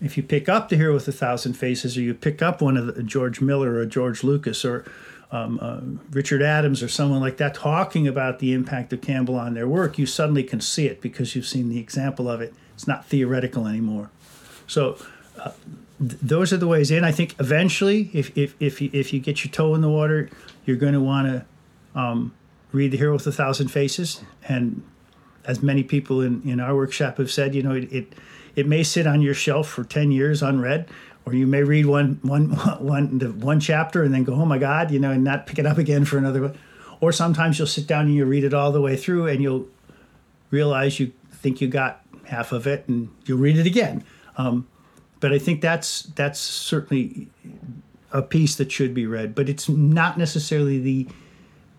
if 0.00 0.16
you 0.16 0.22
pick 0.22 0.48
up 0.48 0.68
The 0.68 0.76
Hero 0.76 0.94
with 0.94 1.08
a 1.08 1.12
Thousand 1.12 1.54
Faces, 1.54 1.96
or 1.96 2.02
you 2.02 2.14
pick 2.14 2.42
up 2.42 2.60
one 2.60 2.76
of 2.76 2.94
the, 2.94 3.02
George 3.02 3.40
Miller 3.40 3.74
or 3.74 3.86
George 3.86 4.22
Lucas 4.22 4.64
or 4.64 4.84
um, 5.30 5.58
uh, 5.62 5.80
Richard 6.10 6.42
Adams 6.42 6.82
or 6.82 6.88
someone 6.88 7.20
like 7.20 7.38
that 7.38 7.54
talking 7.54 8.06
about 8.06 8.38
the 8.38 8.52
impact 8.52 8.92
of 8.92 9.00
Campbell 9.00 9.36
on 9.36 9.54
their 9.54 9.68
work, 9.68 9.98
you 9.98 10.04
suddenly 10.04 10.44
can 10.44 10.60
see 10.60 10.86
it 10.86 11.00
because 11.00 11.34
you've 11.34 11.46
seen 11.46 11.70
the 11.70 11.78
example 11.78 12.28
of 12.28 12.40
it. 12.42 12.52
It's 12.74 12.86
not 12.86 13.06
theoretical 13.06 13.66
anymore. 13.66 14.10
So 14.72 14.96
uh, 15.38 15.52
th- 15.98 16.20
those 16.22 16.52
are 16.52 16.56
the 16.56 16.66
ways 16.66 16.90
in. 16.90 17.04
I 17.04 17.12
think 17.12 17.36
eventually, 17.38 18.10
if, 18.14 18.36
if, 18.36 18.54
if, 18.58 18.80
you, 18.80 18.88
if 18.92 19.12
you 19.12 19.20
get 19.20 19.44
your 19.44 19.52
toe 19.52 19.74
in 19.74 19.82
the 19.82 19.90
water, 19.90 20.30
you're 20.64 20.78
going 20.78 20.94
to 20.94 21.00
want 21.00 21.28
to 21.28 22.00
um, 22.00 22.32
read 22.72 22.90
The 22.90 22.96
Hero 22.96 23.12
with 23.12 23.26
a 23.26 23.32
Thousand 23.32 23.68
Faces. 23.68 24.22
And 24.48 24.82
as 25.44 25.62
many 25.62 25.82
people 25.82 26.22
in, 26.22 26.42
in 26.48 26.58
our 26.58 26.74
workshop 26.74 27.18
have 27.18 27.30
said, 27.30 27.54
you 27.54 27.62
know, 27.62 27.72
it, 27.72 27.92
it, 27.92 28.14
it 28.56 28.66
may 28.66 28.82
sit 28.82 29.06
on 29.06 29.20
your 29.20 29.34
shelf 29.34 29.68
for 29.68 29.84
10 29.84 30.10
years 30.10 30.42
unread, 30.42 30.88
or 31.26 31.34
you 31.34 31.46
may 31.46 31.62
read 31.62 31.84
one, 31.84 32.18
one, 32.22 32.50
one, 32.80 33.18
the 33.18 33.30
one 33.30 33.60
chapter 33.60 34.02
and 34.02 34.14
then 34.14 34.24
go, 34.24 34.32
oh 34.32 34.46
my 34.46 34.58
God, 34.58 34.90
you 34.90 34.98
know, 34.98 35.10
and 35.10 35.22
not 35.22 35.46
pick 35.46 35.58
it 35.58 35.66
up 35.66 35.76
again 35.76 36.06
for 36.06 36.16
another 36.16 36.40
one. 36.40 36.58
Or 37.00 37.12
sometimes 37.12 37.58
you'll 37.58 37.68
sit 37.68 37.86
down 37.86 38.06
and 38.06 38.14
you 38.14 38.24
read 38.24 38.44
it 38.44 38.54
all 38.54 38.72
the 38.72 38.80
way 38.80 38.96
through 38.96 39.26
and 39.26 39.42
you'll 39.42 39.68
realize 40.50 40.98
you 40.98 41.12
think 41.30 41.60
you 41.60 41.68
got 41.68 42.00
half 42.24 42.52
of 42.52 42.66
it 42.66 42.88
and 42.88 43.10
you'll 43.26 43.38
read 43.38 43.58
it 43.58 43.66
again. 43.66 44.04
Um, 44.36 44.66
but 45.20 45.32
I 45.32 45.38
think 45.38 45.60
that's 45.60 46.02
that's 46.02 46.40
certainly 46.40 47.28
a 48.12 48.22
piece 48.22 48.56
that 48.56 48.70
should 48.70 48.92
be 48.92 49.06
read, 49.06 49.34
but 49.34 49.48
it's 49.48 49.68
not 49.68 50.18
necessarily 50.18 50.78
the 50.78 51.08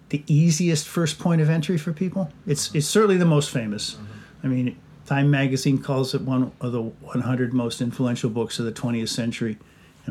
the 0.10 0.24
easiest 0.28 0.88
first 0.88 1.20
point 1.20 1.42
of 1.42 1.50
entry 1.50 1.78
for 1.78 1.92
people. 1.92 2.32
It's 2.48 2.74
it's 2.74 2.88
certainly 2.88 3.18
the 3.18 3.26
most 3.26 3.50
famous. 3.50 3.96
Mm-hmm. 3.96 4.06
I 4.44 4.48
mean, 4.48 4.78
Time 5.06 5.30
Magazine 5.30 5.78
calls 5.78 6.14
it 6.14 6.22
one 6.22 6.52
of 6.62 6.72
the 6.72 6.82
100 6.82 7.54
most 7.54 7.82
influential 7.82 8.30
books 8.30 8.60
of 8.60 8.66
the 8.66 8.72
20th 8.72 9.10
century. 9.10 9.58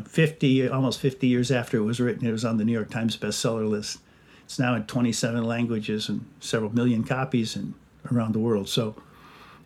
50, 0.03 0.69
almost 0.69 0.99
50 0.99 1.27
years 1.27 1.51
after 1.51 1.77
it 1.77 1.81
was 1.81 1.99
written, 1.99 2.27
it 2.27 2.31
was 2.31 2.43
on 2.43 2.57
the 2.57 2.65
New 2.65 2.71
York 2.71 2.89
Times 2.89 3.15
bestseller 3.15 3.69
list. 3.69 3.99
It's 4.45 4.57
now 4.57 4.73
in 4.73 4.85
27 4.85 5.43
languages 5.43 6.09
and 6.09 6.25
several 6.39 6.73
million 6.73 7.03
copies 7.03 7.55
and 7.55 7.75
around 8.11 8.33
the 8.33 8.39
world. 8.39 8.67
So 8.69 8.95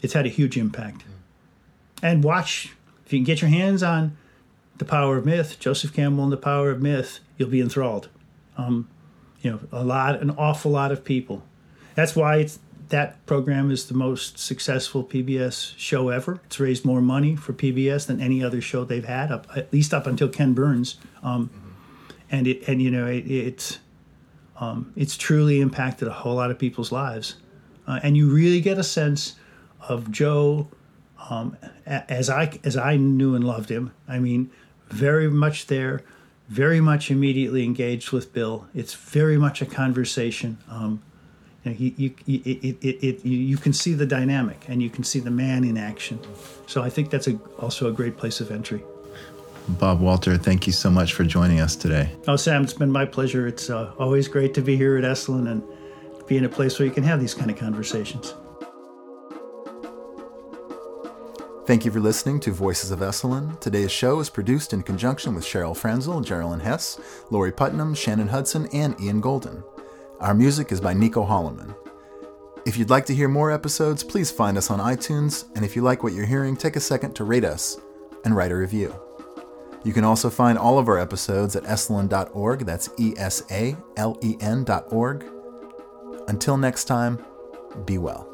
it's 0.01 0.13
had 0.13 0.25
a 0.25 0.29
huge 0.29 0.57
impact. 0.57 0.99
Mm-hmm. 0.99 1.11
And 2.01 2.23
watch 2.23 2.73
if 3.07 3.13
you 3.13 3.19
can 3.19 3.23
get 3.23 3.41
your 3.41 3.49
hands 3.49 3.81
on 3.81 4.17
the 4.77 4.85
Power 4.85 5.17
of 5.17 5.25
Myth, 5.25 5.59
Joseph 5.59 5.93
Campbell 5.93 6.23
and 6.23 6.31
the 6.31 6.37
Power 6.37 6.71
of 6.71 6.81
Myth, 6.81 7.21
you'll 7.37 7.49
be 7.49 7.61
enthralled. 7.61 8.09
Um, 8.57 8.89
you 9.41 9.51
know, 9.51 9.59
a 9.71 9.83
lot, 9.83 10.21
an 10.21 10.31
awful 10.31 10.71
lot 10.71 10.91
of 10.91 11.05
people. 11.05 11.43
That's 11.95 12.17
why 12.17 12.37
it's 12.37 12.59
that 12.89 13.25
program 13.25 13.71
is 13.71 13.87
the 13.87 13.93
most 13.93 14.37
successful 14.37 15.05
PBS 15.05 15.73
show 15.77 16.09
ever. 16.09 16.41
It's 16.45 16.59
raised 16.59 16.83
more 16.83 17.01
money 17.01 17.37
for 17.37 17.53
PBS 17.53 18.07
than 18.07 18.19
any 18.19 18.43
other 18.43 18.59
show 18.59 18.83
they've 18.83 19.05
had, 19.05 19.31
up 19.31 19.47
at 19.55 19.71
least 19.71 19.93
up 19.93 20.05
until 20.05 20.27
Ken 20.27 20.53
Burns. 20.53 20.97
Um, 21.23 21.49
mm-hmm. 21.49 22.13
And 22.29 22.47
it, 22.47 22.67
and 22.67 22.81
you 22.81 22.91
know, 22.91 23.07
it, 23.07 23.25
it's 23.29 23.79
um, 24.59 24.91
it's 24.97 25.15
truly 25.15 25.61
impacted 25.61 26.09
a 26.09 26.13
whole 26.13 26.35
lot 26.35 26.51
of 26.51 26.59
people's 26.59 26.91
lives. 26.91 27.35
Uh, 27.87 28.01
and 28.03 28.17
you 28.17 28.29
really 28.29 28.59
get 28.59 28.77
a 28.77 28.83
sense 28.83 29.35
of 29.87 30.11
Joe 30.11 30.67
um, 31.29 31.57
as 31.85 32.29
I 32.29 32.59
as 32.63 32.77
I 32.77 32.97
knew 32.97 33.35
and 33.35 33.43
loved 33.43 33.69
him. 33.69 33.93
I 34.07 34.19
mean, 34.19 34.51
very 34.89 35.29
much 35.29 35.67
there, 35.67 36.01
very 36.47 36.79
much 36.79 37.11
immediately 37.11 37.63
engaged 37.63 38.11
with 38.11 38.33
Bill. 38.33 38.67
It's 38.73 38.93
very 38.93 39.37
much 39.37 39.61
a 39.61 39.65
conversation. 39.65 40.57
Um, 40.69 41.01
you, 41.63 41.71
know, 41.71 41.77
you, 41.77 42.15
you, 42.25 42.41
it, 42.45 42.77
it, 42.81 43.03
it, 43.03 43.25
you 43.25 43.57
can 43.57 43.73
see 43.73 43.93
the 43.93 44.05
dynamic 44.05 44.65
and 44.67 44.81
you 44.81 44.89
can 44.89 45.03
see 45.03 45.19
the 45.19 45.31
man 45.31 45.63
in 45.63 45.77
action. 45.77 46.19
So 46.65 46.81
I 46.81 46.89
think 46.89 47.09
that's 47.09 47.27
a, 47.27 47.37
also 47.59 47.89
a 47.89 47.91
great 47.91 48.17
place 48.17 48.39
of 48.39 48.51
entry. 48.51 48.83
Bob 49.67 49.99
Walter, 49.99 50.37
thank 50.37 50.65
you 50.65 50.71
so 50.71 50.89
much 50.89 51.13
for 51.13 51.25
joining 51.25 51.59
us 51.59 51.75
today. 51.75 52.09
Oh, 52.25 52.37
Sam, 52.37 52.63
it's 52.63 52.73
been 52.73 52.91
my 52.91 53.03
pleasure. 53.03 53.47
It's 53.47 53.69
uh, 53.69 53.91
always 53.99 54.29
great 54.29 54.53
to 54.53 54.61
be 54.61 54.77
here 54.77 54.95
at 54.95 55.03
Esalen 55.03 55.51
and 55.51 55.61
be 56.25 56.37
in 56.37 56.45
a 56.45 56.49
place 56.49 56.79
where 56.79 56.85
you 56.85 56.93
can 56.93 57.03
have 57.03 57.19
these 57.19 57.33
kind 57.33 57.51
of 57.51 57.57
conversations. 57.57 58.33
Thank 61.67 61.83
you 61.83 61.91
for 61.91 61.99
listening 61.99 62.39
to 62.39 62.53
Voices 62.53 62.91
of 62.91 62.99
Esalen. 62.99 63.59
Today's 63.59 63.91
show 63.91 64.21
is 64.21 64.29
produced 64.29 64.71
in 64.71 64.83
conjunction 64.83 65.35
with 65.35 65.43
Cheryl 65.43 65.75
Franzel, 65.75 66.21
Geraldine 66.21 66.61
Hess, 66.61 66.97
Lori 67.29 67.51
Putnam, 67.51 67.93
Shannon 67.93 68.29
Hudson, 68.29 68.69
and 68.71 68.97
Ian 69.01 69.19
Golden. 69.19 69.61
Our 70.21 70.33
music 70.33 70.71
is 70.71 70.79
by 70.79 70.93
Nico 70.93 71.25
Holloman. 71.25 71.75
If 72.65 72.77
you'd 72.77 72.89
like 72.89 73.05
to 73.07 73.13
hear 73.13 73.27
more 73.27 73.51
episodes, 73.51 74.01
please 74.01 74.31
find 74.31 74.57
us 74.57 74.71
on 74.71 74.79
iTunes, 74.79 75.53
and 75.57 75.65
if 75.65 75.75
you 75.75 75.81
like 75.81 76.03
what 76.03 76.13
you're 76.13 76.25
hearing, 76.25 76.55
take 76.55 76.77
a 76.77 76.79
second 76.79 77.15
to 77.15 77.25
rate 77.25 77.43
us 77.43 77.77
and 78.23 78.33
write 78.33 78.53
a 78.53 78.55
review. 78.55 78.95
You 79.83 79.91
can 79.91 80.05
also 80.05 80.29
find 80.29 80.57
all 80.57 80.79
of 80.79 80.87
our 80.87 80.97
episodes 80.97 81.57
at 81.57 81.63
esalen.org. 81.63 82.59
That's 82.61 82.89
E 82.97 83.13
S 83.17 83.43
A 83.51 83.75
L 83.97 84.17
E 84.23 84.37
N.org. 84.39 85.25
Until 86.29 86.55
next 86.55 86.85
time, 86.85 87.21
be 87.85 87.97
well. 87.97 88.26